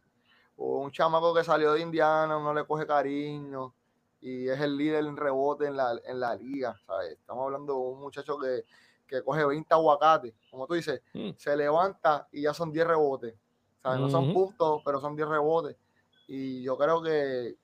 Un 0.56 0.90
chamaco 0.90 1.32
que 1.34 1.44
salió 1.44 1.72
de 1.72 1.80
Indiana, 1.80 2.38
no 2.38 2.52
le 2.52 2.64
coge 2.66 2.86
cariño 2.86 3.74
y 4.20 4.48
es 4.48 4.60
el 4.60 4.76
líder 4.76 5.06
en 5.06 5.16
rebote 5.16 5.66
en 5.66 5.76
la, 5.76 5.98
en 6.04 6.20
la 6.20 6.34
liga. 6.34 6.78
¿sabes? 6.86 7.12
Estamos 7.12 7.44
hablando 7.44 7.72
de 7.72 7.78
un 7.78 8.00
muchacho 8.00 8.38
que, 8.38 8.64
que 9.06 9.22
coge 9.22 9.44
20 9.44 9.72
aguacates, 9.72 10.34
como 10.50 10.66
tú 10.66 10.74
dices, 10.74 11.00
mm. 11.14 11.30
se 11.36 11.56
levanta 11.56 12.28
y 12.32 12.42
ya 12.42 12.52
son 12.52 12.72
10 12.72 12.86
rebotes. 12.86 13.34
¿sabes? 13.82 14.00
No 14.00 14.10
son 14.10 14.34
puntos, 14.34 14.82
pero 14.84 15.00
son 15.00 15.16
10 15.16 15.28
rebotes. 15.28 15.76
Y 16.32 16.62
yo 16.62 16.78
creo 16.78 17.02
que 17.02 17.56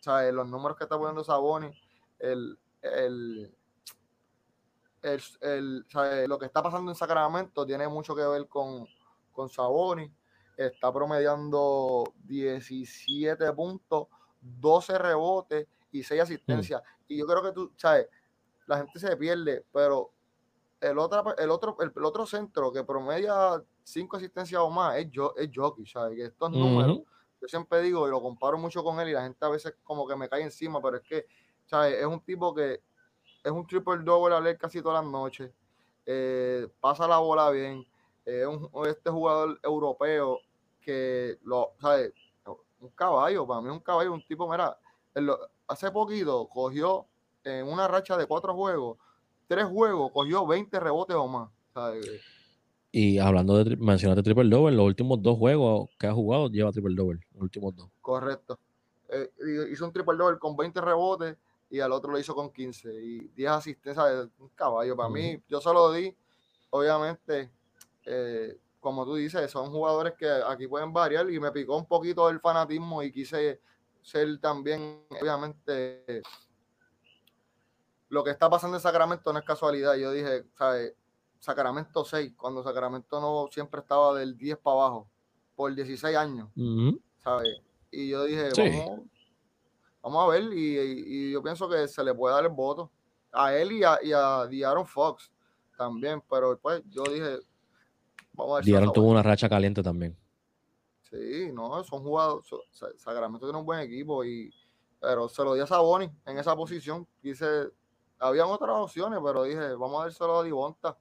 ¿sabes? 0.00 0.32
los 0.32 0.48
números 0.48 0.74
que 0.78 0.84
está 0.84 0.96
poniendo 0.96 1.22
Saboni, 1.22 1.70
el, 2.18 2.58
el, 2.80 3.54
el, 5.02 5.86
lo 6.26 6.38
que 6.38 6.46
está 6.46 6.62
pasando 6.62 6.90
en 6.90 6.94
Sacramento 6.94 7.66
tiene 7.66 7.86
mucho 7.86 8.16
que 8.16 8.26
ver 8.26 8.48
con, 8.48 8.88
con 9.32 9.50
Saboni. 9.50 10.10
Está 10.56 10.90
promediando 10.90 12.04
17 12.24 13.52
puntos 13.52 14.06
12 14.40 14.96
rebotes 14.96 15.68
y 15.92 16.02
6 16.02 16.22
asistencias. 16.22 16.80
Mm. 16.80 17.04
Y 17.08 17.18
yo 17.18 17.26
creo 17.26 17.42
que 17.42 17.52
tú, 17.52 17.70
¿sabes? 17.76 18.08
La 18.66 18.78
gente 18.78 18.98
se 18.98 19.14
pierde, 19.18 19.66
pero 19.70 20.10
el 20.80 20.98
otro, 20.98 21.36
el 21.36 21.50
otro, 21.50 21.76
el, 21.80 22.02
otro 22.02 22.24
centro 22.24 22.72
que 22.72 22.82
promedia 22.82 23.62
5 23.82 24.16
asistencias 24.16 24.58
o 24.58 24.70
más 24.70 24.96
es, 24.96 25.10
yo, 25.10 25.34
es 25.36 25.50
Jockey, 25.54 25.84
¿sabes? 25.84 26.16
Que 26.16 26.24
estos 26.24 26.50
números, 26.50 27.00
yo 27.44 27.48
siempre 27.48 27.82
digo 27.82 28.08
y 28.08 28.10
lo 28.10 28.22
comparo 28.22 28.56
mucho 28.56 28.82
con 28.82 28.98
él 29.00 29.10
y 29.10 29.12
la 29.12 29.22
gente 29.22 29.44
a 29.44 29.50
veces 29.50 29.74
como 29.84 30.08
que 30.08 30.16
me 30.16 30.30
cae 30.30 30.42
encima, 30.42 30.80
pero 30.80 30.96
es 30.96 31.02
que, 31.02 31.26
¿sabes? 31.66 31.94
Es 32.00 32.06
un 32.06 32.20
tipo 32.20 32.54
que 32.54 32.80
es 33.42 33.52
un 33.52 33.66
triple 33.66 33.98
double 33.98 34.34
a 34.34 34.40
leer 34.40 34.56
casi 34.56 34.80
todas 34.80 35.04
las 35.04 35.12
noches, 35.12 35.52
eh, 36.06 36.66
pasa 36.80 37.06
la 37.06 37.18
bola 37.18 37.50
bien, 37.50 37.86
es 38.24 38.46
un, 38.46 38.70
este 38.86 39.10
jugador 39.10 39.60
europeo 39.62 40.40
que 40.80 41.38
lo, 41.42 41.74
¿sabes? 41.78 42.14
un 42.80 42.88
caballo, 42.90 43.46
para 43.46 43.60
mí 43.60 43.68
un 43.68 43.80
caballo, 43.80 44.14
un 44.14 44.24
tipo, 44.26 44.50
mira, 44.50 44.78
hace 45.68 45.90
poquito 45.90 46.48
cogió 46.48 47.06
en 47.42 47.66
una 47.66 47.86
racha 47.86 48.16
de 48.16 48.26
cuatro 48.26 48.54
juegos, 48.54 48.96
tres 49.46 49.66
juegos, 49.66 50.10
cogió 50.12 50.46
20 50.46 50.80
rebotes 50.80 51.16
o 51.16 51.28
más. 51.28 51.50
Y 52.96 53.18
hablando 53.18 53.64
de, 53.64 53.76
mencionaste 53.76 54.22
triple 54.22 54.48
double, 54.48 54.76
los 54.76 54.86
últimos 54.86 55.20
dos 55.20 55.36
juegos 55.36 55.90
que 55.98 56.06
ha 56.06 56.12
jugado 56.12 56.48
lleva 56.48 56.70
triple 56.70 56.94
double, 56.94 57.18
los 57.32 57.42
últimos 57.42 57.74
dos. 57.74 57.90
Correcto. 58.00 58.56
Eh, 59.08 59.32
hizo 59.72 59.84
un 59.84 59.92
triple 59.92 60.16
double 60.16 60.38
con 60.38 60.56
20 60.56 60.80
rebotes 60.80 61.36
y 61.68 61.80
al 61.80 61.90
otro 61.90 62.12
lo 62.12 62.20
hizo 62.20 62.36
con 62.36 62.52
15 62.52 62.94
y 62.94 63.18
10 63.34 63.50
asistencias 63.50 64.06
de 64.06 64.30
un 64.38 64.48
caballo. 64.50 64.94
Para 64.94 65.08
mí, 65.08 65.42
yo 65.48 65.60
solo 65.60 65.90
di, 65.90 66.16
obviamente, 66.70 67.50
eh, 68.04 68.56
como 68.78 69.04
tú 69.04 69.16
dices, 69.16 69.50
son 69.50 69.72
jugadores 69.72 70.14
que 70.16 70.30
aquí 70.46 70.68
pueden 70.68 70.92
variar 70.92 71.28
y 71.28 71.40
me 71.40 71.50
picó 71.50 71.76
un 71.76 71.86
poquito 71.86 72.30
el 72.30 72.38
fanatismo 72.38 73.02
y 73.02 73.10
quise 73.10 73.60
ser 74.02 74.38
también, 74.38 75.02
obviamente, 75.20 76.22
lo 78.08 78.22
que 78.22 78.30
está 78.30 78.48
pasando 78.48 78.76
en 78.76 78.80
Sacramento 78.80 79.32
no 79.32 79.40
es 79.40 79.44
casualidad. 79.44 79.96
Yo 79.96 80.12
dije, 80.12 80.44
¿sabes? 80.56 80.94
Sacramento 81.44 82.04
6, 82.04 82.32
cuando 82.36 82.62
Sacramento 82.62 83.20
no 83.20 83.48
siempre 83.50 83.80
estaba 83.80 84.18
del 84.18 84.36
10 84.36 84.58
para 84.58 84.76
abajo, 84.76 85.08
por 85.54 85.74
16 85.74 86.16
años, 86.16 86.48
¿sabes? 87.22 87.60
Y 87.90 88.08
yo 88.08 88.24
dije, 88.24 88.50
vamos, 88.56 89.02
vamos, 90.02 90.24
a 90.24 90.28
ver, 90.28 90.44
y, 90.52 91.32
yo 91.32 91.42
pienso 91.42 91.68
que 91.68 91.86
se 91.86 92.02
le 92.02 92.14
puede 92.14 92.34
dar 92.34 92.44
el 92.44 92.50
voto 92.50 92.90
a 93.32 93.54
él 93.54 93.72
y 93.72 93.84
a, 93.84 93.98
y 94.02 94.12
a 94.12 94.70
Aaron 94.70 94.86
Fox 94.86 95.30
también, 95.76 96.22
pero 96.28 96.50
después 96.50 96.82
yo 96.88 97.04
dije, 97.04 97.38
Vamos 98.34 98.64
tuvo 98.92 99.10
una 99.10 99.22
racha 99.22 99.48
caliente 99.48 99.82
también. 99.82 100.16
Sí, 101.02 101.50
no, 101.52 101.84
son 101.84 102.02
jugadores. 102.02 102.46
Sacramento 102.96 103.46
tiene 103.46 103.58
un 103.58 103.64
buen 103.64 103.80
equipo, 103.80 104.24
y 104.24 104.52
pero 105.00 105.28
se 105.28 105.44
lo 105.44 105.54
di 105.54 105.60
a 105.60 105.66
Saboni 105.66 106.10
en 106.26 106.38
esa 106.38 106.56
posición. 106.56 107.06
Quise, 107.22 107.68
habían 108.18 108.48
otras 108.48 108.76
opciones, 108.76 109.20
pero 109.22 109.44
dije, 109.44 109.74
vamos 109.74 110.00
a 110.00 110.04
dárselo 110.04 110.40
a 110.40 110.42
Divonta. 110.42 110.98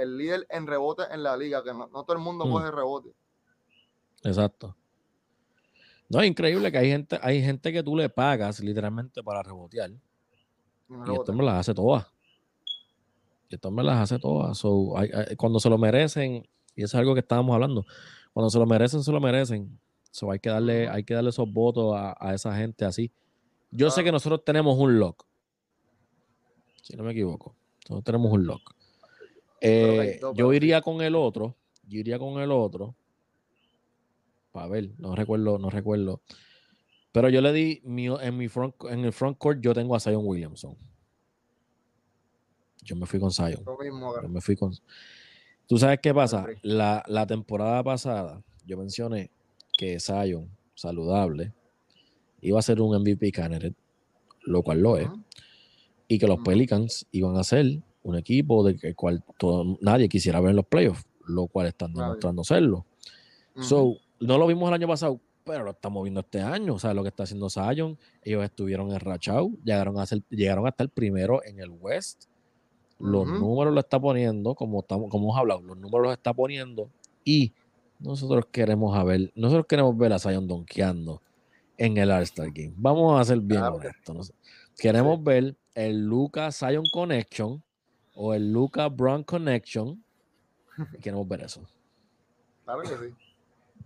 El 0.00 0.16
líder 0.16 0.46
en 0.48 0.66
rebote 0.66 1.02
en 1.10 1.22
la 1.22 1.36
liga, 1.36 1.62
que 1.62 1.72
no, 1.72 1.88
todo 1.88 2.12
el 2.12 2.18
mundo 2.18 2.46
mm. 2.46 2.50
coge 2.50 2.70
rebote. 2.70 3.14
Exacto. 4.22 4.76
No, 6.08 6.20
es 6.20 6.28
increíble 6.28 6.72
que 6.72 6.78
hay 6.78 6.90
gente, 6.90 7.18
hay 7.22 7.42
gente 7.42 7.72
que 7.72 7.82
tú 7.82 7.96
le 7.96 8.08
pagas 8.08 8.60
literalmente 8.60 9.22
para 9.22 9.42
rebotear. 9.42 9.90
Y 9.90 11.12
esto 11.12 11.32
me 11.32 11.44
las 11.44 11.60
hace 11.60 11.74
todas. 11.74 12.06
Y 13.48 13.54
esto 13.54 13.70
me 13.70 13.82
las 13.84 13.98
hace 13.98 14.18
todas. 14.18 14.60
cuando 15.36 15.60
se 15.60 15.70
lo 15.70 15.78
merecen, 15.78 16.48
y 16.74 16.82
eso 16.82 16.96
es 16.96 17.00
algo 17.00 17.14
que 17.14 17.20
estábamos 17.20 17.54
hablando, 17.54 17.84
cuando 18.32 18.50
se 18.50 18.58
lo 18.58 18.66
merecen, 18.66 19.02
se 19.04 19.12
lo 19.12 19.20
merecen. 19.20 19.78
So, 20.10 20.30
hay, 20.32 20.40
que 20.40 20.50
darle, 20.50 20.88
hay 20.88 21.04
que 21.04 21.14
darle 21.14 21.30
esos 21.30 21.50
votos 21.52 21.94
a, 21.96 22.34
esa 22.34 22.56
gente 22.56 22.84
así. 22.84 23.12
Yo 23.70 23.90
sé 23.90 24.02
que 24.02 24.10
nosotros 24.10 24.44
tenemos 24.44 24.76
un 24.76 24.98
lock. 24.98 25.24
Si 26.82 26.96
no 26.96 27.04
me 27.04 27.12
equivoco. 27.12 27.54
Nosotros 27.88 28.04
tenemos 28.04 28.32
un 28.32 28.46
lock. 28.46 28.74
Eh, 29.60 30.20
yo 30.34 30.52
iría 30.52 30.80
con 30.80 31.00
el 31.02 31.14
otro. 31.14 31.56
Yo 31.86 31.98
iría 31.98 32.18
con 32.18 32.40
el 32.40 32.50
otro. 32.50 32.94
Para 34.52 34.68
ver, 34.68 34.90
no 34.98 35.14
recuerdo, 35.14 35.58
no 35.58 35.70
recuerdo. 35.70 36.22
Pero 37.12 37.28
yo 37.28 37.40
le 37.40 37.52
di 37.52 37.82
en 37.84 38.36
mi 38.36 38.48
front, 38.48 38.74
en 38.88 39.04
el 39.04 39.12
front 39.12 39.36
court, 39.38 39.60
yo 39.60 39.74
tengo 39.74 39.94
a 39.94 40.00
Zion 40.00 40.22
Williamson. 40.24 40.76
Yo 42.82 42.96
me 42.96 43.06
fui 43.06 43.20
con 43.20 43.30
Zion. 43.30 43.64
yo 43.64 44.28
me 44.28 44.40
fui 44.40 44.56
con. 44.56 44.72
¿Tú 45.66 45.78
sabes 45.78 46.00
qué 46.00 46.14
pasa? 46.14 46.46
La, 46.62 47.04
la 47.06 47.26
temporada 47.26 47.82
pasada, 47.82 48.42
yo 48.64 48.76
mencioné 48.76 49.30
que 49.76 50.00
Zion, 50.00 50.50
saludable, 50.74 51.52
iba 52.40 52.58
a 52.58 52.62
ser 52.62 52.80
un 52.80 52.96
MVP 53.00 53.32
candidate, 53.32 53.74
lo 54.42 54.62
cual 54.62 54.80
lo 54.80 54.96
es, 54.96 55.08
y 56.08 56.18
que 56.18 56.26
los 56.26 56.40
Pelicans 56.40 57.06
iban 57.12 57.36
a 57.36 57.44
ser 57.44 57.82
un 58.02 58.16
equipo 58.16 58.64
de 58.64 58.76
que 58.76 58.94
cual 58.94 59.22
nadie 59.80 60.08
quisiera 60.08 60.40
ver 60.40 60.50
en 60.50 60.56
los 60.56 60.66
playoffs, 60.66 61.04
lo 61.26 61.46
cual 61.46 61.66
están 61.66 61.92
demostrando 61.92 62.44
serlo. 62.44 62.86
So, 63.60 63.96
no 64.20 64.38
lo 64.38 64.46
vimos 64.46 64.68
el 64.68 64.74
año 64.74 64.88
pasado, 64.88 65.20
pero 65.44 65.64
lo 65.64 65.72
estamos 65.72 66.02
viendo 66.02 66.20
este 66.20 66.40
año. 66.40 66.74
O 66.74 66.78
sea, 66.78 66.94
lo 66.94 67.02
que 67.02 67.08
está 67.08 67.24
haciendo 67.24 67.50
Zion, 67.50 67.98
ellos 68.22 68.44
estuvieron 68.44 68.90
en 68.90 69.00
Rachau, 69.00 69.58
llegaron 69.64 69.98
a 69.98 70.06
ser, 70.06 70.22
llegaron 70.30 70.66
hasta 70.66 70.84
el 70.84 70.88
primero 70.88 71.44
en 71.44 71.60
el 71.60 71.70
West. 71.70 72.24
Los 72.98 73.26
números 73.26 73.72
lo 73.72 73.80
está 73.80 73.98
poniendo, 73.98 74.54
como, 74.54 74.80
estamos, 74.80 75.08
como 75.10 75.28
hemos 75.28 75.38
hablado, 75.38 75.62
los 75.62 75.78
números 75.78 76.08
los 76.08 76.12
está 76.12 76.34
poniendo 76.34 76.90
y 77.24 77.54
nosotros 77.98 78.46
queremos 78.52 78.94
a 78.94 79.04
ver, 79.04 79.32
nosotros 79.34 79.64
queremos 79.66 79.96
ver 79.96 80.12
a 80.12 80.18
Zion 80.18 80.46
donkeando 80.46 81.22
en 81.78 81.96
el 81.96 82.10
All-Star 82.10 82.50
Game. 82.52 82.74
Vamos 82.76 83.16
a 83.16 83.20
hacer 83.22 83.40
bien 83.40 83.62
honestos. 83.62 84.34
Queremos 84.76 85.22
ver 85.24 85.56
el 85.74 86.04
Luca 86.04 86.52
Zion 86.52 86.84
Connection 86.92 87.62
o 88.14 88.34
el 88.34 88.52
Luca 88.52 88.88
Brown 88.88 89.24
Connection. 89.24 90.02
queremos 91.02 91.26
ver 91.28 91.42
eso. 91.42 91.62
Claro 92.64 92.82
que 92.82 92.88
sí. 92.88 93.14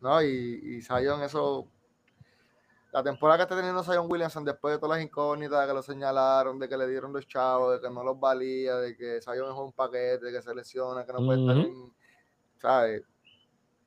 No, 0.01 0.23
y, 0.23 0.77
y 0.77 0.83
Zion, 0.83 1.23
eso. 1.23 1.67
La 2.93 3.03
temporada 3.03 3.39
que 3.39 3.43
está 3.43 3.57
teniendo 3.57 3.83
Zion 3.83 4.07
Williamson, 4.09 4.45
después 4.45 4.75
de 4.75 4.79
todas 4.79 4.99
las 4.99 5.05
incógnitas 5.05 5.67
que 5.67 5.75
lo 5.75 5.83
señalaron, 5.83 6.59
de 6.61 6.69
que 6.69 6.77
le 6.77 6.87
dieron 6.87 7.13
los 7.13 7.27
chavos, 7.27 7.73
de 7.73 7.81
que 7.81 7.93
no 7.93 8.05
los 8.05 8.21
valía, 8.21 8.77
de 8.77 8.97
que 8.97 9.21
Zion 9.21 9.53
es 9.53 9.59
un 9.59 9.73
paquete, 9.73 10.27
de 10.27 10.33
que 10.33 10.43
se 10.43 10.55
lesiona, 10.55 11.05
que 11.05 11.13
no 11.13 11.25
puede 11.25 11.41
estar 11.41 11.57
en. 11.57 11.93
¿Sabes? 12.61 13.03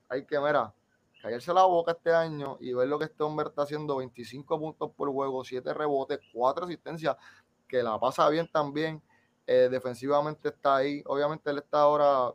hay 0.09 0.25
que, 0.25 0.39
mira, 0.39 0.73
callarse 1.21 1.53
la 1.53 1.63
boca 1.63 1.91
este 1.91 2.13
año 2.13 2.57
y 2.59 2.73
ver 2.73 2.87
lo 2.87 2.99
que 2.99 3.05
este 3.05 3.23
hombre 3.23 3.47
está 3.47 3.63
haciendo, 3.63 3.97
25 3.97 4.59
puntos 4.59 4.91
por 4.95 5.11
juego, 5.11 5.43
7 5.43 5.73
rebotes, 5.73 6.19
4 6.33 6.65
asistencias, 6.65 7.15
que 7.67 7.83
la 7.83 7.99
pasa 7.99 8.29
bien 8.29 8.49
también, 8.51 9.01
eh, 9.47 9.69
defensivamente 9.71 10.49
está 10.49 10.75
ahí, 10.75 11.01
obviamente 11.05 11.49
él 11.49 11.59
está 11.59 11.79
ahora 11.79 12.33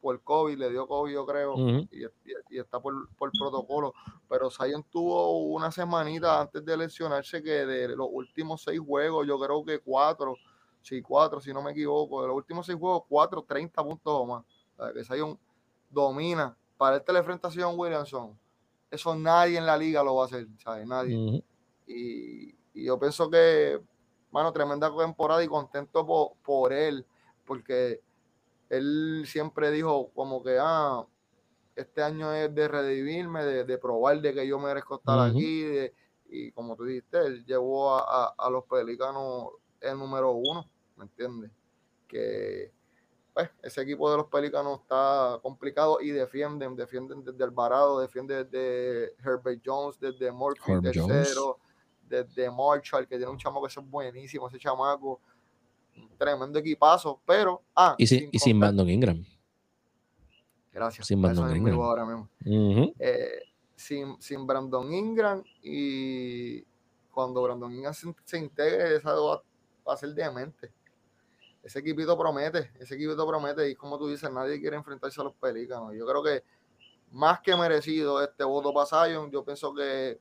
por 0.00 0.22
COVID, 0.22 0.58
le 0.58 0.70
dio 0.70 0.86
COVID 0.86 1.12
yo 1.12 1.26
creo, 1.26 1.54
y, 1.90 2.58
está 2.58 2.80
por, 2.80 3.08
por, 3.16 3.30
protocolo, 3.32 3.94
pero 4.28 4.50
Zion 4.50 4.82
tuvo 4.90 5.44
una 5.44 5.70
semanita 5.70 6.40
antes 6.40 6.64
de 6.64 6.76
lesionarse 6.76 7.42
que 7.42 7.66
de 7.66 7.88
los 7.88 8.08
últimos 8.10 8.62
6 8.64 8.80
juegos, 8.80 9.26
yo 9.26 9.38
creo 9.38 9.64
que 9.64 9.78
4, 9.78 10.36
sí, 10.82 11.00
4 11.00 11.40
si 11.40 11.52
no 11.52 11.62
me 11.62 11.72
equivoco, 11.72 12.22
de 12.22 12.28
los 12.28 12.36
últimos 12.36 12.66
6 12.66 12.78
juegos, 12.78 13.04
4, 13.08 13.44
30 13.46 13.84
puntos 13.84 14.12
o 14.14 14.26
más, 14.26 14.44
que 14.94 15.04
Zion 15.04 15.38
domina. 15.90 16.56
Para 16.76 16.96
el 16.96 17.24
frente 17.24 17.46
a 17.46 17.68
Williamson, 17.68 18.38
eso 18.90 19.14
nadie 19.14 19.58
en 19.58 19.66
la 19.66 19.76
liga 19.76 20.02
lo 20.02 20.16
va 20.16 20.24
a 20.24 20.26
hacer, 20.26 20.46
¿sabes? 20.62 20.86
Nadie. 20.86 21.42
y, 21.86 22.54
yo 22.74 22.98
pienso 22.98 23.30
que, 23.30 23.80
bueno, 24.34 24.52
tremenda 24.52 24.92
temporada 24.96 25.44
y 25.44 25.46
contento 25.46 26.34
por, 26.42 26.72
él, 26.72 27.06
porque 27.46 28.00
él 28.68 29.22
siempre 29.28 29.70
dijo 29.70 30.10
como 30.12 30.42
que, 30.42 30.58
ah, 30.60 31.06
este 31.76 32.02
año 32.02 32.32
es 32.32 32.52
de 32.52 32.66
redimirme, 32.66 33.44
de, 33.44 33.78
probar 33.78 34.20
de 34.20 34.34
que 34.34 34.44
yo 34.44 34.58
merezco 34.58 34.96
estar 34.96 35.20
aquí, 35.20 35.88
y 36.28 36.50
como 36.50 36.74
tú 36.74 36.82
dijiste, 36.82 37.18
él 37.18 37.44
llevó 37.46 37.94
a, 37.94 38.34
a, 38.36 38.50
los 38.50 38.64
Pelicanos 38.64 39.50
el 39.80 39.96
número 39.96 40.32
uno, 40.32 40.68
¿me 40.96 41.04
entiendes? 41.04 41.52
Que 42.08 42.72
pues, 43.32 43.48
ese 43.62 43.82
equipo 43.82 44.10
de 44.10 44.16
los 44.16 44.26
Pelícanos 44.26 44.80
está 44.80 45.38
complicado 45.44 46.00
y 46.00 46.10
defienden, 46.10 46.74
defienden 46.74 47.22
desde 47.22 47.44
Alvarado, 47.44 48.00
defienden 48.00 48.50
desde 48.50 49.14
Herbert 49.24 49.62
Jones, 49.64 50.00
desde 50.00 50.32
Murphy 50.32 50.80
tercero, 50.82 51.60
desde 52.08 52.50
Marshall, 52.50 53.06
que 53.06 53.16
tiene 53.16 53.30
un 53.30 53.38
chamaco 53.38 53.66
que 53.66 53.80
es 53.80 53.90
buenísimo, 53.90 54.48
ese 54.48 54.58
chamaco, 54.58 55.20
tremendo 56.18 56.58
equipazo, 56.58 57.20
pero 57.26 57.62
ah, 57.74 57.94
y, 57.98 58.06
sin, 58.06 58.60
Brandon 58.60 58.88
Ingram. 58.88 59.24
Gracias. 60.72 61.06
Sin 61.06 61.22
Brandon 61.22 61.56
Ingram. 61.56 61.80
Ahora 61.80 62.04
mismo. 62.04 62.28
Eh, 62.98 63.42
sin, 63.76 64.46
Brandon 64.46 64.92
Ingram 64.92 65.42
y 65.62 66.62
cuando 67.10 67.42
Brandon 67.42 67.72
Ingram 67.72 67.94
se, 67.94 68.38
integre, 68.38 68.96
esa 68.96 69.12
va, 69.14 69.42
va 69.86 69.94
a 69.94 69.96
ser 69.96 70.14
demente 70.14 70.72
ese 71.64 71.78
equipito 71.78 72.16
promete, 72.16 72.70
ese 72.78 72.94
equipito 72.94 73.26
promete 73.26 73.70
y 73.70 73.74
como 73.74 73.98
tú 73.98 74.08
dices, 74.08 74.30
nadie 74.30 74.60
quiere 74.60 74.76
enfrentarse 74.76 75.18
a 75.20 75.24
los 75.24 75.34
Pelícanos. 75.34 75.94
Yo 75.94 76.06
creo 76.06 76.22
que 76.22 76.44
más 77.10 77.40
que 77.40 77.56
merecido 77.56 78.22
este 78.22 78.44
voto 78.44 78.72
para 78.74 79.06
Zion, 79.06 79.30
yo 79.30 79.44
pienso 79.44 79.74
que 79.74 80.20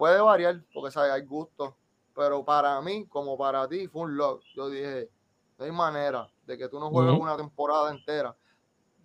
puede 0.00 0.18
variar, 0.18 0.64
porque 0.72 0.90
¿sabes? 0.90 1.12
hay 1.12 1.26
gustos, 1.26 1.74
pero 2.14 2.42
para 2.42 2.80
mí, 2.80 3.06
como 3.06 3.36
para 3.36 3.68
ti, 3.68 3.86
fue 3.86 4.02
un 4.02 4.16
lock. 4.16 4.42
Yo 4.56 4.70
dije, 4.70 5.10
no 5.58 5.66
hay 5.66 5.72
manera 5.72 6.26
de 6.46 6.56
que 6.56 6.70
tú 6.70 6.80
no 6.80 6.88
juegues 6.88 7.20
una 7.20 7.36
temporada 7.36 7.90
entera. 7.90 8.34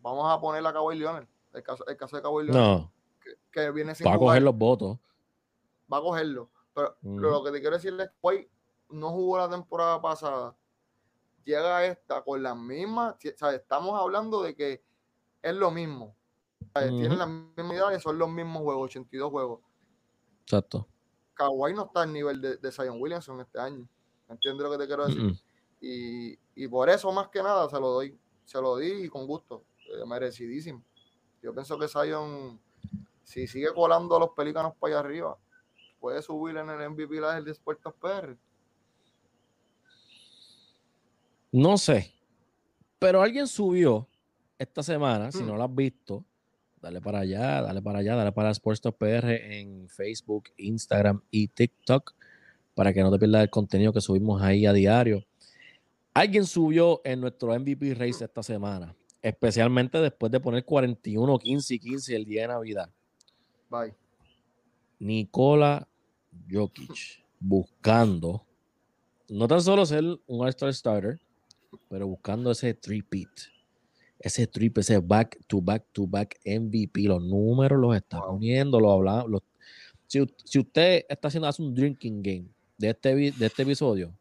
Vamos 0.01 0.25
a 0.31 0.39
poner 0.39 0.65
a 0.65 0.71
Kawhi 0.71 0.97
Leonard, 0.97 1.27
el 1.53 1.63
caso, 1.63 1.85
el 1.85 1.97
caso 1.97 2.15
de 2.15 2.21
Kawhi 2.21 2.45
Leonard, 2.45 2.79
no. 2.79 2.91
que, 3.51 3.71
viene 3.71 3.93
sin 3.93 4.07
Va 4.07 4.13
a 4.13 4.17
coger 4.17 4.41
los 4.41 4.55
votos. 4.55 4.97
Va 5.91 5.97
a 5.97 6.01
cogerlo. 6.01 6.49
Pero 6.73 6.95
lo 7.01 7.43
que 7.43 7.51
te 7.51 7.59
quiero 7.59 7.75
decir 7.75 7.93
es 7.99 8.09
que 8.21 8.49
no 8.91 9.11
jugó 9.11 9.37
la 9.37 9.49
temporada 9.49 10.01
pasada 10.01 10.55
llega 11.43 11.85
esta 11.85 12.23
con 12.23 12.41
las 12.41 12.57
mismas, 12.57 13.15
estamos 13.21 13.99
hablando 13.99 14.41
de 14.41 14.55
que 14.55 14.83
es 15.41 15.53
lo 15.53 15.71
mismo. 15.71 16.15
Tienen 16.73 17.17
las 17.17 17.27
mismas 17.27 17.77
edades, 17.77 18.01
son 18.01 18.17
los 18.17 18.29
mismos 18.29 18.63
juegos, 18.63 18.85
82 18.85 19.31
juegos. 19.31 19.64
Exacto. 20.45 20.87
Kawhi 21.33 21.73
no 21.73 21.85
está 21.85 22.03
al 22.03 22.13
nivel 22.13 22.39
de, 22.39 22.57
de 22.57 22.71
Zion 22.71 23.01
Williamson 23.01 23.41
este 23.41 23.59
año. 23.59 23.87
¿Entiendes 24.29 24.63
lo 24.63 24.71
que 24.71 24.77
te 24.77 24.87
quiero 24.87 25.07
decir? 25.07 25.39
y, 25.81 26.67
por 26.67 26.89
eso, 26.89 27.11
más 27.11 27.29
que 27.29 27.41
nada, 27.41 27.69
se 27.69 27.79
lo 27.79 27.89
doy. 27.89 28.17
Se 28.45 28.61
lo 28.61 28.77
di 28.77 29.05
y 29.05 29.09
con 29.09 29.25
gusto. 29.25 29.63
Eh, 29.89 30.05
merecidísimo. 30.05 30.83
Yo 31.41 31.53
pienso 31.53 31.77
que 31.77 31.87
Zion, 31.87 32.59
si 33.23 33.47
sigue 33.47 33.73
colando 33.73 34.15
a 34.15 34.19
los 34.19 34.29
pelícanos 34.31 34.73
para 34.79 34.93
allá 34.93 34.99
arriba, 34.99 35.37
puede 35.99 36.21
subir 36.21 36.57
en 36.57 36.69
el 36.69 36.89
MVP 36.89 37.19
la 37.19 37.35
del 37.35 37.45
Desportes 37.45 37.93
PR. 37.99 38.37
No 41.51 41.77
sé. 41.77 42.13
Pero 42.99 43.21
alguien 43.21 43.47
subió 43.47 44.07
esta 44.57 44.83
semana, 44.83 45.31
si 45.31 45.43
hmm. 45.43 45.47
no 45.47 45.55
lo 45.55 45.63
has 45.63 45.75
visto, 45.75 46.23
dale 46.85 47.01
para 47.01 47.21
allá, 47.21 47.63
dale 47.63 47.81
para 47.81 47.99
allá, 47.99 48.15
dale 48.15 48.31
para 48.31 48.51
Sports 48.51 48.81
PR 48.95 49.31
en 49.31 49.89
Facebook, 49.89 50.51
Instagram 50.57 51.19
y 51.31 51.47
TikTok 51.47 52.13
para 52.75 52.93
que 52.93 53.01
no 53.01 53.11
te 53.11 53.17
pierdas 53.17 53.41
el 53.41 53.49
contenido 53.49 53.91
que 53.91 54.01
subimos 54.01 54.39
ahí 54.43 54.67
a 54.67 54.73
diario. 54.73 55.25
Alguien 56.13 56.45
subió 56.45 57.01
en 57.03 57.21
nuestro 57.21 57.59
MVP 57.59 57.95
Race 57.95 58.23
esta 58.23 58.43
semana, 58.43 58.95
especialmente 59.23 59.97
después 59.99 60.31
de 60.31 60.39
poner 60.39 60.63
41, 60.63 61.39
15 61.39 61.73
y 61.73 61.79
15 61.79 62.15
el 62.15 62.25
día 62.25 62.43
de 62.43 62.47
Navidad. 62.49 62.89
Bye. 63.67 63.95
Nicola 64.99 65.87
Jokic 66.47 67.23
buscando 67.39 68.45
no 69.29 69.47
tan 69.47 69.61
solo 69.61 69.87
ser 69.87 70.03
un 70.03 70.45
All-Star 70.45 70.71
starter, 70.71 71.19
pero 71.89 72.05
buscando 72.05 72.51
ese 72.51 72.75
three-peat, 72.75 73.54
ese 74.19 74.47
trip, 74.47 74.77
ese 74.77 74.99
back 74.99 75.39
to 75.47 75.61
back 75.61 75.85
to 75.91 76.07
back 76.07 76.39
MVP, 76.45 77.03
los 77.03 77.21
números 77.23 77.79
los 77.79 77.95
está 77.95 78.21
poniendo, 78.21 78.79
lo 78.79 78.91
hablamos. 78.91 79.43
si, 80.07 80.21
usted 80.59 81.05
está 81.09 81.27
haciendo 81.27 81.47
hace 81.47 81.61
un 81.61 81.73
drinking 81.73 82.23
game 82.23 82.47
de 82.77 82.89
este, 82.89 83.15
de 83.15 83.45
este 83.45 83.63
episodio, 83.63 84.13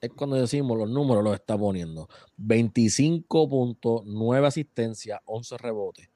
es 0.00 0.10
cuando 0.10 0.36
decimos 0.36 0.76
los 0.76 0.90
números 0.90 1.22
los 1.22 1.34
está 1.34 1.56
poniendo. 1.56 2.08
25.9 2.38 4.46
asistencia, 4.46 5.22
11 5.26 5.58
rebotes. 5.58 6.08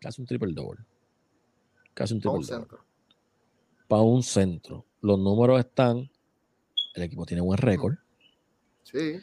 Casi 0.00 0.22
un 0.22 0.26
triple 0.26 0.54
double. 0.54 0.84
Casi 1.92 2.14
un 2.14 2.20
triple 2.20 2.46
double. 2.46 2.78
Para 3.88 4.02
un 4.02 4.22
centro. 4.22 4.86
Los 5.02 5.18
números 5.18 5.60
están. 5.60 6.10
El 6.94 7.02
equipo 7.02 7.26
tiene 7.26 7.42
buen 7.42 7.58
récord. 7.58 7.96
Sí. 8.84 9.18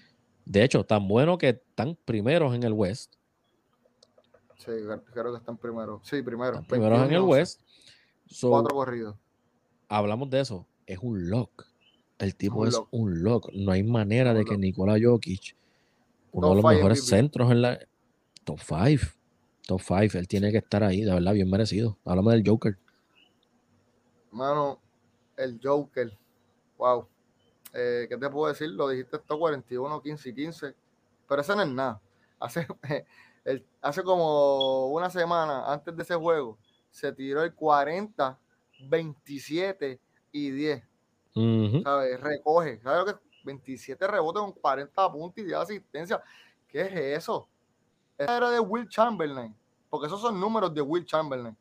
De 0.45 0.63
hecho, 0.63 0.83
tan 0.83 1.07
bueno 1.07 1.39
que 1.39 1.64
están 1.75 1.97
primeros 2.05 2.55
en 2.55 2.63
el 2.63 2.71
West. 2.71 3.15
Sí, 4.57 4.71
creo 5.11 5.33
que 5.33 5.37
están 5.37 5.57
primeros. 5.57 6.07
Sí, 6.07 6.21
primero. 6.21 6.63
primeros 6.63 7.05
en 7.05 7.11
el 7.11 7.21
West. 7.21 7.59
Cuatro 8.41 8.73
corridos. 8.73 9.17
Hablamos 9.89 10.29
de 10.29 10.39
eso. 10.39 10.65
Es 10.85 10.99
un 11.01 11.29
lock. 11.29 11.65
El 12.17 12.33
tipo 12.37 12.65
es 12.65 12.79
un 12.91 13.21
lock. 13.23 13.51
No 13.53 13.73
hay 13.73 13.83
manera 13.83 14.33
de 14.33 14.45
que 14.45 14.57
Nikola 14.57 14.95
Jokic, 15.01 15.57
uno 16.31 16.49
de 16.49 16.55
los 16.55 16.63
mejores 16.63 17.05
centros 17.05 17.51
en 17.51 17.61
la. 17.61 17.77
Top 18.45 18.59
5. 18.61 19.03
Top 19.67 19.81
5. 19.81 20.17
Él 20.17 20.29
tiene 20.29 20.53
que 20.53 20.59
estar 20.59 20.81
ahí, 20.81 21.01
de 21.01 21.13
verdad, 21.13 21.33
bien 21.33 21.49
merecido. 21.49 21.97
Háblame 22.05 22.31
del 22.31 22.47
Joker. 22.47 22.77
Mano, 24.31 24.79
el 25.35 25.59
Joker. 25.61 26.17
Wow. 26.77 27.05
Eh, 27.73 28.05
¿Qué 28.07 28.15
te 28.15 28.29
puedo 28.29 28.47
decir? 28.47 28.69
Lo 28.69 28.87
dijiste 28.87 29.17
esto 29.17 29.37
41, 29.37 30.01
15 30.01 30.29
y 30.29 30.33
15. 30.33 30.75
Pero 31.27 31.41
eso 31.41 31.55
no 31.55 31.61
es 31.63 31.69
nada. 31.69 32.01
Hace, 32.39 32.67
hace 33.81 34.03
como 34.03 34.87
una 34.87 35.09
semana 35.09 35.71
antes 35.71 35.95
de 35.95 36.03
ese 36.03 36.15
juego, 36.15 36.57
se 36.91 37.11
tiró 37.11 37.43
el 37.43 37.53
40, 37.53 38.39
27 38.89 39.99
y 40.31 40.49
10. 40.51 40.83
¿Sabes? 41.83 42.19
Recoge. 42.21 42.79
¿Sabes 42.81 42.99
lo 42.99 43.05
que 43.05 43.25
27 43.45 44.07
rebotes 44.07 44.41
con 44.41 44.51
40 44.51 45.11
puntos 45.11 45.37
y 45.37 45.45
10 45.45 45.57
asistencia. 45.57 46.21
¿Qué 46.67 46.81
es 46.81 47.21
eso? 47.23 47.47
Esa 48.17 48.37
era 48.37 48.49
de 48.49 48.59
Will 48.59 48.89
Chamberlain. 48.89 49.55
Porque 49.89 50.07
esos 50.07 50.19
son 50.19 50.39
números 50.39 50.73
de 50.73 50.81
Will 50.81 51.05
Chamberlain. 51.05 51.55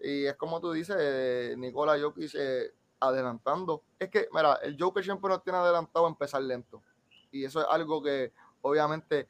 Y 0.00 0.24
es 0.24 0.34
como 0.36 0.60
tú 0.60 0.72
dices, 0.72 1.56
Nicola 1.58 1.98
Jokic 2.00 2.34
eh, 2.34 2.72
adelantando. 2.98 3.82
Es 3.98 4.08
que, 4.08 4.28
mira, 4.32 4.54
el 4.62 4.76
Joker 4.80 5.04
siempre 5.04 5.28
nos 5.28 5.44
tiene 5.44 5.58
adelantado 5.58 6.06
a 6.06 6.08
empezar 6.08 6.42
lento. 6.42 6.82
Y 7.30 7.44
eso 7.44 7.60
es 7.60 7.66
algo 7.68 8.02
que 8.02 8.32
obviamente 8.62 9.26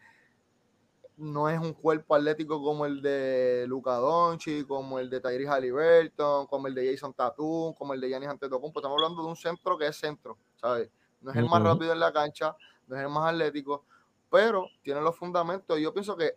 no 1.21 1.51
es 1.51 1.61
un 1.61 1.75
cuerpo 1.75 2.15
atlético 2.15 2.63
como 2.63 2.87
el 2.87 3.03
de 3.03 3.67
Luca 3.69 3.97
Doncic, 3.97 4.67
como 4.67 4.99
el 4.99 5.11
de 5.11 5.21
Tyrese 5.21 5.51
Halliburton, 5.51 6.47
como 6.47 6.67
el 6.67 6.75
de 6.75 6.93
Jason 6.93 7.13
Tatum, 7.13 7.75
como 7.75 7.93
el 7.93 8.01
de 8.01 8.09
Giannis 8.09 8.31
Antetokounmpo. 8.31 8.81
Estamos 8.81 8.97
hablando 8.97 9.23
de 9.23 9.29
un 9.29 9.37
centro 9.37 9.77
que 9.77 9.87
es 9.87 9.97
centro, 9.97 10.39
¿sabes? 10.57 10.91
No 11.21 11.31
es 11.31 11.37
el 11.37 11.47
más 11.47 11.63
rápido 11.63 11.93
en 11.93 12.01
la 12.01 12.11
cancha, 12.11 12.57
no 12.87 12.97
es 12.97 13.03
el 13.03 13.11
más 13.11 13.31
atlético, 13.31 13.85
pero 14.31 14.67
tiene 14.83 15.03
los 15.03 15.15
fundamentos. 15.15 15.79
Y 15.79 15.83
yo 15.83 15.93
pienso 15.93 16.17
que 16.17 16.37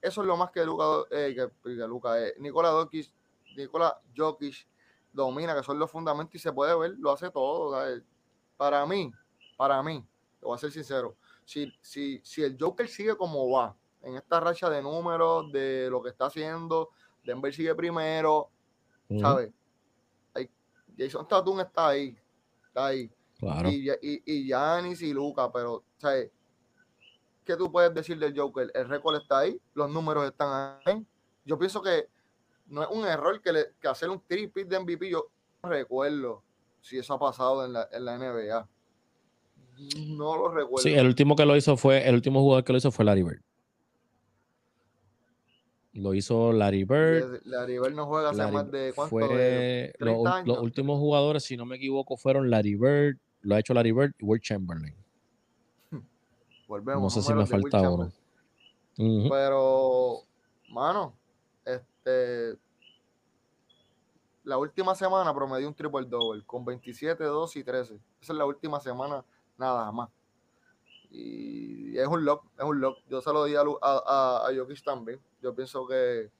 eso 0.00 0.22
es 0.22 0.26
lo 0.26 0.38
más 0.38 0.50
que 0.50 0.64
Luca, 0.64 0.84
eh, 1.10 1.34
que, 1.34 1.70
Luca 1.86 2.18
eh, 2.18 2.34
Nicola 2.38 2.70
Jokic, 2.70 3.12
Nicola 3.56 4.00
Jokic 4.16 4.66
domina, 5.12 5.54
que 5.54 5.62
son 5.62 5.78
los 5.78 5.90
fundamentos 5.90 6.34
y 6.34 6.38
se 6.38 6.52
puede 6.52 6.74
ver, 6.78 6.94
lo 6.98 7.12
hace 7.12 7.30
todo. 7.30 7.76
Para 8.56 8.86
mí, 8.86 9.12
para 9.58 9.82
mí, 9.82 10.02
te 10.44 10.48
voy 10.48 10.56
a 10.56 10.58
ser 10.58 10.72
sincero, 10.72 11.16
si, 11.46 11.72
si, 11.80 12.20
si 12.22 12.42
el 12.42 12.58
Joker 12.60 12.86
sigue 12.86 13.16
como 13.16 13.48
va, 13.48 13.74
en 14.02 14.16
esta 14.16 14.40
racha 14.40 14.68
de 14.68 14.82
números, 14.82 15.50
de 15.50 15.88
lo 15.90 16.02
que 16.02 16.10
está 16.10 16.26
haciendo. 16.26 16.90
Denver 17.24 17.54
sigue 17.54 17.74
primero, 17.74 18.50
¿sabes? 19.18 19.50
Jason 20.98 21.26
Tatum 21.26 21.60
está 21.60 21.88
ahí, 21.88 22.14
está 22.66 22.86
ahí. 22.88 23.10
Y, 23.70 23.90
y, 23.90 24.22
y 24.26 24.44
Giannis 24.44 25.00
y 25.00 25.14
Luca, 25.14 25.50
pero, 25.50 25.82
¿sabes? 25.96 26.30
¿Qué 27.42 27.56
tú 27.56 27.72
puedes 27.72 27.94
decir 27.94 28.18
del 28.18 28.38
Joker? 28.38 28.70
El 28.74 28.86
récord 28.86 29.16
está 29.16 29.38
ahí, 29.38 29.58
los 29.72 29.90
números 29.90 30.26
están 30.26 30.78
ahí. 30.84 31.06
Yo 31.46 31.58
pienso 31.58 31.80
que 31.80 32.10
no 32.66 32.82
es 32.82 32.88
un 32.90 33.06
error 33.06 33.40
que, 33.40 33.50
le, 33.50 33.72
que 33.80 33.88
hacer 33.88 34.10
un 34.10 34.20
triple 34.20 34.66
de 34.66 34.78
MVP. 34.78 35.08
Yo 35.08 35.30
no 35.62 35.70
recuerdo 35.70 36.42
si 36.82 36.98
eso 36.98 37.14
ha 37.14 37.18
pasado 37.18 37.64
en 37.64 37.72
la, 37.72 37.88
en 37.90 38.04
la 38.04 38.18
NBA. 38.18 38.68
No 40.08 40.36
lo 40.36 40.48
recuerdo. 40.48 40.78
Sí, 40.78 40.92
el 40.92 41.06
último 41.06 41.36
que 41.36 41.44
lo 41.44 41.56
hizo 41.56 41.76
fue, 41.76 42.06
el 42.08 42.14
último 42.14 42.40
jugador 42.40 42.64
que 42.64 42.72
lo 42.72 42.78
hizo 42.78 42.90
fue 42.90 43.04
Larry 43.04 43.22
Bird. 43.22 43.42
Lo 45.94 46.12
hizo 46.12 46.52
Larry 46.52 46.84
Bird. 46.84 47.42
Larry 47.44 47.78
Bird 47.78 47.94
no 47.94 48.06
juega 48.06 48.30
hace 48.30 48.46
más 48.50 48.70
de 48.70 48.92
cuánto? 48.94 49.10
Fue, 49.10 49.92
los, 49.98 50.58
últimos 50.58 50.98
jugadores, 50.98 51.44
si 51.44 51.56
no 51.56 51.66
me 51.66 51.76
equivoco, 51.76 52.16
fueron 52.16 52.50
Larry 52.50 52.74
Bird, 52.74 53.18
lo 53.42 53.54
ha 53.54 53.60
hecho 53.60 53.74
Larry 53.74 53.92
Bird 53.92 54.14
y 54.18 54.24
Will 54.24 54.40
Chamberlain. 54.40 54.94
Volvemos. 56.68 57.02
No 57.02 57.10
sé 57.10 57.22
si 57.22 57.32
me 57.32 57.46
falta 57.46 57.88
uno. 57.88 58.12
Pero, 58.96 60.22
mano, 60.68 61.14
este, 61.64 62.58
la 64.44 64.58
última 64.58 64.94
semana 64.94 65.34
promedió 65.34 65.66
un 65.68 65.74
triple 65.74 66.06
double 66.06 66.42
con 66.44 66.64
27, 66.64 67.22
2 67.22 67.56
y 67.56 67.64
13. 67.64 67.94
Esa 67.94 68.32
es 68.32 68.38
la 68.38 68.44
última 68.44 68.80
semana, 68.80 69.24
nada 69.56 69.90
más. 69.92 70.10
Y 71.10 71.96
es 71.96 72.06
un 72.08 72.24
lock, 72.24 72.44
es 72.58 72.64
un 72.64 72.80
lock. 72.80 72.98
Yo 73.08 73.20
se 73.20 73.32
lo 73.32 73.44
di 73.44 73.54
a, 73.54 73.60
a, 73.60 74.48
a 74.48 74.54
Jokic 74.54 74.82
también. 74.82 75.20
Yo 75.40 75.54
pienso 75.54 75.86
que 75.86 76.30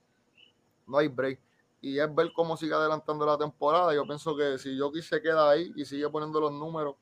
no 0.86 0.98
hay 0.98 1.08
break. 1.08 1.40
Y 1.80 1.98
es 1.98 2.14
ver 2.14 2.32
cómo 2.34 2.56
sigue 2.56 2.74
adelantando 2.74 3.24
la 3.26 3.38
temporada. 3.38 3.94
Yo 3.94 4.04
pienso 4.06 4.36
que 4.36 4.58
si 4.58 4.78
Jokic 4.78 5.02
se 5.02 5.22
queda 5.22 5.50
ahí 5.50 5.72
y 5.76 5.84
sigue 5.84 6.08
poniendo 6.08 6.40
los 6.40 6.52
números, 6.52 6.96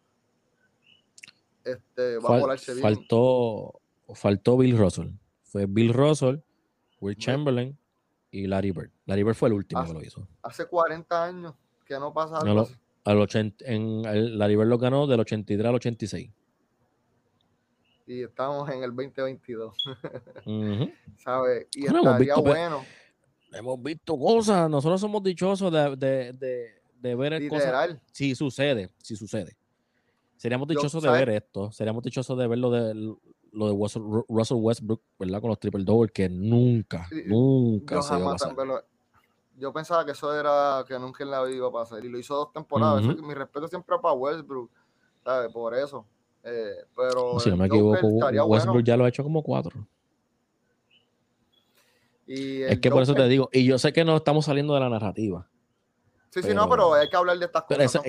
este, 1.64 2.18
va 2.18 2.36
a 2.36 2.40
volarse 2.40 2.74
bien. 2.74 2.82
Faltó, 2.82 3.80
faltó 4.14 4.58
Bill 4.58 4.76
Russell. 4.76 5.10
Fue 5.44 5.66
Bill 5.66 5.94
Russell, 5.94 6.40
Will 7.00 7.16
Chamberlain 7.16 7.78
y 8.30 8.46
Larry 8.46 8.72
Bird. 8.72 8.90
Larry 9.06 9.22
Bird 9.22 9.34
fue 9.36 9.48
el 9.48 9.54
último 9.54 9.84
que 9.84 9.92
lo 9.92 10.02
hizo. 10.02 10.26
Hace 10.42 10.66
40 10.66 11.24
años 11.24 11.54
que 11.84 11.94
no 11.98 12.12
pasa 12.12 12.38
algo 12.38 12.68
Al 13.04 13.18
80, 13.18 13.64
en 13.66 14.04
el, 14.04 14.38
Bird 14.38 14.68
lo 14.68 14.78
ganó 14.78 15.06
del 15.06 15.20
83 15.20 15.66
al 15.66 15.74
86 15.74 16.30
y 18.06 18.22
estamos 18.22 18.68
en 18.70 18.82
el 18.82 18.90
2022. 18.90 19.74
¿Sabes? 21.18 21.66
Y 21.74 21.86
estaría 21.86 22.34
bueno. 22.36 22.84
Hemos 23.52 23.82
visto 23.82 24.18
cosas, 24.18 24.68
nosotros 24.70 25.00
somos 25.00 25.22
dichosos 25.22 25.70
de, 25.70 25.96
de, 25.96 26.72
de, 27.00 27.14
ver 27.14 27.48
cosas. 27.48 27.98
Si 28.10 28.34
sucede, 28.34 28.90
si 28.98 29.14
sucede. 29.14 29.56
Seríamos 30.36 30.66
dichosos 30.66 31.02
de 31.02 31.10
ver 31.10 31.28
esto, 31.28 31.70
seríamos 31.70 32.02
dichosos 32.02 32.36
de 32.38 32.46
ver 32.48 32.58
lo 32.58 32.70
de, 32.70 32.94
lo 32.94 33.66
de 33.68 34.24
Russell 34.28 34.56
Westbrook, 34.56 35.02
¿verdad? 35.18 35.40
Con 35.40 35.50
los 35.50 35.60
triple 35.60 35.84
double, 35.84 36.10
que 36.10 36.28
nunca, 36.30 37.08
nunca 37.26 37.96
yo 37.96 38.02
se 38.02 38.18
iba 38.18 38.30
a 38.30 38.36
pasar. 38.36 38.56
Yo 39.58 39.72
pensaba 39.72 40.04
que 40.04 40.12
eso 40.12 40.34
era 40.38 40.84
que 40.86 40.98
nunca 40.98 41.24
en 41.24 41.30
la 41.30 41.42
vida 41.42 41.56
iba 41.56 41.68
a 41.68 41.72
pasar 41.72 42.04
y 42.04 42.08
lo 42.08 42.18
hizo 42.18 42.34
dos 42.34 42.52
temporadas. 42.52 43.02
mi 43.04 43.34
respeto 43.34 43.68
siempre 43.68 43.96
para 44.00 44.14
Westbrook, 44.14 44.70
¿sabes? 45.24 45.52
Por 45.52 45.74
eso. 45.74 46.06
Eh, 46.44 46.84
pero 46.96 47.38
si 47.38 47.50
no 47.50 47.56
me 47.56 47.66
equivoco, 47.66 48.06
Westbrook 48.06 48.82
ya 48.82 48.96
lo 48.96 49.04
ha 49.04 49.08
hecho 49.08 49.22
como 49.22 49.42
cuatro. 49.42 49.86
es 52.26 52.80
que 52.80 52.90
por 52.90 53.02
eso 53.02 53.14
te 53.14 53.28
digo, 53.28 53.48
y 53.52 53.64
yo 53.64 53.78
sé 53.78 53.92
que 53.92 54.04
no 54.04 54.16
estamos 54.16 54.44
saliendo 54.44 54.74
de 54.74 54.80
la 54.80 54.88
narrativa. 54.88 55.48
Sí, 56.30 56.42
sí, 56.42 56.54
no, 56.54 56.68
pero 56.68 56.94
hay 56.94 57.08
que 57.08 57.16
hablar 57.16 57.38
de 57.38 57.44
estas 57.44 57.64
cosas. 57.64 58.02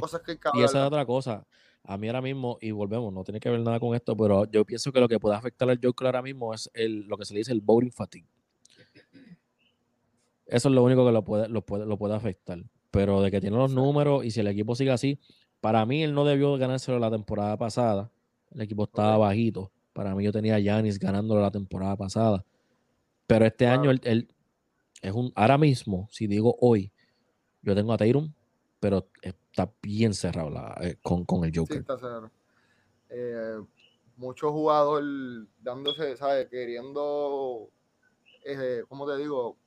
y 0.53 0.61
esa 0.61 0.79
es 0.79 0.87
otra 0.87 1.05
cosa. 1.05 1.45
A 1.85 1.97
mí 1.97 2.07
ahora 2.07 2.21
mismo, 2.21 2.57
y 2.61 2.71
volvemos, 2.71 3.11
no 3.11 3.25
tiene 3.25 3.41
que 3.41 3.49
ver 3.49 3.59
nada 3.59 3.77
con 3.77 3.93
esto, 3.93 4.15
pero 4.15 4.45
yo 4.45 4.63
pienso 4.63 4.93
que 4.93 5.01
lo 5.01 5.09
que 5.09 5.19
puede 5.19 5.35
afectar 5.35 5.69
al 5.69 5.79
Joker 5.83 6.05
ahora 6.05 6.21
mismo 6.21 6.53
es 6.53 6.71
el, 6.73 7.01
lo 7.07 7.17
que 7.17 7.25
se 7.25 7.33
le 7.33 7.41
dice 7.41 7.51
el 7.51 7.59
voting 7.59 7.91
fatigue. 7.91 8.29
Eso 10.45 10.69
es 10.69 10.75
lo 10.75 10.83
único 10.83 11.05
que 11.05 11.11
lo 11.11 11.23
puede, 11.23 11.47
lo 11.49 11.65
puede, 11.65 11.85
lo 11.85 11.97
puede 11.97 12.15
afectar. 12.15 12.59
Pero 12.91 13.21
de 13.21 13.31
que 13.31 13.41
tiene 13.41 13.57
los 13.57 13.73
números 13.73 14.23
y 14.25 14.31
si 14.31 14.41
el 14.41 14.47
equipo 14.47 14.75
sigue 14.75 14.91
así, 14.91 15.19
para 15.61 15.85
mí 15.85 16.03
él 16.03 16.13
no 16.13 16.25
debió 16.25 16.57
ganárselo 16.57 16.99
la 16.99 17.09
temporada 17.09 17.57
pasada 17.57 18.11
el 18.53 18.61
equipo 18.61 18.83
estaba 18.83 19.17
bajito. 19.17 19.71
Para 19.93 20.15
mí 20.15 20.23
yo 20.23 20.31
tenía 20.31 20.55
a 20.55 20.59
Yanis 20.59 20.99
ganándolo 20.99 21.41
la 21.41 21.51
temporada 21.51 21.95
pasada. 21.95 22.45
Pero 23.27 23.45
este 23.45 23.67
año 23.67 23.91
él, 23.91 24.27
es 25.01 25.13
un. 25.13 25.31
Ahora 25.35 25.57
mismo, 25.57 26.07
si 26.11 26.27
digo 26.27 26.55
hoy, 26.61 26.91
yo 27.61 27.75
tengo 27.75 27.93
a 27.93 27.97
Tyron, 27.97 28.33
pero 28.79 29.07
está 29.21 29.71
bien 29.81 30.13
cerrado 30.13 30.51
eh, 30.81 30.97
con, 31.01 31.43
el 31.43 31.51
Joker. 31.55 31.77
Sí, 31.77 31.81
está 31.81 31.97
cerrado. 31.97 32.31
Eh, 33.09 33.59
muchos 34.17 34.51
jugadores 34.51 35.47
dándose, 35.61 36.17
¿sabes? 36.17 36.47
Queriendo, 36.49 37.69
eh, 38.45 38.83
¿cómo 38.87 39.07
te 39.07 39.17
digo? 39.17 39.57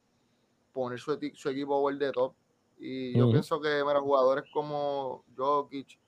Poner 0.76 0.98
su, 0.98 1.18
su 1.34 1.48
equipo 1.48 1.76
over 1.76 1.96
de 1.96 2.12
top. 2.12 2.34
Y 2.78 3.16
yo 3.16 3.30
pienso 3.30 3.58
que, 3.58 3.82
mira, 3.82 4.00
jugadores 4.00 4.44
como 4.52 5.24
Jokic, 5.34 5.98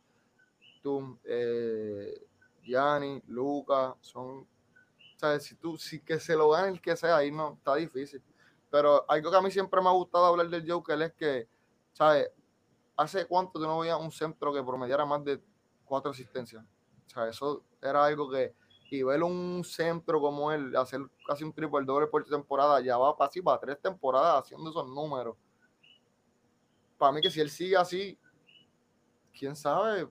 tú, 0.82 1.18
eh, 1.24 2.26
Gianni, 2.62 3.22
Luca, 3.28 3.96
son, 4.02 4.46
¿sabes? 5.16 5.44
Si 5.44 5.54
tú, 5.54 5.78
si 5.78 6.00
que 6.00 6.20
se 6.20 6.36
lo 6.36 6.50
gane 6.50 6.68
el 6.68 6.82
que 6.82 6.94
sea, 6.94 7.16
ahí 7.16 7.30
no, 7.30 7.54
está 7.54 7.76
difícil. 7.76 8.22
Pero 8.70 9.06
algo 9.08 9.30
que 9.30 9.36
a 9.38 9.40
mí 9.40 9.50
siempre 9.50 9.80
me 9.80 9.88
ha 9.88 9.92
gustado 9.92 10.26
hablar 10.26 10.50
del 10.50 10.70
Joker 10.70 11.00
es 11.00 11.12
que, 11.14 11.48
¿sabes? 11.94 12.30
¿Hace 12.94 13.24
cuánto 13.24 13.58
tú 13.58 13.60
no 13.60 13.78
veías 13.78 13.98
un 13.98 14.12
centro 14.12 14.52
que 14.52 14.62
promediara 14.62 15.06
más 15.06 15.24
de 15.24 15.40
cuatro 15.88 16.10
asistencias. 16.10 16.62
O 16.62 17.10
sea, 17.10 17.28
eso 17.28 17.64
era 17.80 18.04
algo 18.04 18.30
que, 18.30 18.54
y 18.90 19.02
ver 19.02 19.22
un 19.22 19.62
centro 19.64 20.20
como 20.20 20.50
él, 20.50 20.74
hacer 20.76 21.00
casi 21.26 21.44
un 21.44 21.52
triple 21.52 21.84
doble 21.84 22.06
por 22.06 22.24
temporada, 22.24 22.80
ya 22.80 22.96
va 22.96 23.16
casi 23.16 23.42
para 23.42 23.60
tres 23.60 23.78
temporadas 23.80 24.44
haciendo 24.44 24.70
esos 24.70 24.88
números. 24.88 25.36
Para 26.96 27.12
mí 27.12 27.20
que 27.20 27.30
si 27.30 27.40
él 27.40 27.50
sigue 27.50 27.76
así, 27.76 28.18
quién 29.38 29.54
sabe, 29.54 30.08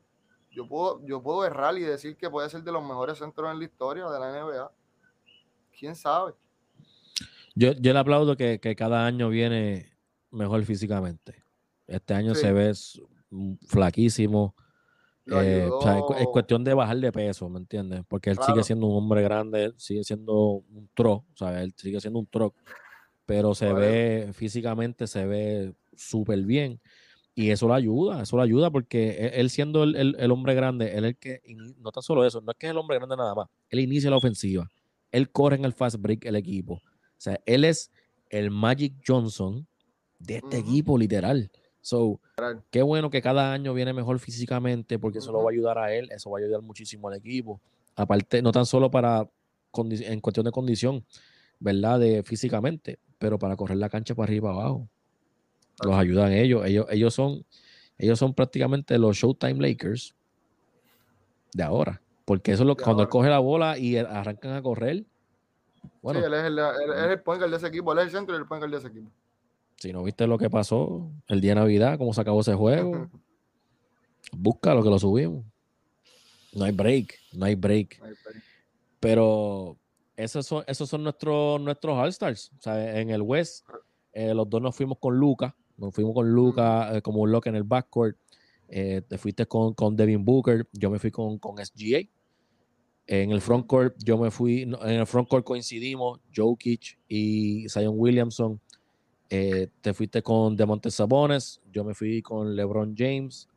yo 0.52 0.68
puedo, 0.68 1.06
yo 1.06 1.22
puedo 1.22 1.44
errar 1.46 1.78
y 1.78 1.82
decir 1.82 2.16
que 2.16 2.30
puede 2.30 2.50
ser 2.50 2.64
de 2.64 2.72
los 2.72 2.84
mejores 2.84 3.18
centros 3.18 3.52
en 3.52 3.60
la 3.60 3.66
historia 3.66 4.10
de 4.10 4.20
la 4.20 4.32
NBA. 4.32 4.72
¿Quién 5.78 5.96
sabe? 5.96 6.34
Yo, 7.56 7.74
yo 7.74 7.94
le 7.94 8.00
aplaudo 8.00 8.38
que, 8.38 8.60
cada 8.78 9.06
año 9.06 9.30
viene 9.30 9.92
mejor 10.32 10.64
físicamente. 10.64 11.44
Este 11.88 12.14
año 12.14 12.36
se 12.36 12.52
ve 12.52 12.74
flaquísimo. 13.68 14.56
Eh, 15.30 15.70
es 16.20 16.28
cuestión 16.28 16.64
de 16.64 16.74
bajar 16.74 16.98
de 16.98 17.12
peso, 17.12 17.50
¿me 17.50 17.60
entiendes? 17.60 18.02
Porque 18.08 18.30
él 18.30 18.38
sigue 18.46 18.64
siendo 18.64 18.88
un 18.88 18.98
hombre 18.98 19.22
grande, 19.22 19.74
sigue 19.78 20.04
siendo 20.04 20.64
un 20.70 20.90
troc, 20.94 21.26
sea, 21.36 21.62
Él 21.62 21.74
sigue 21.76 22.00
siendo 22.00 22.20
un 22.20 22.28
troc, 22.28 22.56
pero 23.26 23.54
se 23.54 23.74
ve 23.74 24.30
físicamente, 24.34 25.06
se 25.08 25.26
ve 25.26 25.74
súper 25.96 26.40
bien. 26.44 26.80
Y 27.36 27.52
eso 27.52 27.68
lo 27.68 27.76
ayuda, 27.76 28.24
eso 28.24 28.36
lo 28.36 28.42
ayuda 28.42 28.72
porque 28.72 29.10
e, 29.10 29.40
él 29.40 29.52
siendo 29.52 29.84
el, 29.84 30.32
hombre 30.32 30.56
grande, 30.56 30.98
él 30.98 31.06
es 31.06 31.10
el 31.10 31.18
que, 31.18 31.42
no 31.78 31.92
tan 31.92 32.02
solo 32.02 32.26
eso, 32.26 32.42
no 32.42 32.52
es 32.52 32.58
que 32.58 32.66
es 32.66 32.72
el 32.72 32.78
hombre 32.78 32.98
grande 32.98 33.16
nada 33.16 33.36
más, 33.36 33.48
él 33.70 33.80
inicia 33.80 34.10
la 34.10 34.18
ofensiva, 34.18 34.72
él 35.12 35.30
corre 35.30 35.56
en 35.56 35.66
el 35.66 35.74
fast 35.74 35.98
break 36.00 36.26
el 36.26 36.36
equipo. 36.36 36.76
O 36.76 37.20
sea, 37.20 37.40
él 37.46 37.64
es 37.64 37.92
el 38.30 38.50
Magic 38.50 38.96
Johnson 39.06 39.68
de 40.18 40.38
este 40.38 40.58
equipo, 40.58 40.98
literal. 40.98 41.52
So, 41.88 42.20
qué 42.70 42.82
bueno 42.82 43.10
que 43.10 43.22
cada 43.22 43.54
año 43.54 43.74
viene 43.74 43.94
mejor 43.94 44.20
físicamente 44.20 45.00
porque 45.00 45.20
eso 45.20 45.32
lo 45.32 45.42
va 45.42 45.52
a 45.52 45.54
ayudar 45.54 45.78
a 45.78 45.94
él, 45.94 46.10
eso 46.12 46.30
va 46.30 46.38
a 46.38 46.42
ayudar 46.42 46.62
muchísimo 46.62 47.08
al 47.08 47.14
equipo. 47.14 47.62
Aparte, 47.96 48.42
no 48.42 48.52
tan 48.52 48.66
solo 48.66 48.92
para 48.92 49.30
en 49.74 50.20
cuestión 50.20 50.44
de 50.44 50.52
condición, 50.52 51.06
¿verdad? 51.62 51.98
De 52.02 52.24
físicamente, 52.24 53.00
pero 53.18 53.40
para 53.40 53.56
correr 53.56 53.78
la 53.78 53.88
cancha 53.88 54.16
para 54.16 54.26
arriba 54.26 54.50
y 54.50 54.52
para 54.52 54.66
abajo 54.66 54.90
los 55.86 55.96
ayudan 55.96 56.34
ellos. 56.34 56.66
Ellos, 56.66 56.88
ellos 56.90 57.14
son, 57.14 57.46
ellos 57.98 58.20
son 58.20 58.34
prácticamente 58.34 58.98
los 58.98 59.16
Showtime 59.16 59.66
Lakers 59.66 60.14
de 61.54 61.64
ahora. 61.64 62.02
Porque 62.26 62.52
eso 62.52 62.64
es 62.64 62.68
lo 62.68 62.76
cuando 62.76 63.04
él 63.04 63.08
coge 63.08 63.30
la 63.30 63.40
bola 63.40 63.78
y 63.78 63.96
arrancan 63.96 64.52
a 64.52 64.62
correr. 64.62 65.06
Bueno, 66.02 66.20
sí, 66.20 66.26
él 66.26 66.34
es 66.34 66.44
el, 66.44 66.60
el 66.60 67.22
point 67.22 67.40
guard 67.40 67.52
de 67.52 67.56
ese 67.56 67.68
equipo, 67.68 67.94
él 67.94 68.00
es 68.00 68.06
el 68.08 68.12
centro 68.12 68.36
y 68.36 68.40
el 68.40 68.46
point 68.46 68.62
guard 68.62 68.72
de 68.72 68.78
ese 68.78 68.88
equipo. 68.90 69.10
Si 69.78 69.94
no 69.94 70.04
viste 70.04 70.28
lo 70.28 70.38
que 70.38 70.50
pasó 70.50 71.12
el 71.28 71.42
día 71.42 71.52
de 71.52 71.62
Navidad, 71.62 71.98
cómo 71.98 72.14
se 72.14 72.22
acabó 72.22 72.42
ese 72.42 72.56
juego, 72.56 73.10
busca 74.32 74.74
lo 74.74 74.84
que 74.84 74.90
lo 74.90 75.00
subimos. 75.00 75.46
No 76.54 76.66
hay 76.66 76.72
break, 76.72 77.16
no 77.34 77.46
hay 77.46 77.56
break. 77.56 78.02
Pero 79.00 79.78
esos 80.16 80.46
son, 80.46 80.64
esos 80.68 80.90
son 80.90 81.04
nuestros, 81.04 81.62
nuestros 81.62 81.98
All-Stars. 81.98 82.52
O 82.58 82.62
sea, 82.62 83.00
en 83.00 83.12
el 83.12 83.22
West, 83.22 83.68
eh, 84.14 84.34
los 84.34 84.50
dos 84.50 84.62
nos 84.62 84.76
fuimos 84.76 84.98
con 85.00 85.16
Lucas 85.16 85.54
nos 85.78 85.94
fuimos 85.94 86.14
con 86.14 86.30
Luca 86.30 86.98
eh, 86.98 87.02
como 87.02 87.22
un 87.22 87.32
lock 87.32 87.48
en 87.48 87.56
el 87.56 87.64
backcourt. 87.64 88.18
Eh, 88.68 89.02
te 89.08 89.18
fuiste 89.18 89.46
con, 89.46 89.74
con, 89.74 89.96
Devin 89.96 90.26
Booker. 90.26 90.68
Yo 90.74 90.90
me 90.90 91.00
fui 91.00 91.12
con, 91.12 91.38
con 91.38 91.58
SGA. 91.64 92.02
En 93.06 93.32
el 93.32 93.40
frontcourt, 93.40 93.96
yo 94.04 94.18
me 94.18 94.32
fui. 94.32 94.64
En 94.64 94.76
el 94.90 95.08
frontcourt 95.08 95.46
coincidimos 95.46 96.20
Jokic 96.36 97.00
y 97.08 97.70
Zion 97.70 97.94
Williamson. 97.96 98.60
Eh, 99.30 99.68
te 99.82 99.94
fuiste 99.94 100.22
con 100.22 100.56
Demonte 100.56 100.92
Sabones. 100.92 101.62
Yo 101.72 101.84
me 101.84 101.94
fui 101.94 102.22
con 102.22 102.56
LeBron 102.56 102.96
James. 102.98 103.48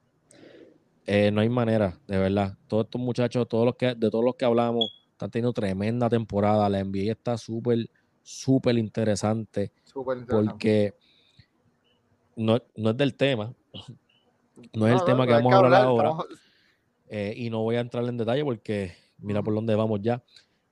no 1.06 1.40
hay 1.40 1.48
manera, 1.48 1.98
de 2.06 2.18
verdad. 2.18 2.56
Todos 2.66 2.86
estos 2.86 3.00
muchachos, 3.00 3.48
todos 3.48 3.64
los 3.64 3.76
que, 3.76 3.94
de 3.94 4.10
todos 4.10 4.24
los 4.24 4.36
que 4.36 4.44
hablamos, 4.44 5.00
están 5.12 5.30
teniendo 5.30 5.52
tremenda 5.52 6.08
temporada. 6.08 6.68
La 6.68 6.82
NBA 6.82 7.12
está 7.12 7.36
súper, 7.36 7.90
súper 8.22 8.78
interesante. 8.78 9.72
Súper 9.84 10.18
interesante. 10.18 10.50
Porque 10.50 10.94
no, 12.36 12.56
es 12.56 12.96
del 12.96 13.14
tema. 13.14 13.54
No 14.74 14.86
es 14.86 14.92
el 14.92 15.04
tema 15.06 15.26
que 15.26 15.32
vamos 15.32 15.54
a 15.54 15.56
hablar, 15.56 15.84
ahora. 15.84 16.10
Eh, 17.08 17.32
y 17.34 17.48
no 17.48 17.62
voy 17.62 17.76
a 17.76 17.80
entrar 17.80 18.04
en 18.04 18.18
detalle 18.18 18.44
porque 18.44 18.92
mira 19.16 19.42
por 19.42 19.54
dónde 19.54 19.74
vamos 19.74 20.00
ya. 20.02 20.22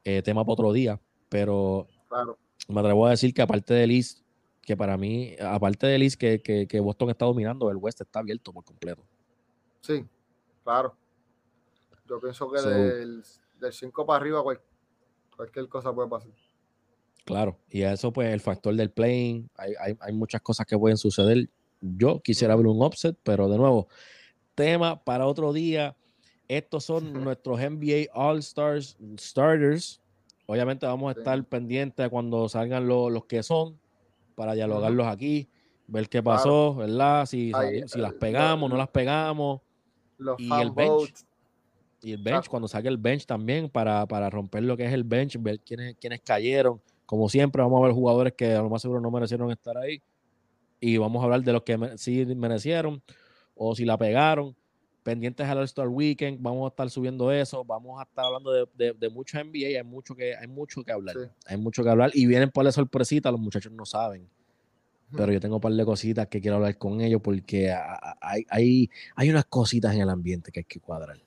Eh, 0.04 0.20
tema 0.20 0.44
para 0.44 0.52
otro 0.52 0.74
día. 0.74 1.00
Pero 1.30 1.88
me 2.68 2.80
atrevo 2.80 3.06
a 3.06 3.10
decir 3.10 3.32
que 3.32 3.40
aparte 3.40 3.72
de 3.72 3.86
Liz, 3.86 4.22
que 4.68 4.76
para 4.76 4.98
mí, 4.98 5.34
aparte 5.40 5.86
de 5.86 5.98
Liz, 5.98 6.14
que, 6.14 6.42
que, 6.42 6.80
Boston 6.80 7.08
está 7.08 7.24
dominando, 7.24 7.70
el 7.70 7.78
West 7.78 8.02
está 8.02 8.18
abierto 8.18 8.52
por 8.52 8.62
completo. 8.66 9.02
Sí, 9.80 10.04
claro. 10.62 10.94
Yo 12.06 12.20
pienso 12.20 12.50
que 12.52 12.60
del 12.60 13.24
5 13.72 14.04
para 14.04 14.20
arriba 14.20 14.42
cualquier 15.34 15.68
cosa 15.70 15.90
puede 15.94 16.10
pasar. 16.10 16.30
Claro, 17.24 17.56
y 17.70 17.80
eso 17.80 18.12
pues 18.12 18.30
el 18.30 18.40
factor 18.40 18.74
del 18.74 18.90
playing, 18.90 19.48
hay, 19.56 19.96
hay, 19.98 20.12
muchas 20.12 20.42
cosas 20.42 20.66
que 20.66 20.76
pueden 20.76 20.98
suceder. 20.98 21.48
Yo 21.80 22.20
quisiera 22.20 22.54
ver 22.54 22.66
un 22.66 22.82
offset, 22.82 23.16
pero 23.22 23.48
de 23.48 23.56
nuevo, 23.56 23.88
tema 24.54 25.02
para 25.02 25.26
otro 25.26 25.54
día. 25.54 25.96
Estos 26.46 26.84
son 26.84 27.14
nuestros 27.14 27.58
NBA 27.58 28.12
All 28.12 28.40
Stars 28.40 28.98
Starters. 29.18 30.02
Obviamente 30.44 30.84
vamos 30.84 31.16
a 31.16 31.18
estar 31.18 31.42
pendientes 31.44 32.06
cuando 32.10 32.50
salgan 32.50 32.86
los 32.86 33.24
que 33.24 33.42
son 33.42 33.78
para 34.38 34.54
dialogarlos 34.54 35.06
aquí, 35.08 35.48
ver 35.88 36.08
qué 36.08 36.22
pasó, 36.22 36.76
¿verdad? 36.76 37.26
Si, 37.26 37.52
si, 37.86 37.98
las 37.98 38.14
pegamos, 38.14 38.70
no 38.70 38.76
las 38.76 38.88
pegamos. 38.88 39.60
y 40.38 40.52
el 40.52 40.70
bench. 40.70 41.24
Y 42.00 42.12
el 42.12 42.22
bench, 42.22 42.46
cuando 42.46 42.68
salga 42.68 42.88
el 42.88 42.98
bench 42.98 43.26
también, 43.26 43.68
para, 43.68 44.06
para 44.06 44.30
romper 44.30 44.62
lo 44.62 44.76
que 44.76 44.86
es 44.86 44.92
el 44.92 45.02
bench, 45.02 45.36
ver 45.40 45.58
quiénes, 45.58 45.96
quiénes 45.96 46.20
cayeron 46.20 46.80
como 47.08 47.30
siempre, 47.30 47.62
vamos 47.62 47.80
a 47.80 47.86
ver 47.86 47.94
jugadores 47.94 48.34
que 48.34 48.52
a 48.52 48.60
lo 48.60 48.68
más 48.68 48.82
seguro 48.82 49.00
no 49.00 49.10
merecieron 49.10 49.50
estar 49.50 49.78
ahí. 49.78 50.02
Y 50.78 50.98
vamos 50.98 51.22
a 51.22 51.24
hablar 51.24 51.40
de 51.40 51.54
los 51.54 51.62
que 51.62 51.94
sí 51.96 52.26
merecieron 52.36 53.02
o 53.54 53.74
si 53.74 53.86
la 53.86 53.96
pegaron. 53.96 54.54
Pendientes 55.08 55.48
al 55.48 55.56
All-Star 55.56 55.88
Weekend, 55.88 56.36
vamos 56.42 56.66
a 56.66 56.68
estar 56.68 56.90
subiendo 56.90 57.32
eso. 57.32 57.64
Vamos 57.64 57.98
a 57.98 58.02
estar 58.02 58.26
hablando 58.26 58.52
de, 58.52 58.92
de, 58.92 59.08
mucho 59.08 59.42
NBA. 59.42 59.78
Hay 59.78 59.82
mucho 59.82 60.14
que, 60.14 60.36
hay 60.36 60.46
mucho 60.46 60.84
que 60.84 60.92
hablar. 60.92 61.16
Hay 61.46 61.56
mucho 61.56 61.82
que 61.82 61.88
hablar. 61.88 62.10
Y 62.12 62.26
vienen 62.26 62.50
por 62.50 62.62
la 62.62 62.72
sorpresita, 62.72 63.30
los 63.30 63.40
muchachos 63.40 63.72
no 63.72 63.86
saben. 63.86 64.28
Pero 65.16 65.32
yo 65.32 65.40
tengo 65.40 65.54
un 65.54 65.60
par 65.62 65.72
de 65.72 65.82
cositas 65.86 66.26
que 66.26 66.42
quiero 66.42 66.56
hablar 66.56 66.76
con 66.76 67.00
ellos 67.00 67.22
porque 67.24 67.74
hay, 68.20 68.44
hay, 68.50 68.90
hay 69.16 69.30
unas 69.30 69.46
cositas 69.46 69.94
en 69.94 70.02
el 70.02 70.10
ambiente 70.10 70.52
que 70.52 70.60
hay 70.60 70.64
que 70.64 70.78
cuadrar. 70.78 71.18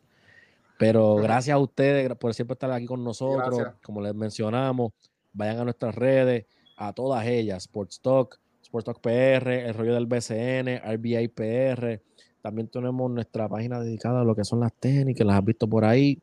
Pero 0.78 1.16
gracias 1.16 1.56
a 1.56 1.58
ustedes 1.58 2.08
por 2.18 2.36
siempre 2.36 2.54
estar 2.54 2.72
aquí 2.72 2.86
con 2.86 3.04
nosotros. 3.04 3.64
Como 3.82 4.00
les 4.00 4.14
mencionamos, 4.14 4.92
vayan 5.34 5.58
a 5.58 5.64
nuestras 5.64 5.96
redes, 5.96 6.46
a 6.78 6.94
todas 6.94 7.26
ellas, 7.26 7.64
Sports 7.64 8.00
Talk, 8.00 8.40
Sports 8.62 8.86
Talk 8.86 9.02
PR, 9.02 9.50
el 9.50 9.74
rollo 9.74 9.96
del 9.96 10.06
BCN, 10.06 10.82
RBI 10.86 11.30
PR. 11.30 12.11
También 12.42 12.68
tenemos 12.68 13.12
nuestra 13.12 13.48
página 13.48 13.80
dedicada 13.80 14.22
a 14.22 14.24
lo 14.24 14.36
que 14.36 14.44
son 14.44 14.60
las 14.60 14.74
técnicas, 14.74 15.26
las 15.26 15.38
has 15.38 15.46
visto 15.46 15.68
por 15.68 15.86
ahí, 15.86 16.20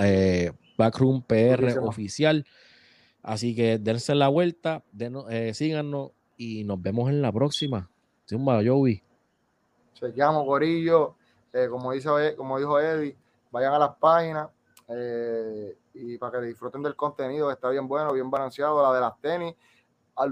eh, 0.00 0.52
Backroom 0.76 1.22
PR 1.22 1.78
oficial. 1.80 2.46
Así 3.22 3.54
que 3.54 3.78
dense 3.78 4.14
la 4.14 4.28
vuelta, 4.28 4.82
eh, 5.30 5.54
síganos 5.54 6.10
y 6.36 6.64
nos 6.64 6.82
vemos 6.82 7.08
en 7.08 7.22
la 7.22 7.32
próxima. 7.32 7.88
Zumba, 8.28 8.60
Joey. 8.64 9.02
llama 10.14 10.44
Corillo. 10.44 11.16
Eh, 11.52 11.68
como, 11.68 11.92
dice, 11.92 12.34
como 12.36 12.58
dijo 12.58 12.80
Eddie, 12.80 13.16
vayan 13.50 13.74
a 13.74 13.78
las 13.78 13.96
páginas. 13.96 14.48
Eh, 14.88 15.76
y 15.94 16.18
para 16.18 16.40
que 16.40 16.46
disfruten 16.46 16.82
del 16.82 16.96
contenido, 16.96 17.50
está 17.50 17.68
bien 17.70 17.86
bueno, 17.86 18.12
bien 18.12 18.30
balanceado, 18.30 18.82
la 18.82 18.92
de 18.94 19.00
las 19.00 19.20
tenis. 19.20 19.54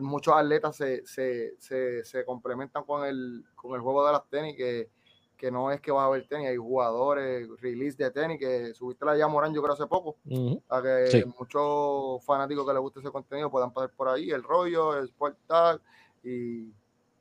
muchos 0.00 0.34
atletas 0.34 0.76
se, 0.76 1.06
se, 1.06 1.54
se, 1.58 2.24
complementan 2.24 2.84
con 2.84 3.04
el, 3.04 3.44
con 3.54 3.74
el 3.74 3.80
juego 3.80 4.06
de 4.06 4.12
las 4.12 4.28
tenis, 4.28 4.56
que, 4.56 4.90
que 5.40 5.50
no 5.50 5.70
es 5.70 5.80
que 5.80 5.90
vas 5.90 6.04
a 6.04 6.10
ver 6.10 6.28
tenis, 6.28 6.48
hay 6.48 6.58
jugadores, 6.58 7.48
release 7.62 7.96
de 7.96 8.10
tenis, 8.10 8.38
que 8.38 8.74
subiste 8.74 9.06
la 9.06 9.26
Morán 9.26 9.54
yo 9.54 9.62
creo 9.62 9.72
hace 9.72 9.86
poco, 9.86 10.16
para 10.68 10.82
que 11.08 11.24
muchos 11.38 12.22
fanáticos 12.26 12.66
que 12.66 12.72
les 12.74 12.82
guste 12.82 13.00
ese 13.00 13.10
contenido 13.10 13.50
puedan 13.50 13.72
pasar 13.72 13.90
por 13.96 14.08
ahí, 14.08 14.30
el 14.30 14.42
rollo, 14.42 14.98
el 14.98 15.06
Sport 15.06 15.38
Tag, 15.46 15.80
y 16.22 16.70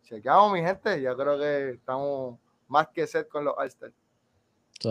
chequeamos 0.03 0.51
mi 0.51 0.59
gente, 0.59 1.01
ya 1.01 1.15
creo 1.15 1.39
que 1.39 1.69
estamos 1.69 2.37
más 2.67 2.89
que 2.89 3.07
set 3.07 3.29
con 3.29 3.45
los 3.45 3.55
All 3.57 3.71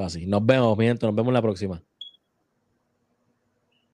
Así, 0.02 0.26
nos 0.26 0.44
vemos, 0.46 0.78
mi 0.78 0.86
gente, 0.86 1.04
nos 1.04 1.14
vemos 1.14 1.34
la 1.34 1.42
próxima. 1.42 1.82